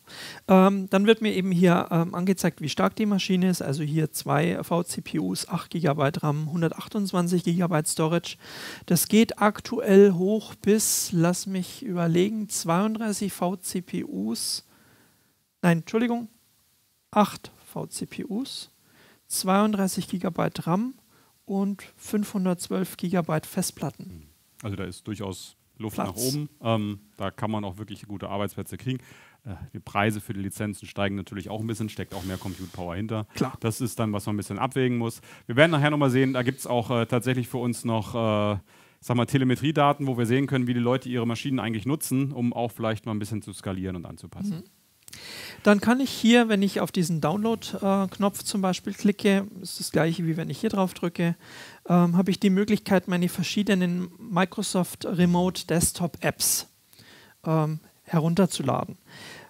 Ähm, 0.48 0.90
dann 0.90 1.08
wird 1.08 1.22
mir 1.22 1.34
eben 1.34 1.52
hier 1.52 1.88
ähm, 1.90 2.14
angezeigt, 2.14 2.62
wie 2.62 2.70
stark 2.70 2.96
die 2.96 3.08
Maschine 3.08 3.50
ist. 3.50 3.64
Also 3.64 3.82
hier 3.82 4.12
zwei 4.12 4.62
vCPUs, 4.64 5.48
8 5.48 5.72
GB 5.72 6.12
RAM, 6.22 6.48
128 6.50 7.44
GB 7.44 7.82
Storage. 7.86 8.38
Das 8.86 9.08
geht 9.08 9.42
aktuell 9.42 10.14
hoch 10.14 10.54
bis, 10.56 11.12
lass 11.12 11.48
mich 11.48 11.84
überlegen, 11.84 12.48
32 12.48 13.34
vCPUs. 13.34 14.68
Nein, 15.64 15.80
Entschuldigung, 15.80 16.28
8 17.12 17.52
vCPUs, 17.74 18.70
32 19.28 20.08
GB 20.08 20.50
RAM 20.60 20.94
und 21.46 21.84
512 21.98 22.98
GB 22.98 23.40
Festplatten. 23.48 24.30
Also 24.62 24.76
da 24.76 24.84
ist 24.84 25.08
durchaus 25.08 25.56
Luft 25.80 25.96
Platz. 25.96 26.08
nach 26.08 26.16
oben. 26.16 26.50
Ähm, 26.62 27.00
da 27.18 27.32
kann 27.32 27.50
man 27.50 27.64
auch 27.64 27.78
wirklich 27.78 28.06
gute 28.08 28.30
Arbeitsplätze 28.30 28.78
kriegen. 28.78 29.00
Äh, 29.46 29.56
die 29.74 29.80
Preise 29.80 30.22
für 30.22 30.34
die 30.34 30.42
Lizenzen 30.42 30.88
steigen 30.88 31.16
natürlich 31.16 31.50
auch 31.50 31.62
ein 31.62 31.68
bisschen, 31.68 31.90
steckt 31.90 32.14
auch 32.14 32.24
mehr 32.24 32.38
Compute 32.38 32.70
Power 32.70 32.96
hinter. 32.96 33.26
Klar. 33.36 33.58
Das 33.62 33.82
ist 33.82 34.00
dann, 34.00 34.14
was 34.14 34.26
man 34.26 34.36
ein 34.36 34.38
bisschen 34.38 34.60
abwägen 34.60 34.98
muss. 34.98 35.22
Wir 35.48 35.56
werden 35.56 35.72
nachher 35.72 35.90
nochmal 35.90 36.10
sehen, 36.10 36.34
da 36.34 36.44
gibt 36.44 36.60
es 36.60 36.68
auch 36.68 36.92
äh, 36.92 37.06
tatsächlich 37.06 37.48
für 37.48 37.58
uns 37.58 37.86
noch 37.86 38.14
äh, 38.14 38.60
sag 39.00 39.18
mal, 39.18 39.26
Telemetriedaten, 39.26 40.08
wo 40.08 40.18
wir 40.18 40.26
sehen 40.26 40.48
können, 40.48 40.68
wie 40.68 40.74
die 40.74 40.80
Leute 40.80 41.10
ihre 41.10 41.26
Maschinen 41.26 41.60
eigentlich 41.60 41.86
nutzen, 41.86 42.32
um 42.32 42.54
auch 42.54 42.72
vielleicht 42.72 43.06
mal 43.06 43.14
ein 43.14 43.20
bisschen 43.20 43.42
zu 43.42 43.54
skalieren 43.54 43.96
und 43.96 44.06
anzupassen. 44.06 44.58
Mhm. 44.58 44.64
Dann 45.64 45.82
kann 45.82 46.00
ich 46.00 46.12
hier, 46.12 46.50
wenn 46.50 46.62
ich 46.62 46.80
auf 46.82 46.92
diesen 46.92 47.20
Download-Knopf 47.20 48.44
zum 48.44 48.62
Beispiel 48.62 48.94
klicke, 48.94 49.48
ist 49.62 49.80
das 49.80 49.92
gleiche 49.92 50.26
wie 50.26 50.38
wenn 50.38 50.50
ich 50.50 50.60
hier 50.60 50.70
drauf 50.70 50.94
drücke, 50.94 51.36
ähm, 51.90 52.16
habe 52.16 52.32
ich 52.32 52.40
die 52.40 52.52
Möglichkeit, 52.52 53.08
meine 53.08 53.28
verschiedenen 53.28 54.10
Microsoft 54.18 55.06
Remote 55.06 55.66
Desktop 55.66 56.18
Apps 56.22 56.68
ähm, 57.46 57.80
herunterzuladen. 58.04 58.98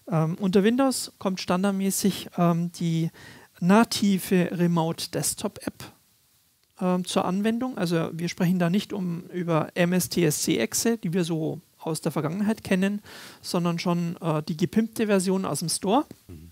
Ähm, 0.09 0.35
unter 0.39 0.63
Windows 0.63 1.11
kommt 1.19 1.41
standardmäßig 1.41 2.29
ähm, 2.37 2.71
die 2.71 3.11
native 3.59 4.49
Remote 4.51 5.11
Desktop 5.11 5.59
App 5.67 5.83
ähm, 6.79 7.05
zur 7.05 7.25
Anwendung. 7.25 7.77
Also 7.77 8.09
wir 8.13 8.29
sprechen 8.29 8.57
da 8.57 8.69
nicht 8.69 8.93
um 8.93 9.23
über 9.33 9.69
MSTSC-Exe, 9.75 10.97
die 10.97 11.13
wir 11.13 11.25
so 11.25 11.59
aus 11.77 12.01
der 12.01 12.11
Vergangenheit 12.11 12.63
kennen, 12.63 13.01
sondern 13.41 13.79
schon 13.79 14.17
äh, 14.21 14.41
die 14.43 14.57
gepimpte 14.57 15.07
Version 15.07 15.45
aus 15.45 15.59
dem 15.59 15.69
Store. 15.69 16.05
Mhm. 16.27 16.51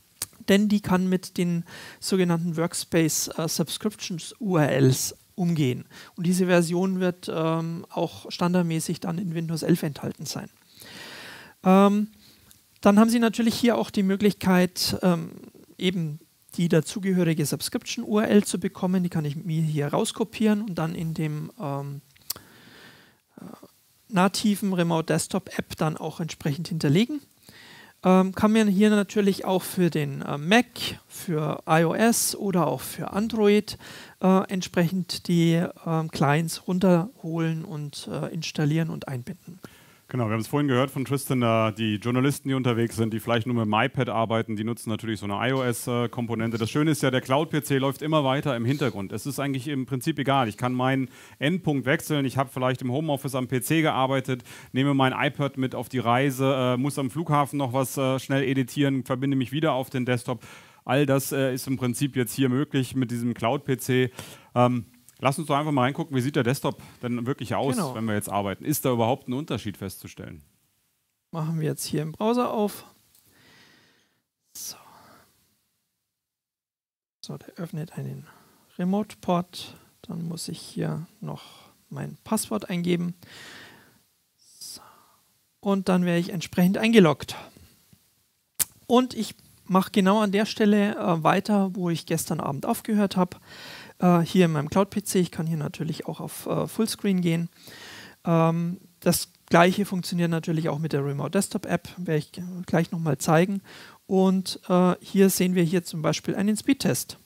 Denn 0.49 0.69
die 0.69 0.81
kann 0.81 1.09
mit 1.09 1.37
den 1.37 1.65
sogenannten 1.99 2.55
Workspace 2.55 3.29
äh, 3.37 3.47
Subscriptions 3.47 4.33
URLs 4.39 5.15
umgehen. 5.37 5.85
Und 6.15 6.25
diese 6.25 6.47
Version 6.47 6.99
wird 6.99 7.31
ähm, 7.33 7.85
auch 7.89 8.29
standardmäßig 8.31 8.99
dann 8.99 9.17
in 9.17 9.33
Windows 9.33 9.63
11 9.63 9.83
enthalten 9.83 10.25
sein. 10.25 10.49
Ähm, 11.63 12.07
dann 12.81 12.99
haben 12.99 13.09
Sie 13.09 13.19
natürlich 13.19 13.55
hier 13.55 13.77
auch 13.77 13.89
die 13.89 14.03
Möglichkeit, 14.03 14.97
ähm, 15.01 15.31
eben 15.77 16.19
die 16.55 16.69
dazugehörige 16.69 17.45
Subscription-URL 17.45 18.43
zu 18.43 18.59
bekommen. 18.59 19.03
Die 19.03 19.09
kann 19.09 19.25
ich 19.25 19.35
mir 19.35 19.61
hier 19.61 19.87
rauskopieren 19.87 20.61
und 20.61 20.75
dann 20.75 20.95
in 20.95 21.13
dem 21.13 21.51
ähm, 21.59 22.01
nativen 24.09 24.73
Remote 24.73 25.05
Desktop 25.05 25.57
App 25.57 25.75
dann 25.77 25.97
auch 25.97 26.19
entsprechend 26.19 26.67
hinterlegen. 26.67 27.21
Ähm, 28.07 28.33
kann 28.33 28.53
man 28.53 28.69
hier 28.69 28.89
natürlich 28.89 29.43
auch 29.43 29.63
für 29.63 29.89
den 29.89 30.21
äh, 30.21 30.37
Mac, 30.37 30.65
für 31.09 31.61
iOS 31.67 32.37
oder 32.37 32.67
auch 32.67 32.79
für 32.79 33.11
Android 33.11 33.77
äh, 34.21 34.49
entsprechend 34.49 35.27
die 35.27 35.55
äh, 35.55 36.07
Clients 36.09 36.69
runterholen 36.69 37.65
und 37.65 38.07
äh, 38.09 38.33
installieren 38.33 38.91
und 38.91 39.09
einbinden. 39.09 39.59
Genau, 40.09 40.27
wir 40.27 40.31
haben 40.31 40.39
es 40.39 40.47
vorhin 40.47 40.69
gehört 40.69 40.89
von 40.89 41.03
Tristan, 41.03 41.41
da 41.41 41.69
die 41.71 41.95
Journalisten, 41.95 42.47
die 42.47 42.55
unterwegs 42.55 42.95
sind, 42.95 43.13
die 43.13 43.19
vielleicht 43.19 43.45
nur 43.45 43.55
mit 43.57 43.65
dem 43.65 43.73
iPad 43.73 44.07
arbeiten, 44.07 44.55
die 44.55 44.63
nutzen 44.63 44.89
natürlich 44.89 45.19
so 45.19 45.25
eine 45.25 45.49
iOS-Komponente. 45.49 46.57
Das 46.57 46.69
Schöne 46.69 46.91
ist 46.91 47.03
ja, 47.03 47.11
der 47.11 47.19
Cloud-PC 47.19 47.71
läuft 47.71 48.01
immer 48.01 48.23
weiter 48.23 48.55
im 48.55 48.63
Hintergrund. 48.63 49.11
Es 49.11 49.25
ist 49.25 49.37
eigentlich 49.37 49.67
im 49.67 49.85
Prinzip 49.85 50.17
egal. 50.17 50.47
Ich 50.47 50.55
kann 50.55 50.73
meinen 50.73 51.09
Endpunkt 51.39 51.85
wechseln. 51.85 52.23
Ich 52.23 52.37
habe 52.37 52.49
vielleicht 52.53 52.81
im 52.83 52.89
Homeoffice 52.89 53.35
am 53.35 53.49
PC 53.49 53.81
gearbeitet, 53.81 54.45
nehme 54.71 54.93
mein 54.93 55.11
iPad 55.11 55.57
mit 55.57 55.75
auf 55.75 55.89
die 55.89 55.99
Reise, 55.99 56.53
äh, 56.55 56.77
muss 56.77 56.97
am 56.97 57.09
Flughafen 57.09 57.57
noch 57.57 57.73
was 57.73 57.97
äh, 57.97 58.17
schnell 58.17 58.43
editieren, 58.43 59.03
verbinde 59.03 59.35
mich 59.35 59.51
wieder 59.51 59.73
auf 59.73 59.89
den 59.89 60.05
Desktop. 60.05 60.41
All 60.85 61.05
das 61.05 61.33
äh, 61.33 61.53
ist 61.53 61.67
im 61.67 61.75
Prinzip 61.75 62.15
jetzt 62.15 62.33
hier 62.33 62.47
möglich 62.47 62.95
mit 62.95 63.11
diesem 63.11 63.33
Cloud-PC. 63.33 64.09
Lass 65.19 65.39
uns 65.39 65.47
doch 65.47 65.55
einfach 65.55 65.71
mal 65.71 65.81
reingucken, 65.83 66.15
wie 66.15 66.21
sieht 66.21 66.35
der 66.35 66.43
Desktop 66.43 66.81
denn 67.01 67.25
wirklich 67.25 67.55
aus, 67.55 67.75
genau. 67.75 67.95
wenn 67.95 68.05
wir 68.05 68.13
jetzt 68.13 68.29
arbeiten. 68.29 68.65
Ist 68.65 68.85
da 68.85 68.91
überhaupt 68.91 69.27
ein 69.27 69.33
Unterschied 69.33 69.77
festzustellen? 69.77 70.43
Machen 71.31 71.59
wir 71.59 71.67
jetzt 71.67 71.85
hier 71.85 72.03
im 72.03 72.11
Browser 72.11 72.53
auf. 72.53 72.85
So, 74.53 74.77
so 77.21 77.37
der 77.37 77.53
öffnet 77.55 77.93
einen 77.97 78.27
Remote-Port. 78.77 79.75
Dann 80.03 80.27
muss 80.27 80.47
ich 80.47 80.59
hier 80.59 81.07
noch 81.19 81.43
mein 81.89 82.17
Passwort 82.23 82.69
eingeben. 82.69 83.15
So. 84.59 84.81
Und 85.59 85.89
dann 85.89 86.05
werde 86.05 86.19
ich 86.19 86.29
entsprechend 86.29 86.77
eingeloggt. 86.77 87.35
Und 88.85 89.15
ich 89.15 89.35
mache 89.65 89.91
genau 89.91 90.21
an 90.21 90.31
der 90.31 90.45
Stelle 90.45 90.95
äh, 90.95 91.23
weiter, 91.23 91.75
wo 91.75 91.89
ich 91.89 92.05
gestern 92.05 92.39
Abend 92.39 92.65
aufgehört 92.65 93.17
habe 93.17 93.37
äh, 93.99 94.19
hier 94.19 94.45
in 94.45 94.51
meinem 94.51 94.69
Cloud-PC. 94.69 95.15
Ich 95.15 95.31
kann 95.31 95.47
hier 95.47 95.57
natürlich 95.57 96.05
auch 96.05 96.19
auf 96.19 96.45
äh, 96.45 96.67
Fullscreen 96.67 97.21
gehen. 97.21 97.49
Ähm, 98.25 98.79
das 98.99 99.29
gleiche 99.49 99.85
funktioniert 99.85 100.29
natürlich 100.29 100.69
auch 100.69 100.79
mit 100.79 100.93
der 100.93 101.05
Remote 101.05 101.31
Desktop 101.31 101.65
App, 101.65 101.87
werde 101.97 102.19
ich 102.19 102.31
gleich 102.65 102.91
nochmal 102.91 103.17
zeigen. 103.17 103.61
Und 104.05 104.59
äh, 104.69 104.95
hier 105.01 105.29
sehen 105.29 105.55
wir 105.55 105.63
hier 105.63 105.83
zum 105.83 106.01
Beispiel 106.01 106.35
einen 106.35 106.57
Speedtest. 106.57 107.17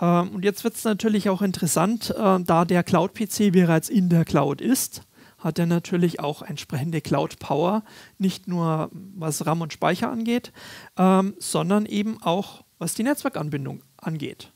Ähm, 0.00 0.30
und 0.30 0.44
jetzt 0.44 0.64
wird 0.64 0.74
es 0.74 0.84
natürlich 0.84 1.28
auch 1.28 1.42
interessant, 1.42 2.14
äh, 2.16 2.40
da 2.40 2.64
der 2.64 2.82
Cloud-PC 2.82 3.52
bereits 3.52 3.88
in 3.88 4.08
der 4.08 4.24
Cloud 4.24 4.60
ist, 4.60 5.02
hat 5.38 5.58
er 5.58 5.66
natürlich 5.66 6.20
auch 6.20 6.42
entsprechende 6.42 7.00
Cloud-Power, 7.00 7.84
nicht 8.18 8.48
nur 8.48 8.90
was 8.92 9.46
RAM 9.46 9.60
und 9.60 9.72
Speicher 9.72 10.10
angeht, 10.10 10.52
ähm, 10.96 11.34
sondern 11.38 11.86
eben 11.86 12.20
auch 12.22 12.64
was 12.78 12.94
die 12.94 13.02
Netzwerkanbindung 13.02 13.82
angeht. 13.96 14.52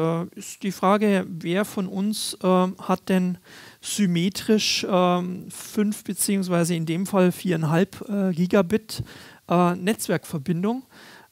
Äh, 0.00 0.38
ist 0.38 0.62
die 0.62 0.72
Frage, 0.72 1.26
wer 1.28 1.64
von 1.64 1.86
uns 1.86 2.36
äh, 2.42 2.46
hat 2.46 3.08
denn 3.08 3.38
symmetrisch 3.80 4.84
äh, 4.84 5.22
5 5.50 6.04
beziehungsweise 6.04 6.74
in 6.74 6.86
dem 6.86 7.06
Fall 7.06 7.28
4,5 7.28 8.30
äh, 8.30 8.34
Gigabit 8.34 9.02
äh, 9.48 9.74
Netzwerkverbindung. 9.74 10.84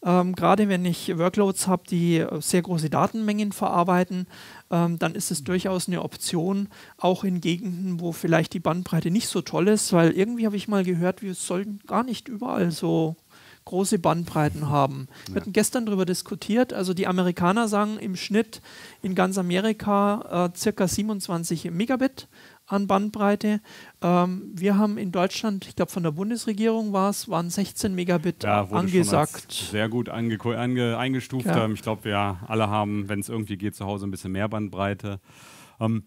Ähm, 0.04 0.34
Gerade 0.36 0.68
wenn 0.68 0.84
ich 0.84 1.18
Workloads 1.18 1.66
habe, 1.66 1.82
die 1.90 2.24
sehr 2.38 2.62
große 2.62 2.88
Datenmengen 2.88 3.50
verarbeiten, 3.50 4.26
ähm, 4.70 4.98
dann 4.98 5.14
ist 5.14 5.30
es 5.30 5.42
durchaus 5.42 5.88
eine 5.88 6.02
Option, 6.02 6.68
auch 6.98 7.24
in 7.24 7.40
Gegenden, 7.40 8.00
wo 8.00 8.12
vielleicht 8.12 8.52
die 8.52 8.60
Bandbreite 8.60 9.10
nicht 9.10 9.28
so 9.28 9.42
toll 9.42 9.66
ist, 9.66 9.92
weil 9.92 10.12
irgendwie 10.12 10.46
habe 10.46 10.56
ich 10.56 10.68
mal 10.68 10.84
gehört, 10.84 11.22
wir 11.22 11.34
sollten 11.34 11.80
gar 11.86 12.04
nicht 12.04 12.28
überall 12.28 12.70
so 12.70 13.16
große 13.68 13.98
Bandbreiten 13.98 14.68
haben. 14.68 15.08
Wir 15.26 15.34
ja. 15.34 15.40
hatten 15.42 15.52
gestern 15.52 15.86
darüber 15.86 16.06
diskutiert, 16.06 16.72
also 16.72 16.94
die 16.94 17.06
Amerikaner 17.06 17.68
sagen 17.68 17.98
im 17.98 18.16
Schnitt 18.16 18.62
in 19.02 19.14
ganz 19.14 19.36
Amerika 19.38 20.48
äh, 20.52 20.56
circa 20.56 20.88
27 20.88 21.70
Megabit 21.70 22.28
an 22.66 22.86
Bandbreite. 22.86 23.60
Ähm, 24.02 24.52
wir 24.54 24.78
haben 24.78 24.96
in 24.96 25.12
Deutschland, 25.12 25.66
ich 25.68 25.76
glaube 25.76 25.92
von 25.92 26.02
der 26.02 26.12
Bundesregierung 26.12 26.92
war 26.92 27.10
es, 27.10 27.28
waren 27.28 27.50
16 27.50 27.94
Megabit 27.94 28.44
ja, 28.44 28.64
angesagt. 28.70 29.52
sehr 29.52 29.88
gut 29.88 30.08
ange 30.08 30.96
eingestuft. 30.96 31.46
Ja. 31.46 31.68
Ich 31.68 31.82
glaube, 31.82 32.04
wir 32.04 32.38
alle 32.46 32.68
haben, 32.68 33.08
wenn 33.08 33.20
es 33.20 33.28
irgendwie 33.28 33.58
geht, 33.58 33.76
zu 33.76 33.84
Hause 33.84 34.06
ein 34.06 34.10
bisschen 34.10 34.32
mehr 34.32 34.48
Bandbreite. 34.48 35.20
Ähm, 35.78 36.04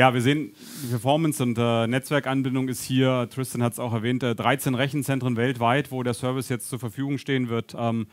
ja, 0.00 0.14
wir 0.14 0.22
sehen, 0.22 0.54
die 0.82 0.88
Performance 0.88 1.42
und 1.42 1.58
äh, 1.58 1.86
Netzwerkanbindung 1.86 2.70
ist 2.70 2.82
hier, 2.82 3.28
Tristan 3.30 3.62
hat 3.62 3.74
es 3.74 3.78
auch 3.78 3.92
erwähnt, 3.92 4.22
äh, 4.22 4.34
13 4.34 4.74
Rechenzentren 4.74 5.36
weltweit, 5.36 5.90
wo 5.90 6.02
der 6.02 6.14
Service 6.14 6.48
jetzt 6.48 6.70
zur 6.70 6.78
Verfügung 6.78 7.18
stehen 7.18 7.50
wird. 7.50 7.76
Ähm, 7.78 8.06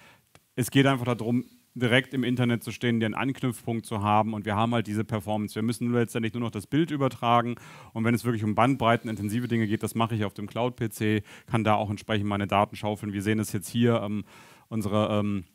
es 0.55 0.69
geht 0.69 0.85
einfach 0.85 1.05
darum, 1.05 1.45
direkt 1.75 2.13
im 2.13 2.25
Internet 2.25 2.61
zu 2.61 2.71
stehen, 2.71 2.99
den 2.99 3.13
Anknüpfpunkt 3.13 3.85
zu 3.85 4.01
haben 4.01 4.33
und 4.33 4.43
wir 4.43 4.57
haben 4.57 4.73
halt 4.73 4.88
diese 4.88 5.05
Performance. 5.05 5.55
Wir 5.55 5.61
müssen 5.61 5.93
letztendlich 5.93 6.33
nur 6.33 6.43
noch 6.43 6.51
das 6.51 6.67
Bild 6.67 6.91
übertragen 6.91 7.55
und 7.93 8.03
wenn 8.03 8.13
es 8.13 8.25
wirklich 8.25 8.43
um 8.43 8.53
bandbreitenintensive 8.53 9.47
Dinge 9.47 9.65
geht, 9.65 9.81
das 9.81 9.95
mache 9.95 10.13
ich 10.13 10.25
auf 10.25 10.33
dem 10.33 10.47
Cloud-PC, 10.47 11.23
kann 11.49 11.63
da 11.63 11.75
auch 11.75 11.89
entsprechend 11.89 12.27
meine 12.27 12.47
Daten 12.47 12.75
schaufeln. 12.75 13.13
Wir 13.13 13.21
sehen 13.21 13.39
es 13.39 13.53
jetzt 13.53 13.69
hier, 13.69 14.01
ähm, 14.01 14.25
unsere 14.67 15.19
ähm, 15.19 15.45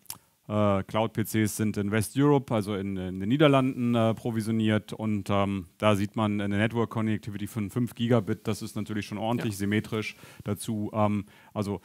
äh, 0.48 0.82
Cloud-PCs 0.82 1.56
sind 1.56 1.76
in 1.76 1.90
West 1.90 2.16
Europe, 2.16 2.52
also 2.54 2.74
in, 2.74 2.96
in 2.96 3.20
den 3.20 3.28
Niederlanden 3.28 3.94
äh, 3.94 4.14
provisioniert 4.14 4.92
und 4.92 5.30
ähm, 5.30 5.66
da 5.78 5.94
sieht 5.94 6.16
man 6.16 6.40
eine 6.40 6.58
Network 6.58 6.90
Connectivity 6.90 7.46
von 7.46 7.70
5 7.70 7.94
Gigabit, 7.94 8.46
das 8.48 8.62
ist 8.62 8.74
natürlich 8.76 9.06
schon 9.06 9.18
ordentlich 9.18 9.54
ja. 9.54 9.58
symmetrisch 9.58 10.16
dazu. 10.44 10.90
Ähm, 10.92 11.26
also 11.54 11.80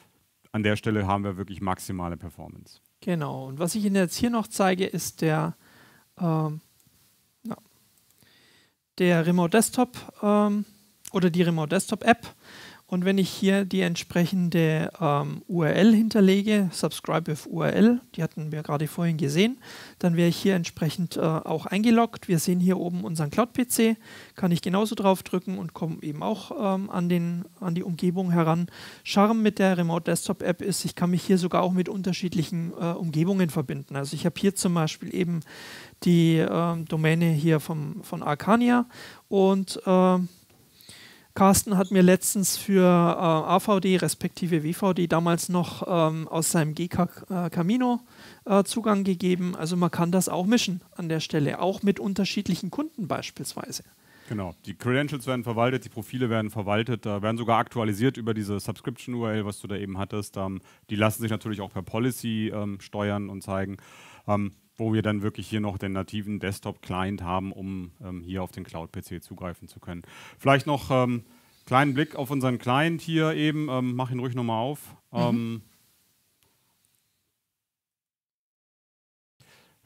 an 0.51 0.63
der 0.63 0.75
Stelle 0.75 1.05
haben 1.05 1.23
wir 1.23 1.37
wirklich 1.37 1.61
maximale 1.61 2.17
Performance. 2.17 2.81
Genau, 3.01 3.47
und 3.47 3.59
was 3.59 3.75
ich 3.75 3.85
Ihnen 3.85 3.95
jetzt 3.95 4.15
hier 4.15 4.31
noch 4.31 4.47
zeige, 4.47 4.85
ist 4.85 5.21
der, 5.21 5.55
ähm, 6.19 6.61
ja, 7.43 7.57
der 8.97 9.25
Remote 9.25 9.51
Desktop 9.51 9.97
ähm, 10.23 10.65
oder 11.11 11.29
die 11.29 11.43
Remote 11.43 11.69
Desktop 11.69 12.03
App. 12.03 12.35
Und 12.89 13.03
wenn 13.03 13.17
ich 13.17 13.29
hier 13.29 13.65
die 13.65 13.81
entsprechende 13.81 14.91
ähm, 15.01 15.41
URL 15.49 15.93
hinterlege, 15.93 16.69
Subscribe 16.71 17.29
with 17.29 17.45
URL, 17.45 17.99
die 18.15 18.23
hatten 18.23 18.53
wir 18.53 18.63
gerade 18.63 18.87
vorhin 18.87 19.17
gesehen, 19.17 19.57
dann 19.99 20.15
wäre 20.15 20.29
ich 20.29 20.37
hier 20.37 20.55
entsprechend 20.55 21.17
äh, 21.17 21.19
auch 21.19 21.65
eingeloggt. 21.65 22.29
Wir 22.29 22.39
sehen 22.39 22.61
hier 22.61 22.77
oben 22.77 23.03
unseren 23.03 23.29
Cloud-PC, 23.29 23.97
kann 24.35 24.53
ich 24.53 24.61
genauso 24.61 24.95
draufdrücken 24.95 25.57
und 25.57 25.73
komme 25.73 25.97
eben 26.01 26.23
auch 26.23 26.51
ähm, 26.51 26.89
an, 26.89 27.09
den, 27.09 27.43
an 27.59 27.75
die 27.75 27.83
Umgebung 27.83 28.31
heran. 28.31 28.67
Charme 29.03 29.41
mit 29.41 29.59
der 29.59 29.77
Remote 29.77 30.09
Desktop 30.09 30.41
App 30.41 30.61
ist, 30.61 30.85
ich 30.85 30.95
kann 30.95 31.09
mich 31.09 31.23
hier 31.23 31.37
sogar 31.37 31.63
auch 31.63 31.73
mit 31.73 31.89
unterschiedlichen 31.89 32.71
äh, 32.71 32.93
Umgebungen 32.93 33.49
verbinden. 33.49 33.97
Also 33.97 34.15
ich 34.15 34.25
habe 34.25 34.39
hier 34.39 34.55
zum 34.55 34.73
Beispiel 34.73 35.13
eben 35.13 35.41
die 36.05 36.37
äh, 36.37 36.83
Domäne 36.85 37.31
hier 37.31 37.59
vom, 37.59 38.01
von 38.03 38.23
Arcania 38.23 38.85
und 39.27 39.81
äh, 39.85 40.19
Carsten 41.37 41.77
hat 41.77 41.91
mir 41.91 42.01
letztens 42.01 42.57
für 42.57 42.81
äh, 42.81 42.87
AVD 42.87 43.97
respektive 43.97 44.63
WVD 44.63 45.05
damals 45.05 45.49
noch 45.49 45.83
ähm, 45.87 46.27
aus 46.27 46.49
seinem 46.49 46.73
GK 46.73 47.09
äh, 47.29 47.51
Camino 47.51 47.99
äh, 48.45 48.63
Zugang 48.63 49.03
gegeben. 49.03 49.55
Also 49.55 49.77
man 49.77 49.91
kann 49.91 50.11
das 50.11 50.29
auch 50.29 50.47
mischen 50.47 50.81
an 50.95 51.09
der 51.09 51.19
Stelle, 51.19 51.59
auch 51.59 51.83
mit 51.83 51.99
unterschiedlichen 51.99 52.71
Kunden 52.71 53.07
beispielsweise. 53.07 53.83
Genau, 54.29 54.55
die 54.65 54.73
Credentials 54.73 55.27
werden 55.27 55.43
verwaltet, 55.43 55.85
die 55.85 55.89
Profile 55.89 56.31
werden 56.31 56.49
verwaltet, 56.49 57.05
äh, 57.05 57.21
werden 57.21 57.37
sogar 57.37 57.59
aktualisiert 57.59 58.17
über 58.17 58.33
diese 58.33 58.59
Subscription-URL, 58.59 59.45
was 59.45 59.59
du 59.59 59.67
da 59.67 59.75
eben 59.75 59.99
hattest. 59.99 60.37
Ähm, 60.37 60.59
die 60.89 60.95
lassen 60.95 61.21
sich 61.21 61.29
natürlich 61.29 61.61
auch 61.61 61.71
per 61.71 61.83
Policy 61.83 62.51
ähm, 62.51 62.79
steuern 62.81 63.29
und 63.29 63.43
zeigen. 63.43 63.77
Ähm, 64.27 64.53
wo 64.77 64.93
wir 64.93 65.01
dann 65.01 65.21
wirklich 65.21 65.47
hier 65.47 65.59
noch 65.59 65.77
den 65.77 65.91
nativen 65.91 66.39
Desktop-Client 66.39 67.23
haben, 67.23 67.51
um 67.51 67.91
ähm, 68.03 68.21
hier 68.21 68.43
auf 68.43 68.51
den 68.51 68.63
Cloud-PC 68.63 69.23
zugreifen 69.23 69.67
zu 69.67 69.79
können. 69.79 70.03
Vielleicht 70.37 70.67
noch 70.67 70.91
ähm, 70.91 71.23
kleinen 71.65 71.93
Blick 71.93 72.15
auf 72.15 72.29
unseren 72.29 72.59
Client 72.59 73.01
hier 73.01 73.33
eben, 73.33 73.69
ähm, 73.69 73.95
mach 73.95 74.11
ihn 74.11 74.19
ruhig 74.19 74.35
nochmal 74.35 74.61
auf. 74.61 74.95
Mhm. 75.11 75.19
Ähm, 75.19 75.61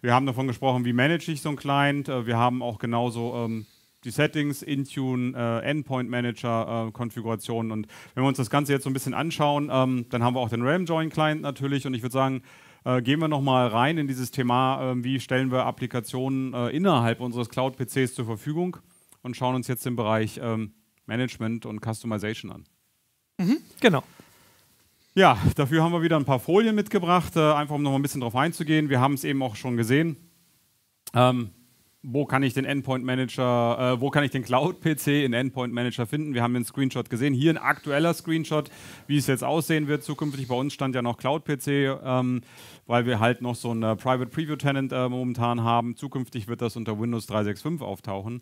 wir 0.01 0.13
haben 0.13 0.25
davon 0.25 0.47
gesprochen, 0.47 0.83
wie 0.83 0.93
manage 0.93 1.31
ich 1.31 1.41
so 1.41 1.49
einen 1.49 1.57
Client. 1.57 2.09
Äh, 2.09 2.25
wir 2.25 2.37
haben 2.37 2.61
auch 2.61 2.77
genauso 2.77 3.35
ähm, 3.35 3.65
die 4.03 4.09
Settings, 4.09 4.61
Intune, 4.61 5.33
äh, 5.37 5.69
Endpoint 5.69 6.09
Manager, 6.09 6.87
äh, 6.87 6.91
Konfigurationen. 6.91 7.71
Und 7.71 7.87
wenn 8.13 8.23
wir 8.23 8.27
uns 8.27 8.37
das 8.37 8.49
Ganze 8.49 8.73
jetzt 8.73 8.83
so 8.83 8.89
ein 8.89 8.93
bisschen 8.93 9.13
anschauen, 9.13 9.69
ähm, 9.71 10.05
dann 10.09 10.23
haben 10.23 10.35
wir 10.35 10.39
auch 10.39 10.49
den 10.49 10.63
RAM 10.63 10.85
Join 10.85 11.09
Client 11.09 11.41
natürlich. 11.41 11.85
Und 11.85 11.93
ich 11.93 12.01
würde 12.01 12.13
sagen, 12.13 12.41
äh, 12.83 13.01
gehen 13.01 13.19
wir 13.19 13.27
nochmal 13.27 13.67
rein 13.67 13.97
in 13.97 14.07
dieses 14.07 14.31
Thema, 14.31 14.91
äh, 14.91 15.03
wie 15.03 15.19
stellen 15.19 15.51
wir 15.51 15.65
Applikationen 15.65 16.53
äh, 16.53 16.69
innerhalb 16.69 17.19
unseres 17.19 17.49
Cloud-PCs 17.49 18.15
zur 18.15 18.25
Verfügung 18.25 18.77
und 19.21 19.35
schauen 19.35 19.55
uns 19.55 19.67
jetzt 19.67 19.85
den 19.85 19.95
Bereich 19.95 20.39
ähm, 20.41 20.73
Management 21.05 21.65
und 21.65 21.81
Customization 21.81 22.51
an. 22.51 22.63
Mhm, 23.37 23.57
genau. 23.79 24.03
Ja, 25.13 25.37
dafür 25.55 25.83
haben 25.83 25.91
wir 25.91 26.01
wieder 26.01 26.15
ein 26.15 26.25
paar 26.25 26.39
Folien 26.39 26.73
mitgebracht, 26.73 27.35
äh, 27.35 27.53
einfach 27.53 27.75
um 27.75 27.83
noch 27.83 27.93
ein 27.95 28.01
bisschen 28.01 28.21
drauf 28.21 28.35
einzugehen. 28.35 28.89
Wir 28.89 29.01
haben 29.01 29.13
es 29.13 29.23
eben 29.23 29.43
auch 29.43 29.55
schon 29.55 29.75
gesehen. 29.75 30.15
Ähm, 31.13 31.49
wo 32.03 32.25
kann 32.25 32.41
ich 32.41 32.53
den 32.53 32.65
Endpoint 32.65 33.05
Manager, 33.05 33.93
äh, 33.93 34.01
wo 34.01 34.09
kann 34.09 34.23
ich 34.23 34.31
den 34.31 34.43
Cloud-PC 34.43 35.23
in 35.23 35.33
Endpoint 35.33 35.73
Manager 35.73 36.07
finden? 36.07 36.33
Wir 36.33 36.41
haben 36.41 36.53
den 36.53 36.65
Screenshot 36.65 37.09
gesehen. 37.09 37.33
Hier 37.33 37.51
ein 37.51 37.57
aktueller 37.57 38.13
Screenshot, 38.13 38.71
wie 39.07 39.17
es 39.17 39.27
jetzt 39.27 39.43
aussehen 39.43 39.87
wird 39.87 40.03
zukünftig. 40.03 40.47
Bei 40.47 40.55
uns 40.55 40.73
stand 40.73 40.95
ja 40.95 41.01
noch 41.01 41.17
Cloud-PC, 41.17 41.67
ähm, 42.03 42.41
weil 42.87 43.05
wir 43.05 43.19
halt 43.19 43.41
noch 43.41 43.55
so 43.55 43.71
ein 43.71 43.83
äh, 43.83 43.95
Private 43.95 44.31
Preview 44.31 44.55
Tenant 44.55 44.91
äh, 44.91 45.09
momentan 45.09 45.63
haben. 45.63 45.95
Zukünftig 45.95 46.47
wird 46.47 46.61
das 46.61 46.75
unter 46.75 46.99
Windows 46.99 47.27
365 47.27 47.85
auftauchen. 47.85 48.41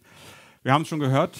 Wir 0.63 0.73
haben 0.73 0.83
es 0.83 0.87
schon 0.87 0.99
gehört, 0.99 1.37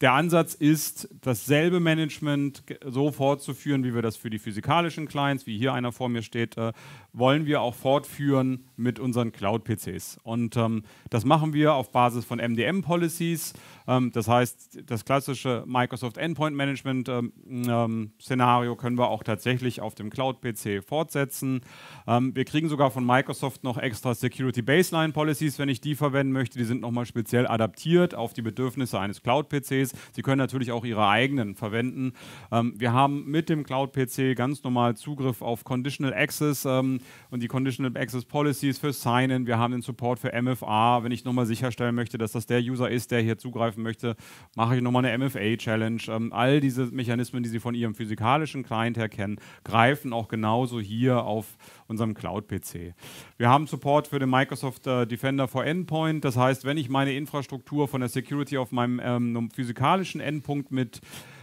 der 0.00 0.12
Ansatz 0.12 0.54
ist, 0.54 1.08
dasselbe 1.22 1.80
Management 1.80 2.62
so 2.84 3.10
fortzuführen, 3.10 3.82
wie 3.82 3.94
wir 3.94 4.02
das 4.02 4.16
für 4.16 4.30
die 4.30 4.38
physikalischen 4.38 5.08
Clients, 5.08 5.46
wie 5.46 5.58
hier 5.58 5.72
einer 5.72 5.90
vor 5.90 6.08
mir 6.08 6.22
steht, 6.22 6.56
äh, 6.56 6.72
wollen 7.12 7.46
wir 7.46 7.60
auch 7.60 7.74
fortführen 7.74 8.64
mit 8.76 9.00
unseren 9.00 9.32
Cloud-PCs. 9.32 10.18
Und 10.22 10.56
ähm, 10.56 10.84
das 11.10 11.24
machen 11.24 11.52
wir 11.52 11.74
auf 11.74 11.90
Basis 11.90 12.24
von 12.24 12.38
MDM-Policies. 12.38 13.54
Ähm, 13.88 14.12
das 14.12 14.28
heißt, 14.28 14.82
das 14.86 15.04
klassische 15.04 15.64
Microsoft 15.66 16.18
Endpoint 16.18 16.54
Management-Szenario 16.54 18.72
ähm, 18.72 18.72
ähm 18.72 18.78
können 18.78 18.98
wir 18.98 19.08
auch 19.08 19.24
tatsächlich 19.24 19.80
auf 19.80 19.94
dem 19.94 20.10
Cloud-PC 20.10 20.84
fortsetzen. 20.86 21.62
Wir 22.06 22.44
kriegen 22.44 22.68
sogar 22.68 22.90
von 22.90 23.04
Microsoft 23.04 23.64
noch 23.64 23.78
extra 23.78 24.14
Security 24.14 24.62
Baseline 24.62 25.12
Policies, 25.12 25.58
wenn 25.58 25.68
ich 25.68 25.80
die 25.80 25.94
verwenden 25.94 26.32
möchte. 26.32 26.58
Die 26.58 26.64
sind 26.64 26.80
nochmal 26.80 27.06
speziell 27.06 27.46
adaptiert 27.46 28.14
auf 28.14 28.34
die 28.34 28.42
Bedürfnisse 28.42 29.00
eines 29.00 29.22
Cloud-PCs. 29.22 29.92
Sie 30.12 30.22
können 30.22 30.38
natürlich 30.38 30.72
auch 30.72 30.84
Ihre 30.84 31.08
eigenen 31.08 31.54
verwenden. 31.54 32.12
Wir 32.50 32.92
haben 32.92 33.24
mit 33.26 33.48
dem 33.48 33.64
Cloud-PC 33.64 34.36
ganz 34.36 34.62
normal 34.62 34.96
Zugriff 34.96 35.42
auf 35.42 35.64
Conditional 35.64 36.14
Access 36.14 36.66
und 36.66 37.00
die 37.32 37.48
Conditional 37.48 38.00
Access 38.00 38.24
Policies 38.24 38.78
für 38.78 38.92
Sign-in. 38.92 39.46
Wir 39.46 39.58
haben 39.58 39.72
den 39.72 39.82
Support 39.82 40.18
für 40.18 40.32
MFA. 40.40 41.02
Wenn 41.02 41.12
ich 41.12 41.24
nochmal 41.24 41.46
sicherstellen 41.46 41.94
möchte, 41.94 42.18
dass 42.18 42.32
das 42.32 42.46
der 42.46 42.60
User 42.60 42.90
ist, 42.90 43.10
der 43.10 43.20
hier 43.20 43.38
zugreifen 43.38 43.77
möchte, 43.82 44.16
mache 44.56 44.76
ich 44.76 44.82
nochmal 44.82 45.04
eine 45.04 45.24
MFA-Challenge. 45.24 46.02
Ähm, 46.08 46.32
all 46.32 46.60
diese 46.60 46.86
Mechanismen, 46.86 47.42
die 47.42 47.48
Sie 47.48 47.60
von 47.60 47.74
Ihrem 47.74 47.94
physikalischen 47.94 48.62
Client 48.62 48.96
her 48.96 49.08
kennen, 49.08 49.40
greifen 49.64 50.12
auch 50.12 50.28
genauso 50.28 50.80
hier 50.80 51.24
auf 51.24 51.56
unserem 51.86 52.14
Cloud-PC. 52.14 52.94
Wir 53.36 53.48
haben 53.48 53.66
Support 53.66 54.08
für 54.08 54.18
den 54.18 54.30
Microsoft 54.30 54.86
äh, 54.86 55.06
Defender 55.06 55.48
for 55.48 55.64
Endpoint. 55.64 56.24
Das 56.24 56.36
heißt, 56.36 56.64
wenn 56.64 56.76
ich 56.76 56.88
meine 56.88 57.12
Infrastruktur 57.12 57.88
von 57.88 58.00
der 58.00 58.08
Security 58.08 58.58
auf 58.58 58.72
meinem 58.72 59.00
ähm, 59.02 59.50
physikalischen 59.50 60.20
Endpunkt 60.20 60.70
mit 60.70 61.00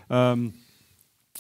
ähm, 0.10 0.54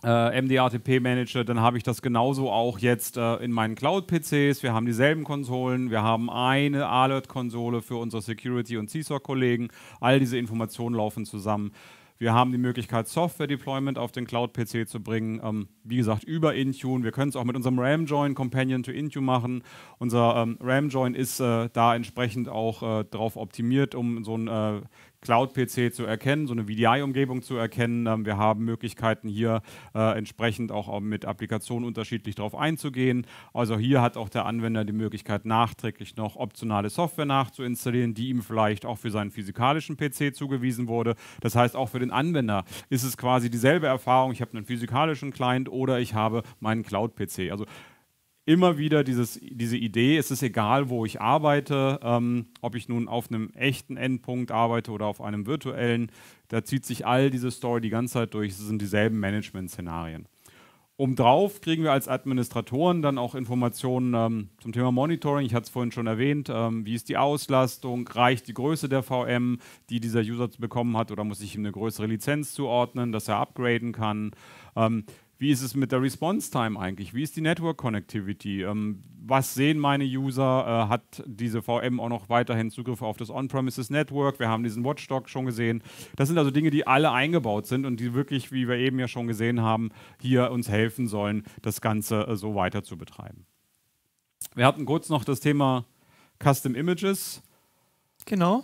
äh, 0.03 0.41
MDRTP 0.41 0.99
Manager, 1.01 1.43
dann 1.43 1.59
habe 1.59 1.77
ich 1.77 1.83
das 1.83 2.01
genauso 2.01 2.51
auch 2.51 2.79
jetzt 2.79 3.17
äh, 3.17 3.35
in 3.37 3.51
meinen 3.51 3.75
Cloud-PCs. 3.75 4.61
Wir 4.63 4.73
haben 4.73 4.85
dieselben 4.85 5.23
Konsolen, 5.23 5.89
wir 5.89 6.03
haben 6.03 6.29
eine 6.29 6.87
Alert-Konsole 6.87 7.81
für 7.81 7.95
unsere 7.97 8.21
Security- 8.21 8.77
und 8.77 8.89
CISOC-Kollegen. 8.89 9.69
All 10.01 10.19
diese 10.19 10.37
Informationen 10.37 10.95
laufen 10.95 11.25
zusammen. 11.25 11.71
Wir 12.17 12.33
haben 12.33 12.53
die 12.53 12.57
Möglichkeit, 12.57 13.09
Software-Deployment 13.09 13.97
auf 13.97 14.13
den 14.13 14.25
Cloud-PC 14.25 14.87
zu 14.87 15.03
bringen. 15.03 15.41
Ähm, 15.43 15.67
wie 15.83 15.97
gesagt, 15.97 16.23
über 16.23 16.55
Intune. 16.55 17.03
Wir 17.03 17.11
können 17.11 17.29
es 17.29 17.35
auch 17.35 17.43
mit 17.43 17.57
unserem 17.57 17.77
RAM-Join 17.77 18.35
Companion 18.35 18.83
to 18.83 18.91
Intune 18.91 19.25
machen. 19.25 19.63
Unser 19.97 20.37
ähm, 20.37 20.57
RAM-Join 20.61 21.13
ist 21.13 21.41
äh, 21.41 21.69
da 21.73 21.93
entsprechend 21.93 22.47
auch 22.47 23.01
äh, 23.01 23.05
darauf 23.11 23.35
optimiert, 23.35 23.95
um 23.95 24.23
so 24.23 24.37
ein 24.37 24.47
äh, 24.47 24.81
Cloud-PC 25.25 25.91
zu 25.91 26.05
erkennen, 26.05 26.45
so 26.45 26.53
eine 26.53 26.65
VDI-Umgebung 26.65 27.41
zu 27.41 27.55
erkennen. 27.57 28.05
Ähm, 28.05 28.25
wir 28.25 28.37
haben 28.37 28.63
Möglichkeiten 28.63 29.27
hier 29.27 29.61
äh, 29.95 30.17
entsprechend 30.17 30.71
auch 30.71 30.99
mit 30.99 31.25
Applikationen 31.25 31.85
unterschiedlich 31.87 32.35
darauf 32.35 32.55
einzugehen. 32.55 33.25
Also 33.53 33.77
hier 33.77 34.01
hat 34.01 34.17
auch 34.17 34.29
der 34.29 34.45
Anwender 34.45 34.85
die 34.85 34.93
Möglichkeit, 34.93 35.45
nachträglich 35.45 36.15
noch 36.15 36.35
optionale 36.35 36.89
Software 36.89 37.25
nachzuinstallieren, 37.25 38.13
die 38.13 38.29
ihm 38.29 38.43
vielleicht 38.43 38.85
auch 38.85 38.99
für 38.99 39.09
seinen 39.09 39.31
physikalischen 39.31 39.97
PC 39.97 40.35
zugewiesen 40.35 40.87
wurde. 40.87 41.15
Das 41.41 41.55
heißt, 41.55 41.75
auch 41.75 41.89
für 41.89 41.99
den 41.99 42.11
Anwender 42.11 42.63
ist 42.89 43.03
es 43.03 43.17
quasi 43.17 43.49
dieselbe 43.49 43.87
Erfahrung. 43.87 44.31
Ich 44.31 44.41
habe 44.41 44.51
einen 44.55 44.65
physikalischen 44.65 45.31
Client 45.31 45.69
oder 45.69 45.99
ich 45.99 46.13
habe 46.13 46.43
meinen 46.59 46.83
Cloud-PC. 46.83 47.51
Also 47.51 47.65
immer 48.45 48.77
wieder 48.77 49.03
dieses, 49.03 49.39
diese 49.41 49.77
Idee, 49.77 50.17
es 50.17 50.31
ist 50.31 50.43
egal, 50.43 50.89
wo 50.89 51.05
ich 51.05 51.19
arbeite, 51.19 51.99
ähm, 52.03 52.47
ob 52.61 52.75
ich 52.75 52.87
nun 52.87 53.07
auf 53.07 53.29
einem 53.29 53.49
echten 53.51 53.97
Endpunkt 53.97 54.51
arbeite 54.51 54.91
oder 54.91 55.07
auf 55.07 55.19
einem 55.21 55.47
virtuellen, 55.47 56.11
da 56.49 56.63
zieht 56.63 56.85
sich 56.85 57.05
all 57.05 57.31
diese 57.31 57.49
Story 57.49 57.81
die 57.81 57.89
ganze 57.89 58.13
Zeit 58.13 58.33
durch, 58.33 58.51
es 58.51 58.59
sind 58.59 58.81
dieselben 58.81 59.19
Management-Szenarien. 59.19 60.27
Obendrauf 60.97 61.59
kriegen 61.59 61.83
wir 61.83 61.91
als 61.91 62.07
Administratoren 62.07 63.01
dann 63.01 63.17
auch 63.17 63.35
Informationen 63.35 64.13
ähm, 64.13 64.49
zum 64.61 64.71
Thema 64.71 64.93
Monitoring. 64.93 65.45
Ich 65.45 65.53
hatte 65.53 65.65
es 65.65 65.69
vorhin 65.69 65.91
schon 65.91 66.07
erwähnt. 66.07 66.49
Ähm, 66.49 66.85
wie 66.85 66.95
ist 66.95 67.09
die 67.09 67.17
Auslastung? 67.17 68.07
Reicht 68.07 68.47
die 68.47 68.53
Größe 68.53 68.87
der 68.87 69.03
VM, 69.03 69.59
die 69.89 69.99
dieser 69.99 70.21
User 70.21 70.47
bekommen 70.57 70.95
hat, 70.95 71.11
oder 71.11 71.25
muss 71.25 71.41
ich 71.41 71.53
ihm 71.53 71.63
eine 71.63 71.73
größere 71.73 72.07
Lizenz 72.07 72.53
zuordnen, 72.53 73.11
dass 73.11 73.27
er 73.27 73.39
upgraden 73.39 73.91
kann? 73.91 74.31
Ähm, 74.77 75.03
wie 75.37 75.51
ist 75.51 75.61
es 75.61 75.75
mit 75.75 75.91
der 75.91 76.01
Response 76.01 76.49
Time 76.49 76.79
eigentlich? 76.79 77.13
Wie 77.13 77.23
ist 77.23 77.35
die 77.35 77.41
Network 77.41 77.77
Connectivity? 77.77 78.63
Ähm, 78.63 79.03
was 79.21 79.53
sehen 79.53 79.79
meine 79.79 80.05
User? 80.05 80.85
Äh, 80.85 80.89
hat 80.89 81.23
diese 81.25 81.61
VM 81.61 81.99
auch 81.99 82.09
noch 82.09 82.29
weiterhin 82.29 82.71
Zugriff 82.71 83.01
auf 83.01 83.17
das 83.17 83.29
On-Premises 83.29 83.89
Network? 83.89 84.39
Wir 84.39 84.47
haben 84.47 84.63
diesen 84.63 84.85
Watchdog 84.85 85.29
schon 85.29 85.45
gesehen. 85.45 85.83
Das 86.15 86.29
sind 86.29 86.37
also 86.37 86.51
Dinge, 86.51 86.69
die 86.69 86.87
alle 86.87 87.11
eingebaut 87.11 87.67
sind 87.67 87.85
und 87.85 87.99
die 87.99 88.13
wirklich, 88.13 88.51
wie 88.51 88.67
wir 88.67 88.75
eben 88.75 88.97
ja 88.97 89.07
schon 89.07 89.27
gesehen 89.27 89.61
haben, 89.61 89.89
hier 90.21 90.51
uns 90.51 90.69
helfen 90.69 91.07
sollen, 91.07 91.43
das 91.61 91.81
Ganze 91.81 92.27
äh, 92.27 92.35
so 92.35 92.55
weiter 92.55 92.83
zu 92.83 92.97
betreiben. 92.97 93.45
Wir 94.55 94.65
hatten 94.65 94.85
kurz 94.85 95.09
noch 95.09 95.25
das 95.25 95.41
Thema 95.41 95.85
Custom 96.41 96.75
Images. 96.75 97.41
Genau. 98.25 98.63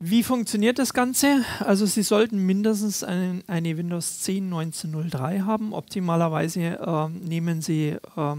Wie 0.00 0.24
funktioniert 0.24 0.78
das 0.78 0.92
Ganze? 0.92 1.44
Also 1.60 1.86
Sie 1.86 2.02
sollten 2.02 2.44
mindestens 2.44 3.04
ein, 3.04 3.44
eine 3.46 3.76
Windows 3.76 4.20
10 4.20 4.52
1903 4.52 5.40
haben. 5.40 5.72
Optimalerweise 5.72 6.60
äh, 6.60 7.08
nehmen 7.08 7.62
Sie 7.62 7.96
äh, 8.16 8.34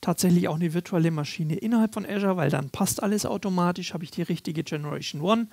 tatsächlich 0.00 0.48
auch 0.48 0.56
eine 0.56 0.74
virtuelle 0.74 1.12
Maschine 1.12 1.56
innerhalb 1.56 1.94
von 1.94 2.04
Azure, 2.04 2.36
weil 2.36 2.50
dann 2.50 2.70
passt 2.70 3.02
alles 3.02 3.24
automatisch. 3.24 3.94
Habe 3.94 4.04
ich 4.04 4.10
die 4.10 4.22
richtige 4.22 4.64
Generation 4.64 5.24
1 5.24 5.48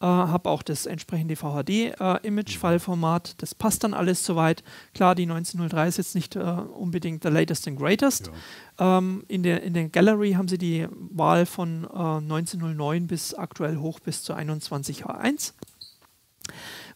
äh, 0.00 0.06
habe 0.06 0.48
auch 0.50 0.62
das 0.62 0.86
entsprechende 0.86 1.36
VHD-Image-File-Format. 1.36 3.30
Äh, 3.30 3.34
das 3.38 3.54
passt 3.54 3.84
dann 3.84 3.94
alles 3.94 4.24
soweit. 4.24 4.62
Klar, 4.94 5.14
die 5.14 5.24
1903 5.24 5.88
ist 5.88 5.98
jetzt 5.98 6.14
nicht 6.14 6.36
äh, 6.36 6.40
unbedingt 6.40 7.24
der 7.24 7.30
latest 7.30 7.66
and 7.66 7.78
greatest. 7.78 8.30
Ja. 8.78 8.98
Ähm, 8.98 9.24
in, 9.28 9.42
der, 9.42 9.62
in 9.62 9.74
der 9.74 9.88
Gallery 9.88 10.32
haben 10.32 10.48
sie 10.48 10.58
die 10.58 10.86
Wahl 10.90 11.46
von 11.46 11.84
äh, 11.84 11.88
1909 11.88 13.06
bis 13.06 13.34
aktuell 13.34 13.78
hoch 13.78 14.00
bis 14.00 14.22
zu 14.22 14.34
21H1. 14.34 15.52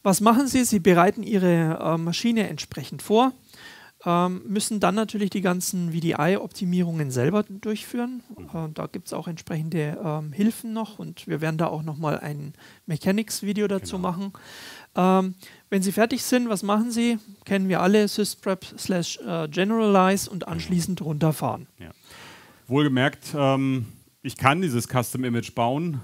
Was 0.03 0.21
machen 0.21 0.49
Sie? 0.49 0.65
Sie 0.65 0.81
bereiten 0.81 1.23
Ihre 1.23 1.79
äh, 1.81 1.97
Maschine 1.99 2.49
entsprechend 2.49 3.03
vor 3.03 3.33
ähm, 4.05 4.43
müssen 4.47 4.81
dann 4.81 4.95
natürlich 4.95 5.31
die 5.31 5.43
ganzen 5.43 5.93
VDI-Optimierungen 5.93 7.11
selber 7.11 7.45
durchführen. 7.45 8.23
Äh, 8.53 8.69
da 8.75 8.87
gibt 8.87 9.07
es 9.07 9.13
auch 9.13 9.29
entsprechende 9.29 9.99
ähm, 10.03 10.33
Hilfen 10.33 10.73
noch 10.73 10.99
und 10.99 11.27
wir 11.27 11.41
werden 11.41 11.59
da 11.59 11.67
auch 11.67 11.83
nochmal 11.83 12.19
ein 12.19 12.55
Mechanics-Video 12.87 13.69
dazu 13.69 13.97
genau. 13.97 14.11
machen. 14.11 14.33
Ähm, 14.97 15.35
wenn 15.71 15.83
Sie 15.83 15.93
fertig 15.93 16.23
sind, 16.23 16.49
was 16.49 16.63
machen 16.63 16.91
Sie? 16.91 17.19
Kennen 17.45 17.69
wir 17.69 17.81
alle, 17.81 18.09
sysprep 18.09 18.65
slash 18.77 19.19
äh, 19.19 19.49
generalize 19.49 20.29
und 20.29 20.49
anschließend 20.49 21.01
runterfahren. 21.03 21.67
Ja. 21.79 21.91
Wohlgemerkt, 22.67 23.35
ähm, 23.35 23.87
ich 24.23 24.37
kann 24.37 24.63
dieses 24.63 24.89
Custom 24.89 25.25
Image 25.25 25.55
bauen. 25.55 26.01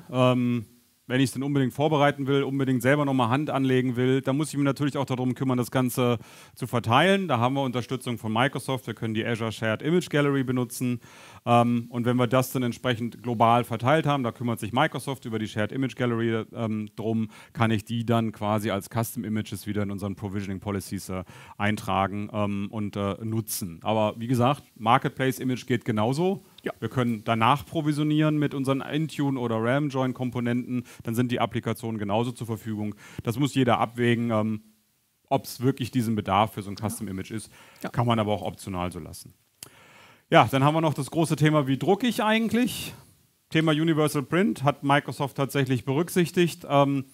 Wenn 1.08 1.20
ich 1.20 1.30
es 1.30 1.32
denn 1.32 1.42
unbedingt 1.42 1.72
vorbereiten 1.72 2.26
will, 2.26 2.42
unbedingt 2.42 2.82
selber 2.82 3.06
nochmal 3.06 3.30
Hand 3.30 3.48
anlegen 3.48 3.96
will, 3.96 4.20
dann 4.20 4.36
muss 4.36 4.50
ich 4.50 4.56
mich 4.56 4.64
natürlich 4.64 4.98
auch 4.98 5.06
darum 5.06 5.34
kümmern, 5.34 5.56
das 5.56 5.70
Ganze 5.70 6.18
zu 6.54 6.66
verteilen. 6.66 7.28
Da 7.28 7.38
haben 7.38 7.54
wir 7.54 7.62
Unterstützung 7.62 8.18
von 8.18 8.30
Microsoft. 8.30 8.86
Wir 8.86 8.92
können 8.92 9.14
die 9.14 9.24
Azure 9.24 9.50
Shared 9.50 9.80
Image 9.80 10.10
Gallery 10.10 10.44
benutzen. 10.44 11.00
Ähm, 11.46 11.86
und 11.88 12.04
wenn 12.04 12.16
wir 12.18 12.26
das 12.26 12.52
dann 12.52 12.62
entsprechend 12.62 13.22
global 13.22 13.64
verteilt 13.64 14.06
haben, 14.06 14.22
da 14.22 14.32
kümmert 14.32 14.60
sich 14.60 14.72
Microsoft 14.72 15.24
über 15.24 15.38
die 15.38 15.48
Shared 15.48 15.72
Image 15.72 15.96
Gallery 15.96 16.44
ähm, 16.54 16.90
drum, 16.94 17.28
kann 17.54 17.70
ich 17.70 17.86
die 17.86 18.04
dann 18.04 18.30
quasi 18.32 18.70
als 18.70 18.90
Custom 18.90 19.24
Images 19.24 19.66
wieder 19.66 19.82
in 19.82 19.90
unseren 19.90 20.14
Provisioning 20.14 20.60
Policies 20.60 21.08
äh, 21.08 21.24
eintragen 21.56 22.28
ähm, 22.34 22.68
und 22.70 22.96
äh, 22.96 23.16
nutzen. 23.24 23.80
Aber 23.82 24.14
wie 24.18 24.26
gesagt, 24.26 24.62
Marketplace 24.76 25.38
Image 25.38 25.66
geht 25.66 25.86
genauso. 25.86 26.42
Ja. 26.62 26.72
Wir 26.80 26.88
können 26.88 27.22
danach 27.24 27.64
provisionieren 27.64 28.38
mit 28.38 28.52
unseren 28.54 28.80
Intune 28.80 29.38
oder 29.38 29.62
RAM-Join-Komponenten. 29.62 30.84
Dann 31.04 31.14
sind 31.14 31.30
die 31.30 31.40
Applikationen 31.40 31.98
genauso 31.98 32.32
zur 32.32 32.46
Verfügung. 32.46 32.94
Das 33.22 33.38
muss 33.38 33.54
jeder 33.54 33.78
abwägen, 33.78 34.30
ähm, 34.30 34.62
ob 35.28 35.44
es 35.44 35.60
wirklich 35.60 35.90
diesen 35.90 36.16
Bedarf 36.16 36.54
für 36.54 36.62
so 36.62 36.70
ein 36.70 36.76
Custom-Image 36.76 37.30
ist. 37.30 37.50
Ja. 37.82 37.90
Kann 37.90 38.06
man 38.06 38.18
aber 38.18 38.32
auch 38.32 38.42
optional 38.42 38.90
so 38.90 38.98
lassen. 38.98 39.34
Ja, 40.30 40.46
dann 40.50 40.64
haben 40.64 40.74
wir 40.74 40.80
noch 40.80 40.94
das 40.94 41.10
große 41.10 41.36
Thema, 41.36 41.66
wie 41.66 41.78
drucke 41.78 42.06
ich 42.06 42.22
eigentlich? 42.22 42.92
Thema 43.50 43.72
Universal 43.72 44.22
Print 44.22 44.62
hat 44.62 44.82
Microsoft 44.82 45.36
tatsächlich 45.36 45.84
berücksichtigt. 45.86 46.66
Ähm, 46.68 47.06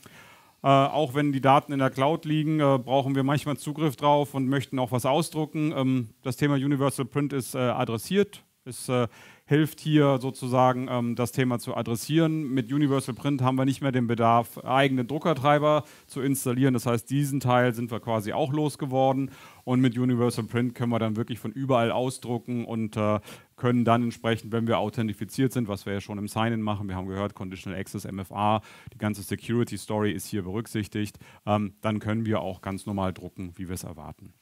äh, 0.64 0.66
auch 0.66 1.14
wenn 1.14 1.32
die 1.32 1.40
Daten 1.40 1.72
in 1.72 1.78
der 1.78 1.90
Cloud 1.90 2.24
liegen, 2.24 2.58
äh, 2.58 2.78
brauchen 2.78 3.14
wir 3.14 3.22
manchmal 3.22 3.56
Zugriff 3.56 3.96
drauf 3.96 4.34
und 4.34 4.48
möchten 4.48 4.78
auch 4.78 4.90
was 4.90 5.06
ausdrucken. 5.06 5.72
Ähm, 5.76 6.08
das 6.22 6.36
Thema 6.36 6.54
Universal 6.54 7.04
Print 7.04 7.32
ist 7.32 7.54
äh, 7.54 7.58
adressiert, 7.58 8.42
ist 8.64 8.88
äh, 8.88 9.06
hilft 9.46 9.80
hier 9.80 10.18
sozusagen 10.18 10.88
ähm, 10.90 11.16
das 11.16 11.32
Thema 11.32 11.58
zu 11.58 11.76
adressieren. 11.76 12.48
Mit 12.48 12.72
Universal 12.72 13.14
Print 13.14 13.42
haben 13.42 13.56
wir 13.56 13.64
nicht 13.64 13.82
mehr 13.82 13.92
den 13.92 14.06
Bedarf, 14.06 14.58
eigene 14.58 15.04
Druckertreiber 15.04 15.84
zu 16.06 16.22
installieren. 16.22 16.72
Das 16.74 16.86
heißt, 16.86 17.10
diesen 17.10 17.40
Teil 17.40 17.74
sind 17.74 17.90
wir 17.90 18.00
quasi 18.00 18.32
auch 18.32 18.52
losgeworden. 18.52 19.30
Und 19.64 19.80
mit 19.80 19.98
Universal 19.98 20.44
Print 20.44 20.74
können 20.74 20.90
wir 20.90 20.98
dann 20.98 21.16
wirklich 21.16 21.38
von 21.38 21.52
überall 21.52 21.90
ausdrucken 21.90 22.64
und 22.64 22.96
äh, 22.96 23.20
können 23.56 23.84
dann 23.84 24.02
entsprechend, 24.02 24.52
wenn 24.52 24.66
wir 24.66 24.78
authentifiziert 24.78 25.52
sind, 25.52 25.68
was 25.68 25.86
wir 25.86 25.94
ja 25.94 26.00
schon 26.00 26.18
im 26.18 26.28
Sign-In 26.28 26.60
machen, 26.60 26.88
wir 26.88 26.96
haben 26.96 27.06
gehört, 27.06 27.34
Conditional 27.34 27.78
Access 27.78 28.10
MFA, 28.10 28.62
die 28.92 28.98
ganze 28.98 29.22
Security 29.22 29.78
Story 29.78 30.12
ist 30.12 30.26
hier 30.26 30.42
berücksichtigt, 30.42 31.18
ähm, 31.46 31.74
dann 31.80 31.98
können 31.98 32.26
wir 32.26 32.40
auch 32.40 32.62
ganz 32.62 32.84
normal 32.84 33.12
drucken, 33.12 33.52
wie 33.56 33.68
wir 33.68 33.74
es 33.74 33.84
erwarten. 33.84 34.34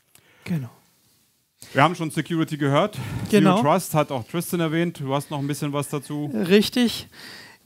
Genau. 0.45 0.71
Wir 1.73 1.83
haben 1.83 1.95
schon 1.95 2.11
Security 2.11 2.57
gehört. 2.57 2.99
Genau. 3.31 3.57
Zero 3.57 3.63
Trust 3.63 3.95
hat 3.95 4.11
auch 4.11 4.25
Tristan 4.25 4.61
erwähnt. 4.61 5.01
Du 5.01 5.15
hast 5.15 5.31
noch 5.31 5.39
ein 5.39 5.47
bisschen 5.47 5.73
was 5.73 5.89
dazu. 5.89 6.31
Richtig. 6.35 7.09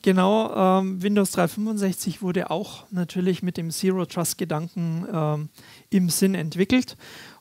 Genau, 0.03 0.55
ähm, 0.55 1.03
Windows 1.03 1.33
365 1.33 2.23
wurde 2.23 2.51
auch 2.51 2.85
natürlich 2.93 3.43
mit 3.43 3.57
dem 3.57 3.71
Zero 3.71 4.05
Trust 4.07 4.39
Gedanken 4.39 5.05
ähm, 5.13 5.49
im 5.91 6.11
Sinn 6.11 6.37
entwickelt. 6.37 6.97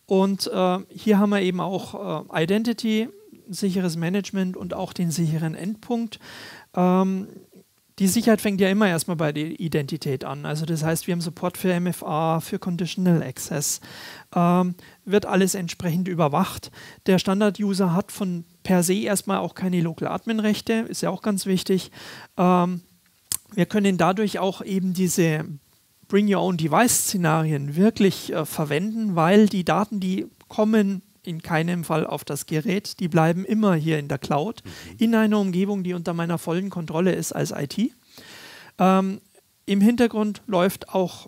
Und 0.08 0.47
äh, 0.47 0.80
hier 0.89 1.20
haben 1.20 1.30
wir 1.30 1.41
eben 1.41 1.60
auch 1.60 2.26
äh, 2.32 2.43
Identity, 2.43 3.10
sicheres 3.49 3.97
Management 3.97 4.58
und 4.58 4.74
auch 4.74 4.93
den 4.93 5.12
sicheren 5.12 5.53
Endpunkt. 5.53 6.20
Ähm, 6.76 7.28
die 7.99 8.08
Sicherheit 8.08 8.41
fängt 8.41 8.60
ja 8.60 8.70
immer 8.70 8.89
erstmal 8.89 9.16
bei 9.16 9.32
der 9.32 9.60
Identität 9.60 10.26
an. 10.26 10.45
Also 10.45 10.66
das 10.66 10.84
heißt, 10.84 11.08
wir 11.08 11.14
haben 11.14 11.22
Support 11.22 11.58
für 11.58 11.80
MFA, 11.80 12.41
für 12.41 12.60
Conditional 12.60 13.24
Access. 13.24 13.80
Ähm, 14.36 14.76
wird 15.06 15.26
alles 15.26 15.56
entsprechend 15.56 16.08
überwacht. 16.08 16.72
Der 17.06 17.20
Standard-User 17.20 17.93
hat 17.93 18.12
von 18.12 18.43
per 18.64 18.84
se 18.84 18.95
erstmal 18.95 19.38
auch 19.38 19.56
keine 19.56 19.82
Local-Admin-Rechte, 19.82 20.86
ist 20.89 21.01
ja 21.01 21.10
auch 21.10 21.22
ganz 21.22 21.45
wichtig. 21.45 21.91
Ähm, 22.38 22.82
wir 23.53 23.66
können 23.66 23.97
dadurch 23.97 24.39
auch 24.39 24.62
eben 24.62 24.93
diese 24.93 25.45
Bring 26.08 26.34
Your 26.34 26.41
Own 26.41 26.58
Device-Szenarien 26.58 27.76
wirklich 27.76 28.34
äh, 28.34 28.45
verwenden, 28.45 29.16
weil 29.16 29.47
die 29.47 29.64
Daten, 29.64 29.99
die 29.99 30.28
kommen, 30.47 31.01
in 31.24 31.41
keinem 31.41 31.84
Fall 31.84 32.06
auf 32.06 32.24
das 32.24 32.45
Gerät. 32.45 32.99
Die 32.99 33.08
bleiben 33.08 33.45
immer 33.45 33.76
hier 33.76 33.99
in 33.99 34.08
der 34.08 34.20
Cloud, 34.20 34.64
mhm. 34.64 34.95
in 34.99 35.16
einer 35.16 35.39
Umgebung, 35.39 35.84
die 35.84 35.93
unter 35.93 36.14
meiner 36.14 36.38
vollen 36.38 36.70
Kontrolle 36.70 37.14
ist 37.14 37.32
als 37.32 37.51
IT. 37.51 37.91
Ähm, 38.78 39.22
Im 39.66 39.82
Hintergrund 39.82 40.43
läuft 40.47 40.89
auch 40.89 41.28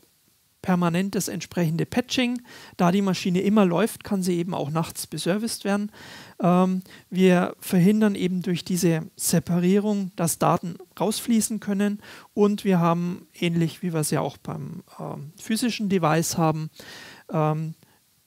permanent 0.68 1.16
das 1.16 1.30
entsprechende 1.30 1.86
Patching. 1.86 2.42
Da 2.76 2.92
die 2.92 3.02
Maschine 3.02 3.40
immer 3.40 3.66
läuft, 3.66 4.04
kann 4.04 4.22
sie 4.22 4.38
eben 4.38 4.54
auch 4.54 4.70
nachts 4.70 5.08
beserviced 5.08 5.64
werden. 5.64 5.94
Ähm, 6.42 6.82
wir 7.10 7.56
verhindern 7.62 8.16
eben 8.16 8.42
durch 8.42 8.66
diese 8.66 9.04
Separierung, 9.16 10.12
dass 10.18 10.40
Daten 10.40 10.76
rausfließen 11.00 11.62
können. 11.62 12.02
Und 12.34 12.66
wir 12.66 12.82
haben, 12.82 13.28
ähnlich 13.40 13.82
wie 13.82 13.94
wir 13.94 14.02
es 14.02 14.12
ja 14.12 14.20
auch 14.20 14.36
beim 14.36 14.84
ähm, 15.00 15.32
physischen 15.38 15.88
Device 15.88 16.38
haben, 16.38 16.70
ähm, 17.32 17.74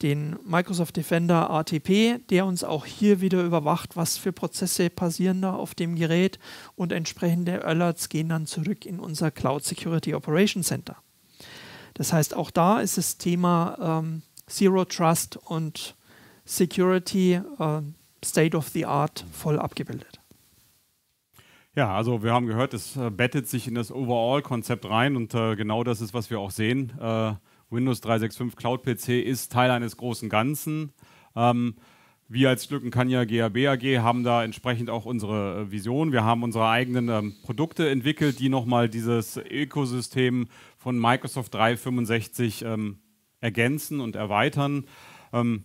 den 0.00 0.38
Microsoft 0.46 0.96
Defender 0.96 1.50
ATP, 1.50 2.20
der 2.30 2.46
uns 2.46 2.64
auch 2.64 2.86
hier 2.86 3.20
wieder 3.20 3.44
überwacht, 3.44 3.96
was 3.96 4.16
für 4.16 4.32
Prozesse 4.32 4.88
passieren 4.88 5.42
da 5.42 5.54
auf 5.54 5.74
dem 5.74 5.94
Gerät 5.94 6.38
und 6.74 6.90
entsprechende 6.90 7.66
Alerts 7.66 8.08
gehen 8.08 8.30
dann 8.30 8.46
zurück 8.46 8.86
in 8.86 8.98
unser 8.98 9.30
Cloud 9.30 9.62
Security 9.62 10.14
Operation 10.14 10.62
Center. 10.62 10.96
Das 12.00 12.14
heißt, 12.14 12.34
auch 12.34 12.50
da 12.50 12.80
ist 12.80 12.96
das 12.96 13.18
Thema 13.18 13.76
ähm, 14.02 14.22
Zero 14.46 14.86
Trust 14.86 15.36
und 15.36 15.94
Security 16.46 17.34
äh, 17.34 17.82
State 18.24 18.56
of 18.56 18.68
the 18.68 18.86
Art 18.86 19.26
voll 19.30 19.58
abgebildet. 19.58 20.18
Ja, 21.76 21.94
also 21.94 22.22
wir 22.22 22.32
haben 22.32 22.46
gehört, 22.46 22.72
es 22.72 22.96
äh, 22.96 23.10
bettet 23.10 23.48
sich 23.48 23.68
in 23.68 23.74
das 23.74 23.92
Overall-Konzept 23.92 24.88
rein 24.88 25.14
und 25.14 25.34
äh, 25.34 25.56
genau 25.56 25.84
das 25.84 26.00
ist, 26.00 26.14
was 26.14 26.30
wir 26.30 26.40
auch 26.40 26.52
sehen. 26.52 26.98
Äh, 26.98 27.34
Windows 27.68 28.00
365 28.00 28.56
Cloud 28.56 28.82
PC 28.82 29.22
ist 29.22 29.52
Teil 29.52 29.70
eines 29.70 29.98
großen 29.98 30.30
Ganzen. 30.30 30.94
Ähm, 31.36 31.74
wir 32.32 32.48
als 32.48 32.68
Glückenkanja 32.68 33.24
GAB 33.24 33.56
AG 33.66 33.98
haben 33.98 34.22
da 34.22 34.44
entsprechend 34.44 34.88
auch 34.88 35.04
unsere 35.04 35.62
äh, 35.62 35.70
Vision. 35.72 36.12
Wir 36.12 36.22
haben 36.22 36.44
unsere 36.44 36.68
eigenen 36.68 37.08
ähm, 37.08 37.34
Produkte 37.42 37.90
entwickelt, 37.90 38.38
die 38.38 38.48
nochmal 38.48 38.88
dieses 38.88 39.36
Ökosystem 39.36 40.46
von 40.80 40.98
Microsoft 40.98 41.52
365 41.54 42.62
ähm, 42.64 42.98
ergänzen 43.40 44.00
und 44.00 44.16
erweitern. 44.16 44.86
Ähm, 45.32 45.64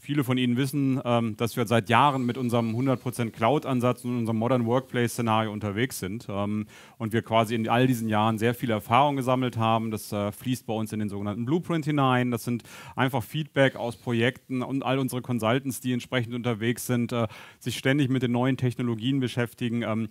Viele 0.00 0.22
von 0.22 0.38
Ihnen 0.38 0.56
wissen, 0.56 1.00
ähm, 1.04 1.36
dass 1.36 1.56
wir 1.56 1.66
seit 1.66 1.88
Jahren 1.88 2.24
mit 2.24 2.38
unserem 2.38 2.74
100% 2.76 3.30
Cloud-Ansatz 3.30 4.04
und 4.04 4.16
unserem 4.16 4.38
Modern 4.38 4.64
Workplace-Szenario 4.64 5.52
unterwegs 5.52 5.98
sind 5.98 6.28
ähm, 6.30 6.66
und 6.98 7.12
wir 7.12 7.22
quasi 7.22 7.56
in 7.56 7.68
all 7.68 7.88
diesen 7.88 8.08
Jahren 8.08 8.38
sehr 8.38 8.54
viel 8.54 8.70
Erfahrung 8.70 9.16
gesammelt 9.16 9.56
haben. 9.56 9.90
Das 9.90 10.12
äh, 10.12 10.30
fließt 10.30 10.66
bei 10.66 10.72
uns 10.72 10.92
in 10.92 11.00
den 11.00 11.08
sogenannten 11.08 11.44
Blueprint 11.44 11.84
hinein. 11.84 12.30
Das 12.30 12.44
sind 12.44 12.62
einfach 12.94 13.24
Feedback 13.24 13.74
aus 13.74 13.96
Projekten 13.96 14.62
und 14.62 14.84
all 14.84 15.00
unsere 15.00 15.20
Consultants, 15.20 15.80
die 15.80 15.92
entsprechend 15.92 16.32
unterwegs 16.32 16.86
sind, 16.86 17.10
äh, 17.10 17.26
sich 17.58 17.76
ständig 17.76 18.08
mit 18.08 18.22
den 18.22 18.30
neuen 18.30 18.56
Technologien 18.56 19.18
beschäftigen 19.18 19.82
ähm, 19.82 20.10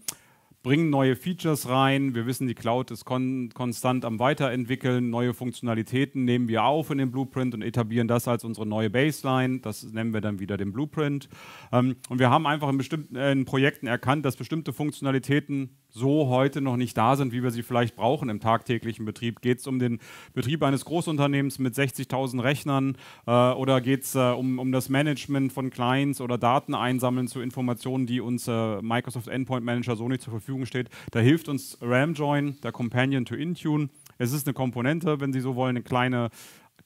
bringen 0.68 0.90
neue 0.90 1.16
Features 1.16 1.70
rein. 1.70 2.14
Wir 2.14 2.26
wissen, 2.26 2.46
die 2.46 2.54
Cloud 2.54 2.92
ist 2.92 3.06
kon 3.06 3.50
konstant 3.54 4.04
am 4.04 4.20
Weiterentwickeln. 4.20 5.10
Neue 5.10 5.34
Funktionalitäten 5.34 6.26
nehmen 6.26 6.50
wir 6.50 6.66
auf 6.66 6.90
in 6.90 6.98
den 6.98 7.10
Blueprint 7.10 7.54
und 7.54 7.62
etablieren 7.62 8.10
das 8.10 8.28
als 8.28 8.44
unsere 8.44 8.66
neue 8.68 8.90
Baseline. 8.90 9.60
Das 9.60 9.84
nennen 9.84 10.14
wir 10.14 10.20
dann 10.20 10.42
wieder 10.42 10.58
den 10.58 10.74
Blueprint. 10.74 11.30
Ähm, 11.72 11.96
und 12.10 12.20
wir 12.20 12.30
haben 12.30 12.46
einfach 12.46 12.68
in 12.68 12.78
bestimmten 12.78 13.16
äh, 13.16 13.32
in 13.32 13.46
Projekten 13.46 13.88
erkannt, 13.88 14.26
dass 14.26 14.36
bestimmte 14.36 14.74
Funktionalitäten 14.74 15.70
so 15.98 16.30
heute 16.30 16.62
noch 16.62 16.78
nicht 16.78 16.98
da 16.98 17.16
sind, 17.16 17.34
wie 17.34 17.44
wir 17.44 17.52
sie 17.52 17.64
vielleicht 17.64 17.96
brauchen 17.96 18.30
im 18.30 18.40
tagtäglichen 18.40 19.06
Betrieb. 19.06 19.42
Geht 19.42 19.60
es 19.60 19.68
um 19.68 19.80
den 19.80 20.00
Betrieb 20.34 20.64
eines 20.64 20.86
Großunternehmens 20.86 21.60
mit 21.60 21.74
60.000 21.74 22.44
Rechnern 22.44 22.98
äh, 23.26 23.32
oder 23.32 23.82
geht 23.82 24.04
es 24.04 24.16
äh, 24.16 24.20
um, 24.20 24.60
um 24.60 24.72
das 24.72 24.90
Management 24.90 25.52
von 25.52 25.70
Clients 25.70 26.22
oder 26.22 26.38
Daten 26.38 26.76
einsammeln 26.76 27.28
zu 27.28 27.42
Informationen, 27.42 28.06
die 28.06 28.22
uns 28.22 28.48
äh, 28.48 28.82
Microsoft 28.82 29.28
Endpoint 29.28 29.66
Manager 29.66 29.96
so 29.96 30.08
nicht 30.08 30.22
zur 30.22 30.32
Verfügung 30.32 30.66
steht? 30.66 30.90
Da 31.12 31.20
hilft 31.20 31.50
uns 31.50 31.78
RamJoin, 31.82 32.58
der 32.62 32.72
Companion 32.72 33.26
to 33.26 33.36
Intune. 33.36 33.90
Es 34.20 34.32
ist 34.32 34.48
eine 34.48 34.54
Komponente, 34.54 35.20
wenn 35.20 35.34
Sie 35.34 35.42
so 35.42 35.56
wollen, 35.56 35.78
eine 35.78 35.84
kleine 35.84 36.30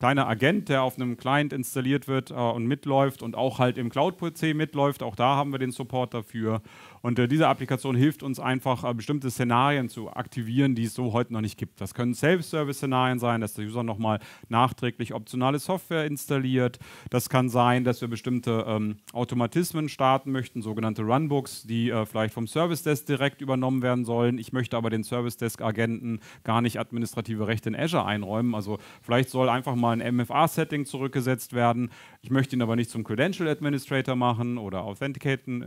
kleiner 0.01 0.27
Agent, 0.27 0.67
der 0.67 0.81
auf 0.81 0.95
einem 0.95 1.15
Client 1.15 1.53
installiert 1.53 2.07
wird 2.07 2.31
äh, 2.31 2.33
und 2.33 2.65
mitläuft 2.65 3.21
und 3.21 3.35
auch 3.35 3.59
halt 3.59 3.77
im 3.77 3.91
Cloud-PC 3.91 4.55
mitläuft. 4.55 5.03
Auch 5.03 5.15
da 5.15 5.35
haben 5.35 5.51
wir 5.51 5.59
den 5.59 5.71
Support 5.71 6.15
dafür. 6.15 6.63
Und 7.01 7.17
äh, 7.19 7.27
diese 7.27 7.47
Applikation 7.47 7.95
hilft 7.95 8.23
uns 8.23 8.39
einfach, 8.39 8.83
äh, 8.83 8.93
bestimmte 8.93 9.31
Szenarien 9.31 9.89
zu 9.89 10.11
aktivieren, 10.11 10.75
die 10.75 10.83
es 10.83 10.93
so 10.93 11.13
heute 11.13 11.33
noch 11.33 11.41
nicht 11.41 11.57
gibt. 11.57 11.81
Das 11.81 11.93
können 11.93 12.13
Self-Service-Szenarien 12.13 13.19
sein, 13.19 13.41
dass 13.41 13.55
der 13.55 13.65
User 13.65 13.83
nochmal 13.83 14.19
nachträglich 14.49 15.13
optionale 15.13 15.59
Software 15.59 16.05
installiert. 16.05 16.79
Das 17.09 17.29
kann 17.29 17.49
sein, 17.49 17.83
dass 17.83 18.01
wir 18.01 18.07
bestimmte 18.07 18.65
ähm, 18.67 18.97
Automatismen 19.13 19.89
starten 19.89 20.31
möchten, 20.31 20.61
sogenannte 20.61 21.01
Runbooks, 21.01 21.63
die 21.63 21.89
äh, 21.89 22.05
vielleicht 22.05 22.33
vom 22.33 22.47
Service 22.47 22.83
Desk 22.83 23.05
direkt 23.05 23.41
übernommen 23.41 23.81
werden 23.81 24.05
sollen. 24.05 24.37
Ich 24.37 24.53
möchte 24.53 24.77
aber 24.77 24.89
den 24.89 25.03
Service 25.03 25.37
Desk-Agenten 25.37 26.19
gar 26.43 26.61
nicht 26.61 26.79
administrative 26.79 27.47
Rechte 27.47 27.69
in 27.69 27.75
Azure 27.75 28.05
einräumen. 28.05 28.53
Also 28.53 28.77
vielleicht 29.01 29.29
soll 29.29 29.49
einfach 29.49 29.75
mal 29.75 29.99
ein 29.99 30.15
MFA-Setting 30.15 30.85
zurückgesetzt 30.85 31.53
werden. 31.53 31.89
Ich 32.21 32.29
möchte 32.29 32.55
ihn 32.55 32.61
aber 32.61 32.75
nicht 32.75 32.91
zum 32.91 33.03
Credential 33.03 33.49
Administrator 33.49 34.15
machen 34.15 34.57
oder 34.57 34.83
Authentication 34.83 35.61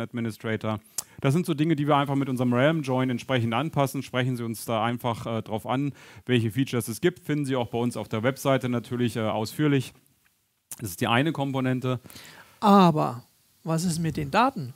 Administrator 0.00 0.49
Administrator. 0.50 0.80
Das 1.20 1.34
sind 1.34 1.44
so 1.44 1.52
Dinge, 1.54 1.76
die 1.76 1.86
wir 1.86 1.96
einfach 1.96 2.14
mit 2.14 2.28
unserem 2.28 2.52
Realm 2.52 2.82
Join 2.82 3.10
entsprechend 3.10 3.52
anpassen. 3.52 4.02
Sprechen 4.02 4.36
Sie 4.36 4.42
uns 4.42 4.64
da 4.64 4.82
einfach 4.82 5.26
äh, 5.26 5.42
drauf 5.42 5.66
an, 5.66 5.92
welche 6.24 6.50
Features 6.50 6.88
es 6.88 7.00
gibt. 7.00 7.20
Finden 7.20 7.44
Sie 7.44 7.56
auch 7.56 7.68
bei 7.68 7.78
uns 7.78 7.96
auf 7.96 8.08
der 8.08 8.22
Webseite 8.22 8.68
natürlich 8.68 9.16
äh, 9.16 9.20
ausführlich. 9.20 9.92
Das 10.78 10.90
ist 10.90 11.00
die 11.00 11.08
eine 11.08 11.32
Komponente. 11.32 12.00
Aber 12.60 13.24
was 13.64 13.84
ist 13.84 13.98
mit 13.98 14.16
den 14.16 14.30
Daten? 14.30 14.72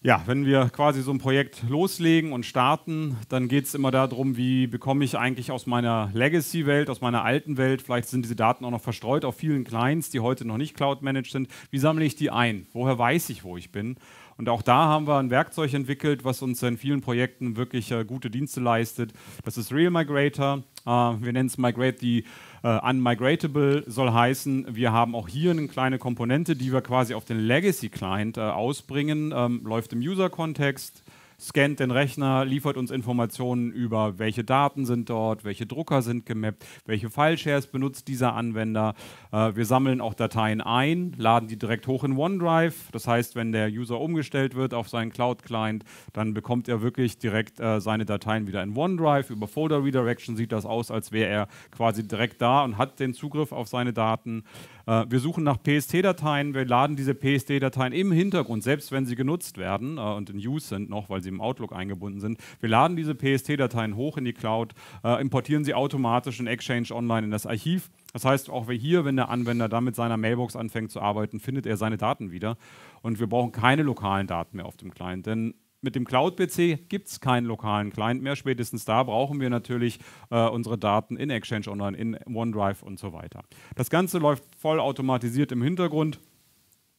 Ja, 0.00 0.22
wenn 0.26 0.46
wir 0.46 0.70
quasi 0.70 1.02
so 1.02 1.10
ein 1.10 1.18
Projekt 1.18 1.64
loslegen 1.68 2.32
und 2.32 2.46
starten, 2.46 3.16
dann 3.28 3.48
geht 3.48 3.64
es 3.64 3.74
immer 3.74 3.90
darum, 3.90 4.36
wie 4.36 4.68
bekomme 4.68 5.04
ich 5.04 5.18
eigentlich 5.18 5.50
aus 5.50 5.66
meiner 5.66 6.10
Legacy-Welt, 6.14 6.88
aus 6.88 7.00
meiner 7.00 7.24
alten 7.24 7.56
Welt, 7.56 7.82
vielleicht 7.82 8.08
sind 8.08 8.24
diese 8.24 8.36
Daten 8.36 8.64
auch 8.64 8.70
noch 8.70 8.80
verstreut 8.80 9.24
auf 9.24 9.34
vielen 9.34 9.64
Clients, 9.64 10.10
die 10.10 10.20
heute 10.20 10.44
noch 10.44 10.56
nicht 10.56 10.76
Cloud-managed 10.76 11.32
sind, 11.32 11.48
wie 11.72 11.80
sammle 11.80 12.04
ich 12.04 12.14
die 12.14 12.30
ein? 12.30 12.68
Woher 12.72 12.96
weiß 12.96 13.30
ich, 13.30 13.42
wo 13.42 13.56
ich 13.56 13.72
bin? 13.72 13.96
Und 14.38 14.48
auch 14.48 14.62
da 14.62 14.86
haben 14.86 15.08
wir 15.08 15.18
ein 15.18 15.30
Werkzeug 15.30 15.74
entwickelt, 15.74 16.24
was 16.24 16.42
uns 16.42 16.62
in 16.62 16.78
vielen 16.78 17.00
Projekten 17.00 17.56
wirklich 17.56 17.90
äh, 17.90 18.04
gute 18.04 18.30
Dienste 18.30 18.60
leistet. 18.60 19.12
Das 19.44 19.58
ist 19.58 19.72
Real 19.72 19.90
Migrator. 19.90 20.62
Äh, 20.86 20.90
wir 20.90 21.32
nennen 21.32 21.48
es 21.48 21.58
Migrate 21.58 21.98
die 21.98 22.24
äh, 22.62 22.78
Unmigratable 22.88 23.82
soll 23.86 24.12
heißen, 24.12 24.66
wir 24.74 24.92
haben 24.92 25.14
auch 25.14 25.28
hier 25.28 25.50
eine 25.50 25.66
kleine 25.68 25.98
Komponente, 25.98 26.56
die 26.56 26.72
wir 26.72 26.82
quasi 26.82 27.14
auf 27.14 27.24
den 27.24 27.38
Legacy 27.38 27.88
Client 27.88 28.36
äh, 28.36 28.40
ausbringen, 28.40 29.32
ähm, 29.34 29.62
läuft 29.64 29.92
im 29.92 30.00
User-Kontext 30.00 31.02
scannt 31.40 31.78
den 31.78 31.92
Rechner, 31.92 32.44
liefert 32.44 32.76
uns 32.76 32.90
Informationen 32.90 33.70
über, 33.70 34.18
welche 34.18 34.42
Daten 34.42 34.86
sind 34.86 35.08
dort, 35.08 35.44
welche 35.44 35.66
Drucker 35.66 36.02
sind 36.02 36.26
gemappt, 36.26 36.64
welche 36.84 37.10
File-Shares 37.10 37.68
benutzt 37.68 38.08
dieser 38.08 38.34
Anwender. 38.34 38.94
Äh, 39.32 39.54
wir 39.54 39.64
sammeln 39.64 40.00
auch 40.00 40.14
Dateien 40.14 40.60
ein, 40.60 41.14
laden 41.16 41.48
die 41.48 41.56
direkt 41.56 41.86
hoch 41.86 42.02
in 42.02 42.16
OneDrive. 42.16 42.90
Das 42.90 43.06
heißt, 43.06 43.36
wenn 43.36 43.52
der 43.52 43.68
User 43.68 44.00
umgestellt 44.00 44.56
wird 44.56 44.74
auf 44.74 44.88
seinen 44.88 45.12
Cloud-Client, 45.12 45.84
dann 46.12 46.34
bekommt 46.34 46.68
er 46.68 46.82
wirklich 46.82 47.18
direkt 47.18 47.60
äh, 47.60 47.80
seine 47.80 48.04
Dateien 48.04 48.48
wieder 48.48 48.62
in 48.62 48.76
OneDrive. 48.76 49.30
Über 49.30 49.46
Folder 49.46 49.84
Redirection 49.84 50.36
sieht 50.36 50.50
das 50.50 50.66
aus, 50.66 50.90
als 50.90 51.12
wäre 51.12 51.30
er 51.30 51.48
quasi 51.70 52.06
direkt 52.06 52.42
da 52.42 52.64
und 52.64 52.78
hat 52.78 52.98
den 52.98 53.14
Zugriff 53.14 53.52
auf 53.52 53.68
seine 53.68 53.92
Daten. 53.92 54.42
Äh, 54.88 55.04
wir 55.10 55.20
suchen 55.20 55.44
nach 55.44 55.58
PST-Dateien, 55.62 56.54
wir 56.54 56.64
laden 56.64 56.96
diese 56.96 57.14
PST-Dateien 57.14 57.92
im 57.92 58.10
Hintergrund, 58.10 58.62
selbst 58.62 58.90
wenn 58.90 59.04
sie 59.04 59.16
genutzt 59.16 59.58
werden 59.58 59.98
äh, 59.98 60.00
und 60.00 60.30
in 60.30 60.38
Use 60.38 60.66
sind 60.66 60.88
noch, 60.88 61.10
weil 61.10 61.22
sie 61.22 61.28
im 61.28 61.42
Outlook 61.42 61.74
eingebunden 61.74 62.20
sind. 62.20 62.38
Wir 62.60 62.70
laden 62.70 62.96
diese 62.96 63.14
PST-Dateien 63.14 63.96
hoch 63.96 64.16
in 64.16 64.24
die 64.24 64.32
Cloud, 64.32 64.72
äh, 65.04 65.20
importieren 65.20 65.64
sie 65.64 65.74
automatisch 65.74 66.40
in 66.40 66.46
Exchange 66.46 66.88
Online 66.92 67.26
in 67.26 67.30
das 67.30 67.44
Archiv. 67.46 67.90
Das 68.14 68.24
heißt, 68.24 68.48
auch 68.48 68.70
hier, 68.70 69.04
wenn 69.04 69.16
der 69.16 69.28
Anwender 69.28 69.68
dann 69.68 69.84
mit 69.84 69.94
seiner 69.94 70.16
Mailbox 70.16 70.56
anfängt 70.56 70.90
zu 70.90 71.02
arbeiten, 71.02 71.38
findet 71.38 71.66
er 71.66 71.76
seine 71.76 71.98
Daten 71.98 72.32
wieder. 72.32 72.56
Und 73.02 73.20
wir 73.20 73.26
brauchen 73.26 73.52
keine 73.52 73.82
lokalen 73.82 74.26
Daten 74.26 74.56
mehr 74.56 74.66
auf 74.66 74.78
dem 74.78 74.94
Client, 74.94 75.26
denn 75.26 75.54
mit 75.80 75.94
dem 75.94 76.04
Cloud-PC 76.04 76.88
gibt 76.88 77.08
es 77.08 77.20
keinen 77.20 77.46
lokalen 77.46 77.90
Client 77.90 78.22
mehr. 78.22 78.36
Spätestens 78.36 78.84
da 78.84 79.02
brauchen 79.02 79.40
wir 79.40 79.50
natürlich 79.50 80.00
äh, 80.30 80.48
unsere 80.48 80.78
Daten 80.78 81.16
in 81.16 81.30
Exchange 81.30 81.68
Online, 81.68 81.96
in 81.96 82.18
OneDrive 82.26 82.82
und 82.82 82.98
so 82.98 83.12
weiter. 83.12 83.42
Das 83.76 83.90
Ganze 83.90 84.18
läuft 84.18 84.44
voll 84.56 84.80
automatisiert 84.80 85.52
im 85.52 85.62
Hintergrund. 85.62 86.20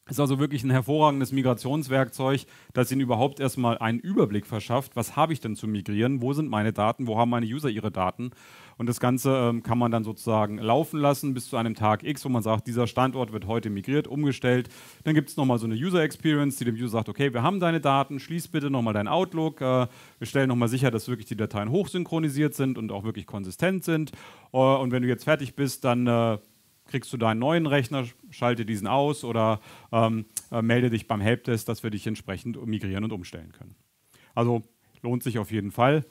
Ist 0.09 0.19
also 0.19 0.39
wirklich 0.39 0.63
ein 0.63 0.71
hervorragendes 0.71 1.31
Migrationswerkzeug, 1.31 2.45
das 2.73 2.91
Ihnen 2.91 3.01
überhaupt 3.01 3.39
erstmal 3.39 3.77
einen 3.77 3.99
Überblick 3.99 4.47
verschafft. 4.47 4.95
Was 4.95 5.15
habe 5.15 5.33
ich 5.33 5.39
denn 5.39 5.55
zu 5.55 5.67
migrieren? 5.67 6.21
Wo 6.21 6.33
sind 6.33 6.49
meine 6.49 6.73
Daten? 6.73 7.05
Wo 7.05 7.17
haben 7.17 7.29
meine 7.29 7.45
User 7.45 7.69
ihre 7.69 7.91
Daten? 7.91 8.31
Und 8.79 8.87
das 8.87 8.99
Ganze 8.99 9.35
ähm, 9.35 9.61
kann 9.61 9.77
man 9.77 9.91
dann 9.91 10.03
sozusagen 10.05 10.57
laufen 10.57 10.99
lassen 10.99 11.33
bis 11.33 11.49
zu 11.49 11.57
einem 11.57 11.75
Tag 11.75 12.03
X, 12.03 12.23
wo 12.25 12.29
man 12.29 12.41
sagt, 12.41 12.65
dieser 12.65 12.87
Standort 12.87 13.33
wird 13.33 13.45
heute 13.45 13.69
migriert, 13.69 14.07
umgestellt. 14.07 14.69
Dann 15.03 15.13
gibt 15.13 15.29
es 15.29 15.37
nochmal 15.37 15.59
so 15.59 15.65
eine 15.65 15.75
User 15.75 16.01
Experience, 16.01 16.55
die 16.57 16.65
dem 16.65 16.75
User 16.75 16.89
sagt, 16.89 17.09
okay, 17.09 17.33
wir 17.33 17.43
haben 17.43 17.59
deine 17.59 17.81
Daten, 17.81 18.19
schließ 18.19 18.47
bitte 18.47 18.69
nochmal 18.69 18.93
dein 18.93 19.09
Outlook. 19.09 19.61
Äh, 19.61 19.87
wir 20.17 20.27
stellen 20.27 20.47
nochmal 20.47 20.69
sicher, 20.69 20.91
dass 20.91 21.07
wirklich 21.07 21.27
die 21.27 21.35
Dateien 21.35 21.69
hochsynchronisiert 21.69 22.55
sind 22.55 22.77
und 22.77 22.91
auch 22.91 23.03
wirklich 23.03 23.27
konsistent 23.27 23.83
sind. 23.83 24.11
Äh, 24.53 24.57
und 24.57 24.91
wenn 24.91 25.03
du 25.03 25.09
jetzt 25.09 25.25
fertig 25.25 25.55
bist, 25.55 25.83
dann 25.83 26.07
äh, 26.07 26.37
kriegst 26.89 27.13
du 27.13 27.17
deinen 27.17 27.39
neuen 27.39 27.65
Rechner, 27.65 28.05
schalte 28.29 28.65
diesen 28.65 28.87
aus 28.87 29.23
oder 29.23 29.61
ähm, 29.91 30.25
äh, 30.51 30.61
melde 30.61 30.89
dich 30.89 31.07
beim 31.07 31.21
Helpdesk, 31.21 31.65
dass 31.65 31.83
wir 31.83 31.89
dich 31.89 32.05
entsprechend 32.05 32.65
migrieren 32.65 33.03
und 33.03 33.13
umstellen 33.13 33.51
können. 33.51 33.75
Also 34.35 34.63
lohnt 35.01 35.23
sich 35.23 35.39
auf 35.39 35.51
jeden 35.51 35.71
Fall. 35.71 36.05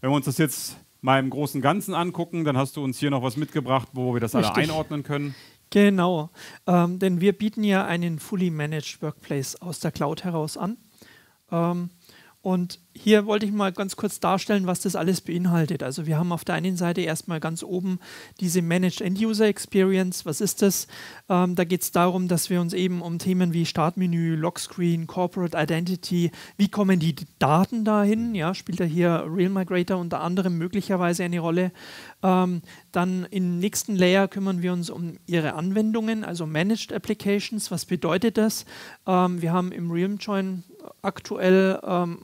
Wenn 0.00 0.10
wir 0.10 0.16
uns 0.16 0.24
das 0.24 0.38
jetzt 0.38 0.78
mal 1.02 1.18
im 1.18 1.30
großen 1.30 1.60
Ganzen 1.60 1.94
angucken. 1.94 2.44
Dann 2.44 2.56
hast 2.56 2.76
du 2.76 2.84
uns 2.84 2.98
hier 2.98 3.10
noch 3.10 3.22
was 3.22 3.36
mitgebracht, 3.36 3.88
wo 3.92 4.14
wir 4.14 4.20
das 4.20 4.34
Richtig. 4.34 4.52
alle 4.52 4.62
einordnen 4.64 5.02
können. 5.02 5.34
Genau, 5.70 6.30
ähm, 6.66 6.98
denn 6.98 7.20
wir 7.20 7.32
bieten 7.32 7.62
ja 7.62 7.84
einen 7.84 8.18
Fully 8.18 8.50
Managed 8.50 9.02
Workplace 9.02 9.54
aus 9.62 9.78
der 9.78 9.92
Cloud 9.92 10.24
heraus 10.24 10.56
an. 10.56 10.76
Ähm, 11.52 11.90
und 12.42 12.78
hier 12.94 13.26
wollte 13.26 13.44
ich 13.44 13.52
mal 13.52 13.70
ganz 13.70 13.96
kurz 13.96 14.18
darstellen, 14.18 14.66
was 14.66 14.80
das 14.80 14.96
alles 14.96 15.20
beinhaltet. 15.20 15.82
Also 15.82 16.06
wir 16.06 16.18
haben 16.18 16.32
auf 16.32 16.44
der 16.44 16.54
einen 16.54 16.76
Seite 16.76 17.02
erstmal 17.02 17.38
ganz 17.38 17.62
oben 17.62 17.98
diese 18.40 18.62
Managed 18.62 19.02
End 19.02 19.20
User 19.20 19.46
Experience. 19.46 20.24
Was 20.24 20.40
ist 20.40 20.62
das? 20.62 20.86
Ähm, 21.28 21.54
da 21.54 21.64
geht 21.64 21.82
es 21.82 21.92
darum, 21.92 22.28
dass 22.28 22.48
wir 22.48 22.62
uns 22.62 22.72
eben 22.72 23.02
um 23.02 23.18
Themen 23.18 23.52
wie 23.52 23.66
Startmenü, 23.66 24.36
Lockscreen, 24.36 25.06
Corporate 25.06 25.56
Identity, 25.56 26.30
wie 26.56 26.68
kommen 26.68 26.98
die 26.98 27.14
Daten 27.38 27.84
dahin? 27.84 28.34
Ja, 28.34 28.54
spielt 28.54 28.80
da 28.80 28.84
hier 28.84 29.24
Real 29.28 29.50
Migrator 29.50 29.98
unter 29.98 30.20
anderem 30.22 30.56
möglicherweise 30.56 31.24
eine 31.24 31.40
Rolle. 31.40 31.72
Ähm, 32.22 32.62
dann 32.90 33.26
im 33.30 33.58
nächsten 33.58 33.96
Layer 33.96 34.28
kümmern 34.28 34.62
wir 34.62 34.72
uns 34.72 34.88
um 34.88 35.18
ihre 35.26 35.54
Anwendungen, 35.54 36.24
also 36.24 36.46
Managed 36.46 36.92
Applications. 36.92 37.70
Was 37.70 37.84
bedeutet 37.84 38.38
das? 38.38 38.64
Ähm, 39.06 39.42
wir 39.42 39.52
haben 39.52 39.72
im 39.72 39.90
Realm 39.90 40.16
Join 40.16 40.64
aktuell 41.02 41.80
ähm, 41.82 42.18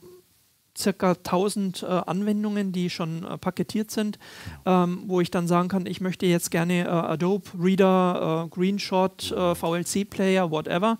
circa 0.77 1.11
1000 1.11 1.83
äh, 1.83 1.85
Anwendungen, 1.85 2.71
die 2.71 2.89
schon 2.89 3.23
äh, 3.23 3.37
paketiert 3.37 3.91
sind, 3.91 4.19
ähm, 4.65 5.03
wo 5.07 5.21
ich 5.21 5.31
dann 5.31 5.47
sagen 5.47 5.67
kann, 5.69 5.85
ich 5.85 6.01
möchte 6.01 6.25
jetzt 6.25 6.51
gerne 6.51 6.85
äh, 6.85 6.87
Adobe 6.87 7.49
Reader, 7.59 8.45
äh, 8.45 8.49
Greenshot, 8.49 9.31
äh, 9.31 9.55
VLC 9.55 10.09
Player, 10.09 10.51
whatever, 10.51 10.97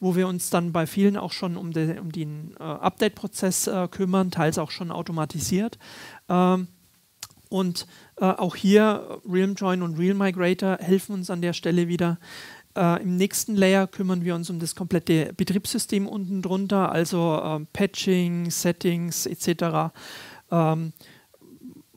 wo 0.00 0.16
wir 0.16 0.26
uns 0.26 0.50
dann 0.50 0.72
bei 0.72 0.86
vielen 0.86 1.16
auch 1.16 1.32
schon 1.32 1.56
um, 1.56 1.72
de, 1.72 1.98
um 1.98 2.10
den 2.12 2.54
äh, 2.58 2.62
Update-Prozess 2.62 3.70
kümmern, 3.90 4.30
teils 4.30 4.58
auch 4.58 4.70
schon 4.70 4.90
automatisiert. 4.90 5.78
Ähm, 6.28 6.68
und 7.48 7.86
auch 8.16 8.54
hier 8.54 9.20
Realm 9.28 9.54
Join 9.54 9.82
und 9.82 9.98
Real 9.98 10.14
Migrator 10.14 10.76
helfen 10.78 11.14
uns 11.14 11.30
an 11.30 11.42
der 11.42 11.52
Stelle 11.52 11.88
wieder, 11.88 12.18
äh, 12.76 13.02
Im 13.02 13.16
nächsten 13.16 13.56
Layer 13.56 13.86
kümmern 13.86 14.24
wir 14.24 14.34
uns 14.34 14.48
um 14.50 14.60
das 14.60 14.74
komplette 14.74 15.32
Betriebssystem 15.36 16.06
unten 16.06 16.42
drunter, 16.42 16.92
also 16.92 17.40
äh, 17.42 17.66
Patching, 17.72 18.50
Settings 18.50 19.26
etc., 19.26 19.92
ähm, 20.50 20.92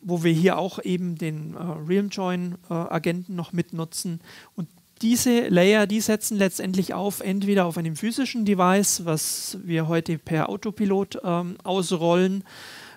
wo 0.02 0.24
wir 0.24 0.34
hier 0.34 0.58
auch 0.58 0.84
eben 0.84 1.16
den 1.16 1.56
äh, 1.56 1.60
Realm-Join-Agenten 1.60 3.34
äh, 3.34 3.36
noch 3.36 3.54
mitnutzen. 3.54 4.20
Und 4.56 4.68
diese 5.02 5.48
Layer, 5.48 5.86
die 5.86 6.02
setzen 6.02 6.38
letztendlich 6.38 6.94
auf, 6.94 7.20
entweder 7.20 7.66
auf 7.66 7.78
einem 7.78 7.96
physischen 7.96 8.46
Device, 8.46 9.06
was 9.06 9.58
wir 9.64 9.88
heute 9.88 10.18
per 10.18 10.50
Autopilot 10.50 11.20
ähm, 11.24 11.58
ausrollen, 11.64 12.44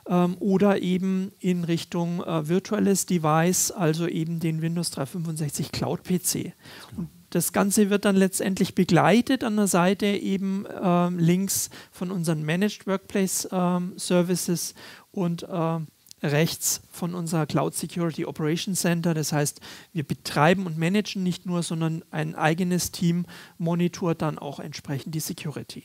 ähm, 0.08 0.36
oder 0.38 0.80
eben 0.80 1.32
in 1.40 1.64
Richtung 1.64 2.22
äh, 2.22 2.48
virtuelles 2.48 3.06
Device, 3.06 3.70
also 3.70 4.06
eben 4.06 4.40
den 4.40 4.62
Windows 4.62 4.90
365 4.92 5.72
Cloud 5.72 6.04
PC. 6.04 6.52
Und 6.96 7.08
das 7.30 7.52
Ganze 7.52 7.90
wird 7.90 8.04
dann 8.04 8.16
letztendlich 8.16 8.74
begleitet 8.74 9.44
an 9.44 9.56
der 9.56 9.66
Seite 9.66 10.06
eben 10.06 10.64
ähm, 10.82 11.18
links 11.18 11.70
von 11.90 12.10
unseren 12.10 12.42
Managed 12.44 12.86
Workplace 12.86 13.48
ähm, 13.52 13.94
Services 13.96 14.74
und 15.10 15.42
äh, 15.42 15.78
rechts 16.22 16.82
von 16.90 17.14
unserer 17.14 17.46
Cloud 17.46 17.74
Security 17.74 18.24
Operations 18.24 18.80
Center. 18.80 19.14
Das 19.14 19.32
heißt, 19.32 19.60
wir 19.92 20.04
betreiben 20.04 20.66
und 20.66 20.78
managen 20.78 21.22
nicht 21.22 21.46
nur, 21.46 21.62
sondern 21.62 22.04
ein 22.10 22.34
eigenes 22.34 22.92
Team 22.92 23.26
monitort 23.58 24.22
dann 24.22 24.38
auch 24.38 24.60
entsprechend 24.60 25.14
die 25.14 25.20
Security. 25.20 25.84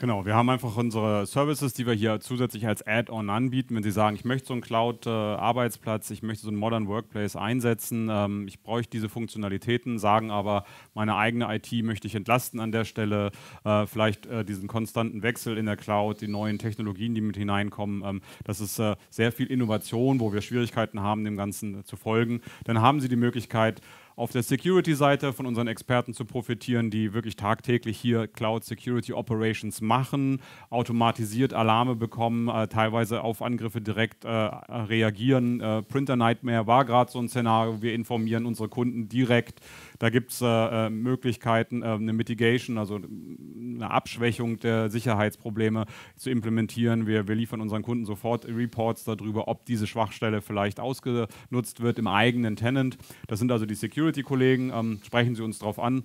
Genau, 0.00 0.24
wir 0.24 0.34
haben 0.34 0.48
einfach 0.48 0.78
unsere 0.78 1.26
Services, 1.26 1.74
die 1.74 1.86
wir 1.86 1.92
hier 1.92 2.20
zusätzlich 2.20 2.66
als 2.66 2.80
Add-on 2.86 3.28
anbieten. 3.28 3.74
Wenn 3.76 3.82
Sie 3.82 3.90
sagen, 3.90 4.16
ich 4.16 4.24
möchte 4.24 4.48
so 4.48 4.54
einen 4.54 4.62
Cloud-Arbeitsplatz, 4.62 6.10
ich 6.10 6.22
möchte 6.22 6.44
so 6.44 6.48
einen 6.48 6.56
Modern 6.56 6.88
Workplace 6.88 7.36
einsetzen, 7.36 8.08
ähm, 8.10 8.48
ich 8.48 8.62
bräuchte 8.62 8.92
diese 8.92 9.10
Funktionalitäten, 9.10 9.98
sagen 9.98 10.30
aber, 10.30 10.64
meine 10.94 11.16
eigene 11.16 11.54
IT 11.54 11.70
möchte 11.84 12.06
ich 12.06 12.14
entlasten 12.14 12.60
an 12.60 12.72
der 12.72 12.86
Stelle, 12.86 13.30
äh, 13.64 13.84
vielleicht 13.84 14.24
äh, 14.24 14.42
diesen 14.42 14.68
konstanten 14.68 15.22
Wechsel 15.22 15.58
in 15.58 15.66
der 15.66 15.76
Cloud, 15.76 16.22
die 16.22 16.28
neuen 16.28 16.56
Technologien, 16.56 17.14
die 17.14 17.20
mit 17.20 17.36
hineinkommen. 17.36 18.02
Ähm, 18.02 18.22
das 18.44 18.62
ist 18.62 18.78
äh, 18.78 18.96
sehr 19.10 19.32
viel 19.32 19.48
Innovation, 19.48 20.18
wo 20.18 20.32
wir 20.32 20.40
Schwierigkeiten 20.40 21.00
haben, 21.00 21.24
dem 21.24 21.36
Ganzen 21.36 21.84
zu 21.84 21.96
folgen. 21.96 22.40
Dann 22.64 22.80
haben 22.80 23.00
Sie 23.00 23.10
die 23.10 23.16
Möglichkeit, 23.16 23.82
auf 24.16 24.32
der 24.32 24.42
Security-Seite 24.42 25.32
von 25.32 25.46
unseren 25.46 25.66
Experten 25.66 26.14
zu 26.14 26.24
profitieren, 26.24 26.90
die 26.90 27.12
wirklich 27.12 27.36
tagtäglich 27.36 27.98
hier 27.98 28.26
Cloud 28.28 28.64
Security 28.64 29.12
Operations 29.12 29.80
machen, 29.80 30.40
automatisiert 30.68 31.54
Alarme 31.54 31.96
bekommen, 31.96 32.48
äh, 32.48 32.68
teilweise 32.68 33.22
auf 33.22 33.42
Angriffe 33.42 33.80
direkt 33.80 34.24
äh, 34.24 34.28
reagieren. 34.28 35.60
Äh, 35.60 35.82
Printer 35.82 36.16
Nightmare 36.16 36.66
war 36.66 36.84
gerade 36.84 37.10
so 37.10 37.18
ein 37.18 37.28
Szenario. 37.28 37.82
Wir 37.82 37.94
informieren 37.94 38.46
unsere 38.46 38.68
Kunden 38.68 39.08
direkt 39.08 39.60
da 40.00 40.08
gibt 40.08 40.32
es 40.32 40.40
äh, 40.40 40.46
äh, 40.46 40.90
Möglichkeiten, 40.90 41.82
äh, 41.82 41.88
eine 41.88 42.14
Mitigation, 42.14 42.78
also 42.78 42.96
eine 42.96 43.90
Abschwächung 43.90 44.58
der 44.58 44.88
Sicherheitsprobleme 44.88 45.84
zu 46.16 46.30
implementieren. 46.30 47.06
Wir, 47.06 47.28
wir 47.28 47.34
liefern 47.34 47.60
unseren 47.60 47.82
Kunden 47.82 48.06
sofort 48.06 48.46
Reports 48.46 49.04
darüber, 49.04 49.46
ob 49.46 49.66
diese 49.66 49.86
Schwachstelle 49.86 50.40
vielleicht 50.40 50.80
ausgenutzt 50.80 51.80
wird 51.80 51.98
im 51.98 52.06
eigenen 52.06 52.56
Tenant. 52.56 52.96
Das 53.28 53.38
sind 53.38 53.52
also 53.52 53.66
die 53.66 53.74
Security-Kollegen. 53.74 54.72
Ähm, 54.74 55.00
sprechen 55.04 55.34
Sie 55.34 55.42
uns 55.42 55.58
darauf 55.58 55.78
an. 55.78 56.04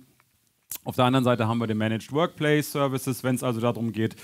Auf 0.84 0.96
der 0.96 1.06
anderen 1.06 1.24
Seite 1.24 1.48
haben 1.48 1.58
wir 1.58 1.66
den 1.66 1.78
Managed 1.78 2.12
Workplace 2.12 2.70
Services, 2.70 3.24
wenn 3.24 3.36
es 3.36 3.42
also 3.42 3.60
darum 3.60 3.92
geht, 3.92 4.14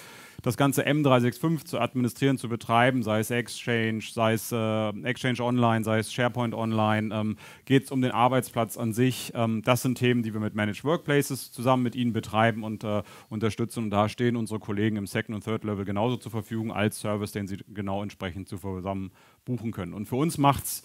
das 0.42 0.56
ganze 0.56 0.86
M365 0.86 1.64
zu 1.64 1.80
administrieren, 1.80 2.36
zu 2.36 2.48
betreiben, 2.48 3.02
sei 3.02 3.20
es 3.20 3.30
Exchange, 3.30 4.02
sei 4.12 4.34
es 4.34 4.50
äh, 4.52 4.88
Exchange 5.04 5.40
Online, 5.40 5.84
sei 5.84 6.00
es 6.00 6.12
SharePoint 6.12 6.54
Online, 6.54 7.14
ähm, 7.14 7.36
geht 7.64 7.84
es 7.84 7.92
um 7.92 8.02
den 8.02 8.10
Arbeitsplatz 8.10 8.76
an 8.76 8.92
sich. 8.92 9.32
Ähm, 9.34 9.62
das 9.64 9.82
sind 9.82 9.98
Themen, 9.98 10.22
die 10.22 10.32
wir 10.34 10.40
mit 10.40 10.54
Managed 10.54 10.84
Workplaces 10.84 11.52
zusammen 11.52 11.84
mit 11.84 11.94
Ihnen 11.94 12.12
betreiben 12.12 12.64
und 12.64 12.82
äh, 12.82 13.02
unterstützen. 13.28 13.84
Und 13.84 13.90
da 13.90 14.08
stehen 14.08 14.36
unsere 14.36 14.58
Kollegen 14.58 14.96
im 14.96 15.06
Second 15.06 15.36
und 15.36 15.44
Third 15.44 15.64
Level 15.64 15.84
genauso 15.84 16.16
zur 16.16 16.32
Verfügung 16.32 16.72
als 16.72 17.00
Service, 17.00 17.32
den 17.32 17.46
Sie 17.46 17.58
genau 17.72 18.02
entsprechend 18.02 18.48
zusammen 18.48 19.12
buchen 19.44 19.70
können. 19.70 19.94
Und 19.94 20.06
für 20.06 20.16
uns 20.16 20.38
macht 20.38 20.64
es 20.64 20.82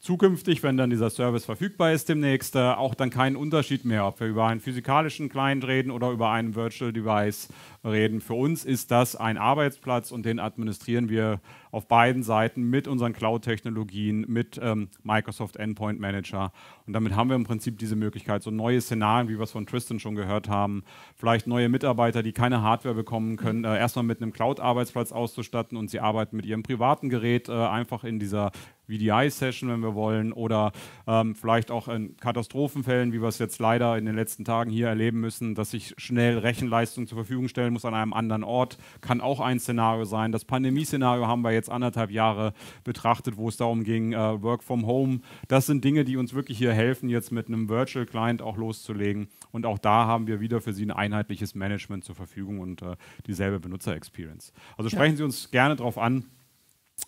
zukünftig, 0.00 0.62
wenn 0.62 0.76
dann 0.76 0.90
dieser 0.90 1.10
Service 1.10 1.44
verfügbar 1.44 1.92
ist 1.92 2.08
demnächst, 2.08 2.54
äh, 2.54 2.60
auch 2.60 2.94
dann 2.94 3.10
keinen 3.10 3.36
Unterschied 3.36 3.84
mehr, 3.84 4.06
ob 4.06 4.20
wir 4.20 4.28
über 4.28 4.46
einen 4.46 4.60
physikalischen 4.60 5.28
Client 5.28 5.66
reden 5.66 5.90
oder 5.90 6.10
über 6.10 6.30
einen 6.30 6.54
Virtual 6.54 6.92
Device 6.92 7.48
reden. 7.84 8.20
Für 8.20 8.34
uns 8.34 8.64
ist 8.64 8.90
das 8.90 9.16
ein 9.16 9.38
Arbeitsplatz 9.38 10.12
und 10.12 10.24
den 10.24 10.38
administrieren 10.38 11.08
wir 11.08 11.40
auf 11.70 11.88
beiden 11.88 12.22
Seiten 12.22 12.62
mit 12.70 12.88
unseren 12.88 13.12
Cloud-Technologien, 13.12 14.24
mit 14.28 14.58
ähm, 14.62 14.88
Microsoft 15.02 15.56
Endpoint 15.56 16.00
Manager. 16.00 16.52
Und 16.86 16.92
damit 16.92 17.14
haben 17.14 17.28
wir 17.28 17.36
im 17.36 17.44
Prinzip 17.44 17.78
diese 17.78 17.96
Möglichkeit, 17.96 18.42
so 18.42 18.50
neue 18.50 18.80
Szenarien, 18.80 19.28
wie 19.28 19.38
wir 19.38 19.42
es 19.42 19.50
von 19.50 19.66
Tristan 19.66 20.00
schon 20.00 20.14
gehört 20.14 20.48
haben, 20.48 20.84
vielleicht 21.16 21.46
neue 21.46 21.68
Mitarbeiter, 21.68 22.22
die 22.22 22.32
keine 22.32 22.62
Hardware 22.62 22.94
bekommen 22.94 23.36
können, 23.36 23.64
äh, 23.64 23.76
erstmal 23.76 24.04
mit 24.04 24.22
einem 24.22 24.32
Cloud-Arbeitsplatz 24.32 25.12
auszustatten 25.12 25.76
und 25.76 25.90
sie 25.90 26.00
arbeiten 26.00 26.36
mit 26.36 26.46
ihrem 26.46 26.62
privaten 26.62 27.08
Gerät 27.10 27.48
äh, 27.48 27.52
einfach 27.52 28.04
in 28.04 28.18
dieser 28.18 28.52
VDI-Session, 28.88 29.70
wenn 29.70 29.80
wir 29.80 29.94
wollen, 29.94 30.32
oder 30.32 30.72
ähm, 31.06 31.34
vielleicht 31.34 31.70
auch 31.70 31.88
in 31.88 32.16
Katastrophenfällen, 32.16 33.12
wie 33.12 33.20
wir 33.20 33.28
es 33.28 33.38
jetzt 33.38 33.58
leider 33.58 33.98
in 33.98 34.06
den 34.06 34.16
letzten 34.16 34.44
Tagen 34.44 34.70
hier 34.70 34.88
erleben 34.88 35.20
müssen, 35.20 35.54
dass 35.54 35.74
ich 35.74 35.94
schnell 35.98 36.38
Rechenleistung 36.38 37.06
zur 37.06 37.16
Verfügung 37.16 37.48
stellen 37.48 37.72
muss 37.72 37.84
an 37.84 37.94
einem 37.94 38.12
anderen 38.12 38.44
Ort, 38.44 38.78
kann 39.00 39.20
auch 39.20 39.40
ein 39.40 39.60
Szenario 39.60 40.04
sein. 40.04 40.32
Das 40.32 40.44
Pandemie-Szenario 40.44 41.26
haben 41.26 41.42
wir 41.42 41.52
jetzt 41.52 41.70
anderthalb 41.70 42.10
Jahre 42.10 42.54
betrachtet, 42.84 43.36
wo 43.36 43.48
es 43.48 43.56
darum 43.56 43.84
ging, 43.84 44.12
äh, 44.12 44.42
Work 44.42 44.64
from 44.64 44.86
Home. 44.86 45.20
Das 45.48 45.66
sind 45.66 45.84
Dinge, 45.84 46.04
die 46.04 46.16
uns 46.16 46.34
wirklich 46.34 46.58
hier 46.58 46.72
helfen, 46.72 47.08
jetzt 47.08 47.30
mit 47.30 47.48
einem 47.48 47.68
Virtual 47.68 48.06
Client 48.06 48.42
auch 48.42 48.56
loszulegen. 48.56 49.28
Und 49.52 49.66
auch 49.66 49.78
da 49.78 50.06
haben 50.06 50.26
wir 50.26 50.40
wieder 50.40 50.60
für 50.60 50.72
Sie 50.72 50.84
ein 50.84 50.90
einheitliches 50.90 51.54
Management 51.54 52.04
zur 52.04 52.14
Verfügung 52.14 52.60
und 52.60 52.82
äh, 52.82 52.96
dieselbe 53.26 53.60
Benutzer-Experience. 53.60 54.52
Also 54.76 54.88
sprechen 54.90 55.12
ja. 55.12 55.18
Sie 55.18 55.22
uns 55.24 55.50
gerne 55.50 55.76
darauf 55.76 55.98
an. 55.98 56.24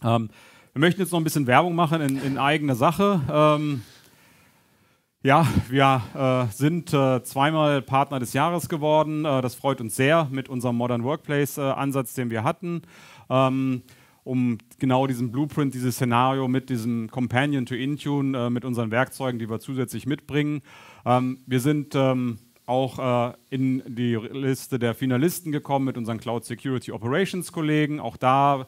Ähm, 0.02 0.30
wir 0.72 0.80
möchten 0.80 1.00
jetzt 1.00 1.12
noch 1.12 1.20
ein 1.20 1.24
bisschen 1.24 1.46
Werbung 1.46 1.74
machen 1.74 2.00
in, 2.00 2.22
in 2.22 2.38
eigener 2.38 2.74
Sache. 2.74 3.20
Ähm, 3.30 3.82
ja, 5.22 5.46
wir 5.68 6.02
äh, 6.14 6.52
sind 6.52 6.94
äh, 6.94 7.22
zweimal 7.24 7.82
Partner 7.82 8.20
des 8.20 8.32
Jahres 8.32 8.68
geworden. 8.68 9.24
Äh, 9.24 9.42
das 9.42 9.54
freut 9.54 9.80
uns 9.80 9.96
sehr 9.96 10.28
mit 10.30 10.48
unserem 10.48 10.76
Modern 10.76 11.04
Workplace-Ansatz, 11.04 12.14
den 12.14 12.30
wir 12.30 12.44
hatten, 12.44 12.82
ähm, 13.28 13.82
um 14.22 14.58
genau 14.78 15.06
diesen 15.06 15.32
Blueprint, 15.32 15.74
dieses 15.74 15.96
Szenario 15.96 16.46
mit 16.46 16.70
diesem 16.70 17.10
Companion 17.10 17.66
to 17.66 17.74
Intune, 17.74 18.38
äh, 18.38 18.48
mit 18.48 18.64
unseren 18.64 18.90
Werkzeugen, 18.92 19.38
die 19.38 19.50
wir 19.50 19.60
zusätzlich 19.60 20.06
mitbringen. 20.06 20.62
Ähm, 21.04 21.40
wir 21.46 21.60
sind 21.60 21.94
ähm, 21.96 22.38
auch 22.64 23.30
äh, 23.30 23.34
in 23.50 23.82
die 23.86 24.14
Liste 24.14 24.78
der 24.78 24.94
Finalisten 24.94 25.50
gekommen 25.50 25.86
mit 25.86 25.98
unseren 25.98 26.18
Cloud 26.18 26.44
Security 26.44 26.92
Operations 26.92 27.50
Kollegen. 27.50 27.98
Auch 27.98 28.16
da 28.16 28.66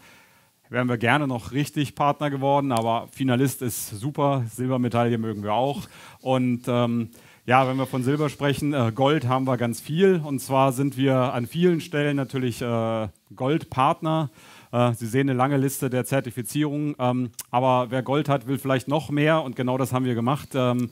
wären 0.73 0.89
wir 0.89 0.97
gerne 0.97 1.27
noch 1.29 1.53
richtig 1.53 1.95
Partner 1.95 2.31
geworden, 2.31 2.73
aber 2.73 3.09
Finalist 3.13 3.61
ist 3.61 3.91
super, 3.91 4.45
Silbermedaille 4.51 5.19
mögen 5.19 5.43
wir 5.43 5.53
auch. 5.53 5.83
Und 6.21 6.63
ähm, 6.67 7.11
Ja, 7.45 7.67
wenn 7.67 7.77
wir 7.77 7.87
von 7.87 8.05
Silber 8.05 8.29
sprechen, 8.29 8.73
äh, 8.73 8.93
Gold 8.95 9.27
haben 9.27 9.47
wir 9.49 9.57
ganz 9.57 9.81
viel. 9.81 10.23
Und 10.25 10.39
zwar 10.39 10.71
sind 10.73 10.97
wir 10.97 11.17
an 11.35 11.49
vielen 11.49 11.81
Stellen 11.81 12.17
natürlich 12.17 12.63
äh, 12.63 13.09
Goldpartner. 13.35 14.31
Äh, 14.71 14.93
Sie 14.93 15.07
sehen 15.07 15.29
eine 15.29 15.37
lange 15.37 15.57
Liste 15.57 15.91
der 15.91 16.05
Zertifizierungen. 16.05 16.95
Ähm, 17.01 17.31
aber 17.51 17.91
wer 17.91 18.05
Gold 18.05 18.29
hat, 18.29 18.47
will 18.47 18.59
vielleicht 18.59 18.87
noch 18.87 19.11
mehr. 19.11 19.43
Und 19.43 19.57
genau 19.57 19.77
das 19.77 19.93
haben 19.93 20.05
wir 20.05 20.15
gemacht. 20.15 20.51
Ähm, 20.55 20.91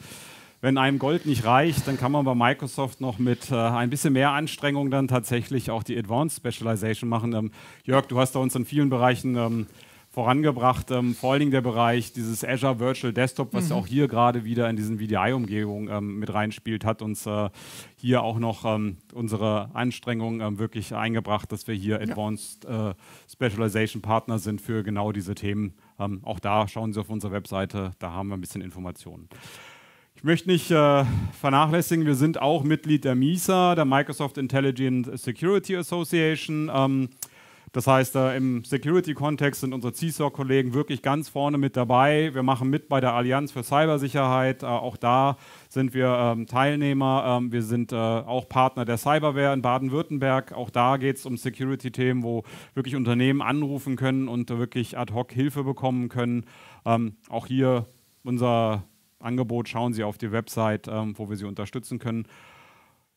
wenn 0.60 0.76
einem 0.76 0.98
Gold 0.98 1.26
nicht 1.26 1.44
reicht, 1.44 1.86
dann 1.86 1.96
kann 1.96 2.12
man 2.12 2.24
bei 2.24 2.34
Microsoft 2.34 3.00
noch 3.00 3.18
mit 3.18 3.50
äh, 3.50 3.54
ein 3.54 3.90
bisschen 3.90 4.12
mehr 4.12 4.32
Anstrengung 4.32 4.90
dann 4.90 5.08
tatsächlich 5.08 5.70
auch 5.70 5.82
die 5.82 5.96
Advanced 5.98 6.36
Specialization 6.36 7.08
machen. 7.08 7.32
Ähm, 7.34 7.50
Jörg, 7.84 8.06
du 8.06 8.18
hast 8.18 8.32
da 8.32 8.40
uns 8.40 8.54
in 8.54 8.66
vielen 8.66 8.90
Bereichen 8.90 9.36
ähm, 9.36 9.66
vorangebracht, 10.10 10.90
ähm, 10.90 11.14
vor 11.14 11.32
allen 11.32 11.40
Dingen 11.40 11.52
der 11.52 11.60
Bereich 11.60 12.12
dieses 12.12 12.44
Azure 12.44 12.80
Virtual 12.80 13.12
Desktop, 13.12 13.54
was 13.54 13.68
mhm. 13.68 13.76
auch 13.76 13.86
hier 13.86 14.08
gerade 14.08 14.44
wieder 14.44 14.68
in 14.68 14.76
diesen 14.76 14.98
VDI-Umgebungen 14.98 15.88
ähm, 15.88 16.18
mit 16.18 16.34
reinspielt, 16.34 16.84
hat 16.84 17.00
uns 17.00 17.26
äh, 17.26 17.48
hier 17.96 18.22
auch 18.22 18.38
noch 18.38 18.64
ähm, 18.64 18.98
unsere 19.14 19.70
Anstrengungen 19.72 20.40
ähm, 20.40 20.58
wirklich 20.58 20.94
eingebracht, 20.94 21.52
dass 21.52 21.68
wir 21.68 21.74
hier 21.74 21.96
ja. 21.96 22.02
Advanced 22.02 22.64
äh, 22.64 22.94
Specialization 23.32 24.02
Partner 24.02 24.38
sind 24.38 24.60
für 24.60 24.82
genau 24.82 25.12
diese 25.12 25.34
Themen. 25.34 25.74
Auch 26.22 26.40
da 26.40 26.66
schauen 26.66 26.94
Sie 26.94 27.00
auf 27.00 27.10
unsere 27.10 27.30
Webseite, 27.30 27.90
da 27.98 28.12
haben 28.12 28.28
wir 28.28 28.34
ein 28.34 28.40
bisschen 28.40 28.62
Informationen. 28.62 29.28
Ich 30.20 30.24
möchte 30.24 30.50
nicht 30.50 30.70
äh, 30.70 31.04
vernachlässigen, 31.40 32.04
wir 32.04 32.14
sind 32.14 32.42
auch 32.42 32.62
Mitglied 32.62 33.06
der 33.06 33.14
MISA, 33.14 33.74
der 33.74 33.86
Microsoft 33.86 34.36
Intelligent 34.36 35.18
Security 35.18 35.74
Association. 35.78 36.70
Ähm, 36.70 37.08
das 37.72 37.86
heißt, 37.86 38.16
äh, 38.16 38.36
im 38.36 38.62
Security-Kontext 38.62 39.62
sind 39.62 39.72
unsere 39.72 39.94
CISOR-Kollegen 39.94 40.74
wirklich 40.74 41.00
ganz 41.00 41.30
vorne 41.30 41.56
mit 41.56 41.74
dabei. 41.74 42.34
Wir 42.34 42.42
machen 42.42 42.68
mit 42.68 42.90
bei 42.90 43.00
der 43.00 43.14
Allianz 43.14 43.50
für 43.50 43.62
Cybersicherheit. 43.62 44.62
Äh, 44.62 44.66
auch 44.66 44.98
da 44.98 45.38
sind 45.70 45.94
wir 45.94 46.08
ähm, 46.08 46.46
Teilnehmer. 46.46 47.38
Ähm, 47.38 47.50
wir 47.50 47.62
sind 47.62 47.92
äh, 47.92 47.96
auch 47.96 48.46
Partner 48.46 48.84
der 48.84 48.98
Cyberware 48.98 49.54
in 49.54 49.62
Baden-Württemberg. 49.62 50.52
Auch 50.52 50.68
da 50.68 50.98
geht 50.98 51.16
es 51.16 51.24
um 51.24 51.38
Security-Themen, 51.38 52.22
wo 52.22 52.44
wirklich 52.74 52.94
Unternehmen 52.94 53.40
anrufen 53.40 53.96
können 53.96 54.28
und 54.28 54.50
wirklich 54.50 54.98
ad 54.98 55.14
hoc 55.14 55.32
Hilfe 55.32 55.64
bekommen 55.64 56.10
können. 56.10 56.44
Ähm, 56.84 57.16
auch 57.30 57.46
hier 57.46 57.86
unser 58.22 58.84
Angebot, 59.20 59.68
schauen 59.68 59.92
Sie 59.92 60.02
auf 60.02 60.18
die 60.18 60.32
Website, 60.32 60.88
ähm, 60.88 61.14
wo 61.16 61.28
wir 61.28 61.36
Sie 61.36 61.44
unterstützen 61.44 61.98
können. 61.98 62.26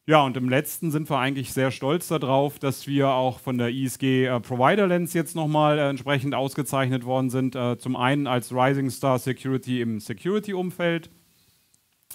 Ja, 0.06 0.22
und 0.22 0.36
im 0.36 0.50
letzten 0.50 0.92
sind 0.92 1.10
wir 1.10 1.18
eigentlich 1.18 1.54
sehr 1.54 1.72
stolz 1.72 2.10
darauf, 2.10 2.60
dass 2.60 2.88
wir 2.88 3.10
auch 3.12 3.40
von 3.40 3.58
der 3.58 3.70
ISG 3.70 4.26
äh, 4.26 4.40
Provider 4.42 4.86
Lens 4.86 5.14
jetzt 5.14 5.34
nochmal 5.34 5.80
äh, 5.80 5.90
entsprechend 5.90 6.36
ausgezeichnet 6.36 7.06
worden 7.06 7.30
sind. 7.30 7.56
Äh, 7.56 7.78
zum 7.78 7.96
einen 7.96 8.28
als 8.28 8.52
Rising 8.52 8.90
Star 8.90 9.18
Security 9.18 9.80
im 9.80 10.02
Security-Umfeld 10.02 11.10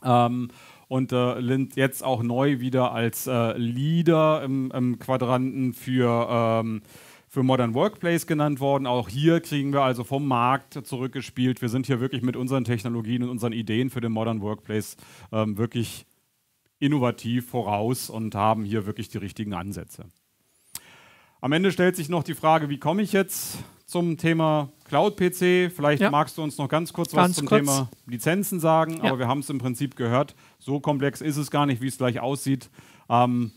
ähm, 0.05 0.49
und 0.89 1.13
äh, 1.13 1.41
Lind 1.41 1.77
jetzt 1.77 2.05
auch 2.05 2.23
neu 2.23 2.61
wieder 2.61 2.93
als 2.93 3.27
äh, 3.27 3.57
Leader 3.57 4.43
im, 4.43 4.71
im, 4.71 4.99
Quadranten 4.99 5.73
für 5.73 6.29
ähm, 6.31 6.83
für 7.29 7.43
Modern 7.43 7.75
Workplace 7.75 8.27
genannt 8.27 8.59
worden. 8.59 8.87
Auch 8.87 9.09
hier 9.09 9.41
kriegen 9.41 9.73
wir 9.73 9.83
also 9.83 10.03
vom 10.03 10.27
Markt 10.27 10.87
zurückgespielt. 10.87 11.61
Wir 11.61 11.69
sind 11.69 11.87
hier 11.87 12.01
wirklich 12.01 12.23
mit 12.23 12.37
unseren 12.37 12.65
Technologien 12.65 13.23
und 13.23 13.29
unseren 13.29 13.53
Ideen 13.53 13.91
für 13.91 14.01
den 14.01 14.13
Modern 14.13 14.41
Workplace 14.41 14.97
ähm, 15.31 15.59
wirklich 15.59 16.07
innovativ 16.79 17.49
voraus 17.49 18.09
und 18.09 18.35
haben 18.35 18.65
hier 18.65 18.87
wirklich 18.87 19.09
die 19.09 19.19
richtigen 19.19 19.53
Ansätze. 19.53 20.07
Am 21.41 21.53
Ende 21.53 21.71
stellt 21.71 21.97
sich 21.97 22.09
noch 22.09 22.25
die 22.25 22.35
Frage, 22.35 22.69
wie 22.69 22.79
komme 22.79 23.03
ich 23.03 23.13
jetzt 23.13 23.59
zum 23.87 24.17
Thema 24.17 24.71
Cloud-PC? 24.85 25.71
Vielleicht 25.73 26.03
ja. 26.03 26.11
magst 26.11 26.37
du 26.39 26.43
uns 26.43 26.59
noch 26.59 26.69
ganz 26.69 26.93
kurz 26.93 27.13
ganz 27.13 27.31
was 27.31 27.37
zum 27.37 27.47
kurz. 27.47 27.61
Thema 27.61 27.89
Lizenzen 28.07 28.59
sagen, 28.59 28.97
ja. 28.97 29.05
aber 29.05 29.19
wir 29.19 29.29
haben 29.29 29.41
es 29.41 29.51
im 29.51 29.59
Prinzip 29.59 29.97
gehört. 29.97 30.35
So 30.59 30.81
komplex 30.81 31.21
ist 31.21 31.37
es 31.37 31.51
gar 31.51 31.67
nicht, 31.67 31.81
wie 31.81 31.89
es 31.89 31.99
gleich 31.99 32.21
aussieht. 32.21 32.71
Ähm, 33.09 33.53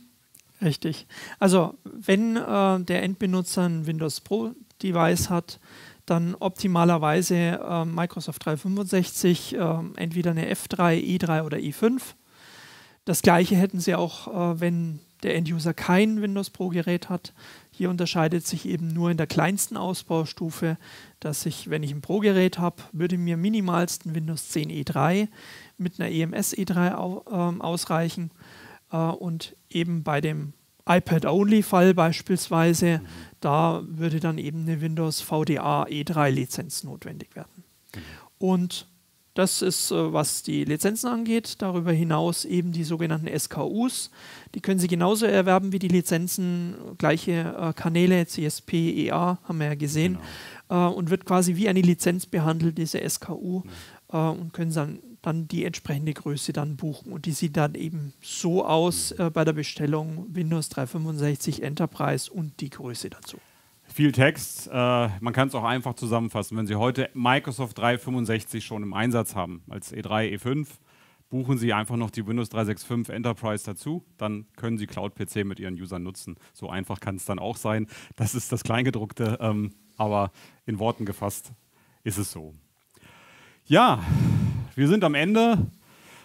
Richtig. 0.62 1.08
Also 1.40 1.76
wenn 1.84 2.38
äh, 2.38 2.80
der 2.82 3.04
Endbenutzer 3.04 3.64
ein 3.64 3.88
Windows 3.88 4.22
Pro 4.22 4.52
Device 4.84 5.30
hat, 5.30 5.60
dann 6.06 6.36
optimalerweise 6.36 7.36
äh, 7.36 7.86
Microsoft 7.86 8.46
365, 8.46 9.56
äh, 9.56 9.60
entweder 9.96 10.32
eine 10.32 10.52
F3, 10.52 11.00
E3 11.20 11.44
oder 11.44 11.58
E5. 11.58 12.02
Das 13.06 13.22
gleiche 13.22 13.56
hätten 13.56 13.80
sie 13.80 13.96
auch, 13.96 14.28
äh, 14.28 14.60
wenn 14.60 15.00
der 15.24 15.36
Enduser 15.36 15.74
kein 15.74 16.22
Windows 16.22 16.50
Pro 16.50 16.70
Gerät 16.70 17.10
hat. 17.10 17.34
Hier 17.72 17.90
unterscheidet 17.90 18.46
sich 18.46 18.68
eben 18.68 18.88
nur 18.88 19.12
in 19.12 19.18
der 19.18 19.28
kleinsten 19.28 19.78
Ausbaustufe, 19.78 20.78
dass 21.20 21.46
ich, 21.46 21.70
wenn 21.70 21.84
ich 21.84 21.92
ein 21.92 22.02
Pro 22.02 22.20
Gerät 22.20 22.58
habe, 22.58 22.78
würde 22.92 23.18
mir 23.18 23.38
minimalsten 23.38 24.16
Windows 24.16 24.50
10 24.50 24.70
E3 24.70 25.28
mit 25.78 26.00
einer 26.00 26.12
EMS 26.12 26.56
E3 26.56 26.96
au, 26.96 27.24
ähm, 27.32 27.62
ausreichen 27.62 28.32
äh, 28.92 28.98
und 28.98 29.56
eben 29.76 30.04
bei 30.04 30.22
dem 30.22 30.54
iPad-Only-Fall 30.88 31.94
beispielsweise, 31.94 33.00
mhm. 33.00 33.08
da 33.40 33.84
würde 33.86 34.20
dann 34.20 34.38
eben 34.38 34.62
eine 34.62 34.82
Windows 34.82 35.22
VDA 35.22 35.84
E3-Lizenz 35.84 36.84
notwendig 36.84 37.36
werden. 37.36 37.64
Mhm. 37.96 38.00
Und 38.40 38.88
das 39.34 39.62
ist, 39.62 39.92
äh, 39.92 40.14
was 40.14 40.44
die 40.44 40.66
Lizenzen 40.66 41.08
angeht. 41.08 41.62
Darüber 41.62 41.92
hinaus 41.92 42.44
eben 42.44 42.72
die 42.74 42.84
sogenannten 42.84 43.28
SKUs. 43.40 44.12
Die 44.56 44.60
können 44.60 44.80
Sie 44.80 44.88
genauso 44.88 45.26
erwerben 45.26 45.72
wie 45.72 45.80
die 45.80 45.88
Lizenzen. 45.88 46.76
Gleiche 46.98 47.56
äh, 47.58 47.74
Kanäle, 47.74 48.26
CSP, 48.26 49.08
EA, 49.08 49.38
haben 49.44 49.60
wir 49.60 49.68
ja 49.68 49.76
gesehen. 49.76 50.18
Genau. 50.68 50.90
Äh, 50.90 50.94
und 50.94 51.10
wird 51.10 51.26
quasi 51.26 51.56
wie 51.56 51.70
eine 51.70 51.82
Lizenz 51.82 52.26
behandelt, 52.26 52.78
diese 52.78 53.00
SKU. 53.08 53.64
Mhm. 53.64 53.70
Und 54.12 54.52
können 54.52 54.74
dann 54.74 55.00
dann 55.22 55.48
die 55.48 55.66
entsprechende 55.66 56.14
Größe 56.14 56.54
dann 56.54 56.76
buchen. 56.76 57.12
Und 57.12 57.26
die 57.26 57.32
sieht 57.32 57.58
dann 57.58 57.76
eben 57.76 58.14
so 58.22 58.66
aus 58.66 59.12
äh, 59.12 59.30
bei 59.32 59.46
der 59.46 59.54
Bestellung 59.54 60.26
Windows 60.30 60.70
365 60.70 61.64
Enterprise 61.64 62.32
und 62.32 62.60
die 62.60 62.70
Größe 62.70 63.10
dazu. 63.10 63.38
Viel 63.84 64.14
Text, 64.14 64.68
äh, 64.68 64.72
man 65.20 65.34
kann 65.34 65.50
es 65.50 65.56
auch 65.56 65.66
einfach 65.66 65.96
zusammenfassen. 65.96 66.58
Wenn 66.58 66.66
Sie 66.66 66.76
heute 66.76 67.10
Microsoft 67.14 67.78
365 67.78 68.64
schon 68.64 68.84
im 68.84 68.94
Einsatz 68.94 69.36
haben, 69.36 69.64
als 69.70 69.94
E3, 69.94 70.38
E5, 70.38 70.68
buchen 71.30 71.58
Sie 71.58 71.74
einfach 71.74 71.98
noch 71.98 72.10
die 72.10 72.26
Windows 72.26 72.50
365 72.50 73.14
Enterprise 73.14 73.66
dazu, 73.66 74.06
dann 74.18 74.46
können 74.56 74.78
Sie 74.78 74.88
Cloud-PC 74.88 75.46
mit 75.46 75.60
Ihren 75.60 75.76
Usern 75.76 76.04
nutzen. 76.04 76.38
So 76.54 76.70
einfach 76.70 77.00
kann 77.00 77.16
es 77.16 77.26
dann 77.26 77.40
auch 77.40 77.58
sein. 77.58 77.88
Das 78.16 78.34
ist 78.34 78.52
das 78.52 78.64
Kleingedruckte, 78.64 79.38
ähm, 79.42 79.74
aber 79.98 80.32
in 80.66 80.80
Worten 80.80 81.06
gefasst 81.06 81.52
ist 82.04 82.18
es 82.18 82.32
so. 82.32 82.54
Ja, 83.66 84.04
wir 84.76 84.88
sind 84.88 85.04
am 85.04 85.16
Ende. 85.16 85.58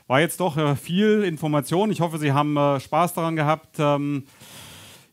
War 0.07 0.21
jetzt 0.21 0.41
doch 0.41 0.57
äh, 0.57 0.77
viel 0.77 1.23
Information. 1.25 1.91
Ich 1.91 2.01
hoffe, 2.01 2.19
Sie 2.19 2.33
haben 2.33 2.57
äh, 2.57 2.79
Spaß 2.79 3.15
daran 3.15 3.35
gehabt. 3.35 3.77
Ähm, 3.79 4.25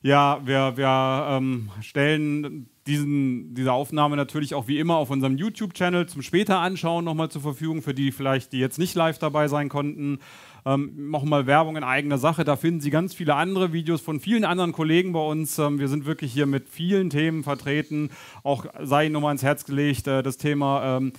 ja, 0.04 0.42
wir, 0.46 0.78
wir 0.78 1.28
ähm, 1.30 1.70
stellen 1.82 2.68
diesen, 2.86 3.56
diese 3.56 3.72
Aufnahme 3.72 4.18
natürlich 4.18 4.54
auch 4.54 4.68
wie 4.68 4.78
immer 4.78 4.98
auf 4.98 5.10
unserem 5.10 5.38
YouTube-Channel 5.38 6.08
zum 6.08 6.22
später 6.22 6.60
anschauen 6.60 7.06
nochmal 7.06 7.30
zur 7.30 7.42
Verfügung, 7.42 7.82
für 7.82 7.94
die 7.94 8.12
vielleicht, 8.12 8.52
die 8.52 8.60
jetzt 8.60 8.78
nicht 8.78 8.94
live 8.96 9.18
dabei 9.18 9.48
sein 9.48 9.70
konnten. 9.70 10.20
Ähm, 10.66 11.10
nochmal 11.10 11.48
Werbung 11.48 11.76
in 11.76 11.84
eigener 11.84 12.18
Sache. 12.18 12.44
Da 12.44 12.56
finden 12.56 12.82
Sie 12.82 12.90
ganz 12.90 13.14
viele 13.14 13.36
andere 13.36 13.74
Videos 13.74 14.02
von 14.02 14.20
vielen 14.20 14.46
anderen 14.46 14.74
Kollegen 14.74 15.14
bei 15.14 15.20
uns. 15.20 15.58
Ähm, 15.58 15.80
wir 15.80 15.88
sind 15.88 16.06
wirklich 16.06 16.34
hier 16.34 16.46
mit 16.46 16.70
vielen 16.70 17.10
Themen 17.10 17.44
vertreten. 17.44 18.12
Auch 18.44 18.66
sei 18.82 19.06
Ihnen 19.06 19.14
nochmal 19.14 19.34
ins 19.34 19.44
Herz 19.44 19.66
gelegt, 19.66 20.08
äh, 20.08 20.22
das 20.22 20.38
Thema 20.38 20.98
ähm, 20.98 21.14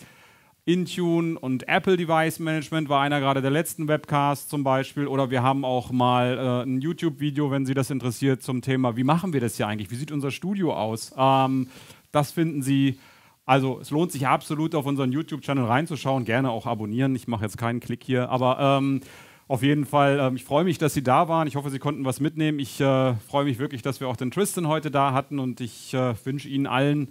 Intune 0.66 1.38
und 1.38 1.68
Apple 1.68 1.98
Device 1.98 2.38
Management 2.38 2.88
war 2.88 3.02
einer 3.02 3.20
gerade 3.20 3.42
der 3.42 3.50
letzten 3.50 3.86
Webcasts 3.86 4.48
zum 4.48 4.64
Beispiel. 4.64 5.06
Oder 5.06 5.30
wir 5.30 5.42
haben 5.42 5.64
auch 5.64 5.90
mal 5.90 6.38
äh, 6.38 6.68
ein 6.68 6.80
YouTube-Video, 6.80 7.50
wenn 7.50 7.66
Sie 7.66 7.74
das 7.74 7.90
interessiert, 7.90 8.42
zum 8.42 8.62
Thema, 8.62 8.96
wie 8.96 9.04
machen 9.04 9.34
wir 9.34 9.40
das 9.40 9.56
hier 9.56 9.66
eigentlich? 9.66 9.90
Wie 9.90 9.96
sieht 9.96 10.10
unser 10.10 10.30
Studio 10.30 10.74
aus? 10.74 11.12
Ähm, 11.18 11.68
das 12.12 12.32
finden 12.32 12.62
Sie. 12.62 12.98
Also 13.44 13.78
es 13.80 13.90
lohnt 13.90 14.10
sich 14.10 14.26
absolut 14.26 14.74
auf 14.74 14.86
unseren 14.86 15.12
YouTube-Channel 15.12 15.66
reinzuschauen, 15.66 16.24
gerne 16.24 16.50
auch 16.50 16.66
abonnieren. 16.66 17.14
Ich 17.14 17.28
mache 17.28 17.44
jetzt 17.44 17.58
keinen 17.58 17.80
Klick 17.80 18.02
hier, 18.02 18.30
aber 18.30 18.58
ähm, 18.58 19.02
auf 19.48 19.62
jeden 19.62 19.84
Fall, 19.84 20.18
ähm, 20.18 20.36
ich 20.36 20.44
freue 20.44 20.64
mich, 20.64 20.78
dass 20.78 20.94
Sie 20.94 21.02
da 21.02 21.28
waren. 21.28 21.46
Ich 21.46 21.56
hoffe, 21.56 21.68
Sie 21.68 21.78
konnten 21.78 22.06
was 22.06 22.20
mitnehmen. 22.20 22.58
Ich 22.58 22.80
äh, 22.80 23.14
freue 23.16 23.44
mich 23.44 23.58
wirklich, 23.58 23.82
dass 23.82 24.00
wir 24.00 24.08
auch 24.08 24.16
den 24.16 24.30
Tristan 24.30 24.66
heute 24.66 24.90
da 24.90 25.12
hatten 25.12 25.38
und 25.38 25.60
ich 25.60 25.92
äh, 25.92 26.14
wünsche 26.24 26.48
Ihnen 26.48 26.66
allen 26.66 27.08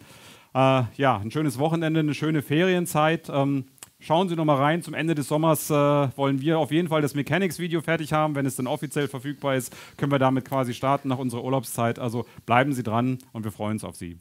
äh, 0.53 0.83
ja, 0.97 1.17
ein 1.17 1.31
schönes 1.31 1.57
Wochenende, 1.57 2.01
eine 2.01 2.13
schöne 2.13 2.41
Ferienzeit. 2.41 3.29
Ähm, 3.29 3.65
schauen 3.99 4.29
Sie 4.29 4.35
noch 4.35 4.45
mal 4.45 4.57
rein. 4.57 4.83
Zum 4.83 4.93
Ende 4.93 5.15
des 5.15 5.27
Sommers 5.27 5.69
äh, 5.69 5.73
wollen 5.73 6.41
wir 6.41 6.59
auf 6.59 6.71
jeden 6.71 6.89
Fall 6.89 7.01
das 7.01 7.15
Mechanics-Video 7.15 7.81
fertig 7.81 8.13
haben. 8.13 8.35
Wenn 8.35 8.45
es 8.45 8.55
dann 8.55 8.67
offiziell 8.67 9.07
verfügbar 9.07 9.55
ist, 9.55 9.75
können 9.97 10.11
wir 10.11 10.19
damit 10.19 10.45
quasi 10.45 10.73
starten 10.73 11.07
nach 11.07 11.17
unserer 11.17 11.43
Urlaubszeit. 11.43 11.97
Also 11.97 12.25
bleiben 12.45 12.73
Sie 12.73 12.83
dran 12.83 13.17
und 13.31 13.43
wir 13.43 13.51
freuen 13.51 13.73
uns 13.73 13.83
auf 13.83 13.95
Sie. 13.95 14.19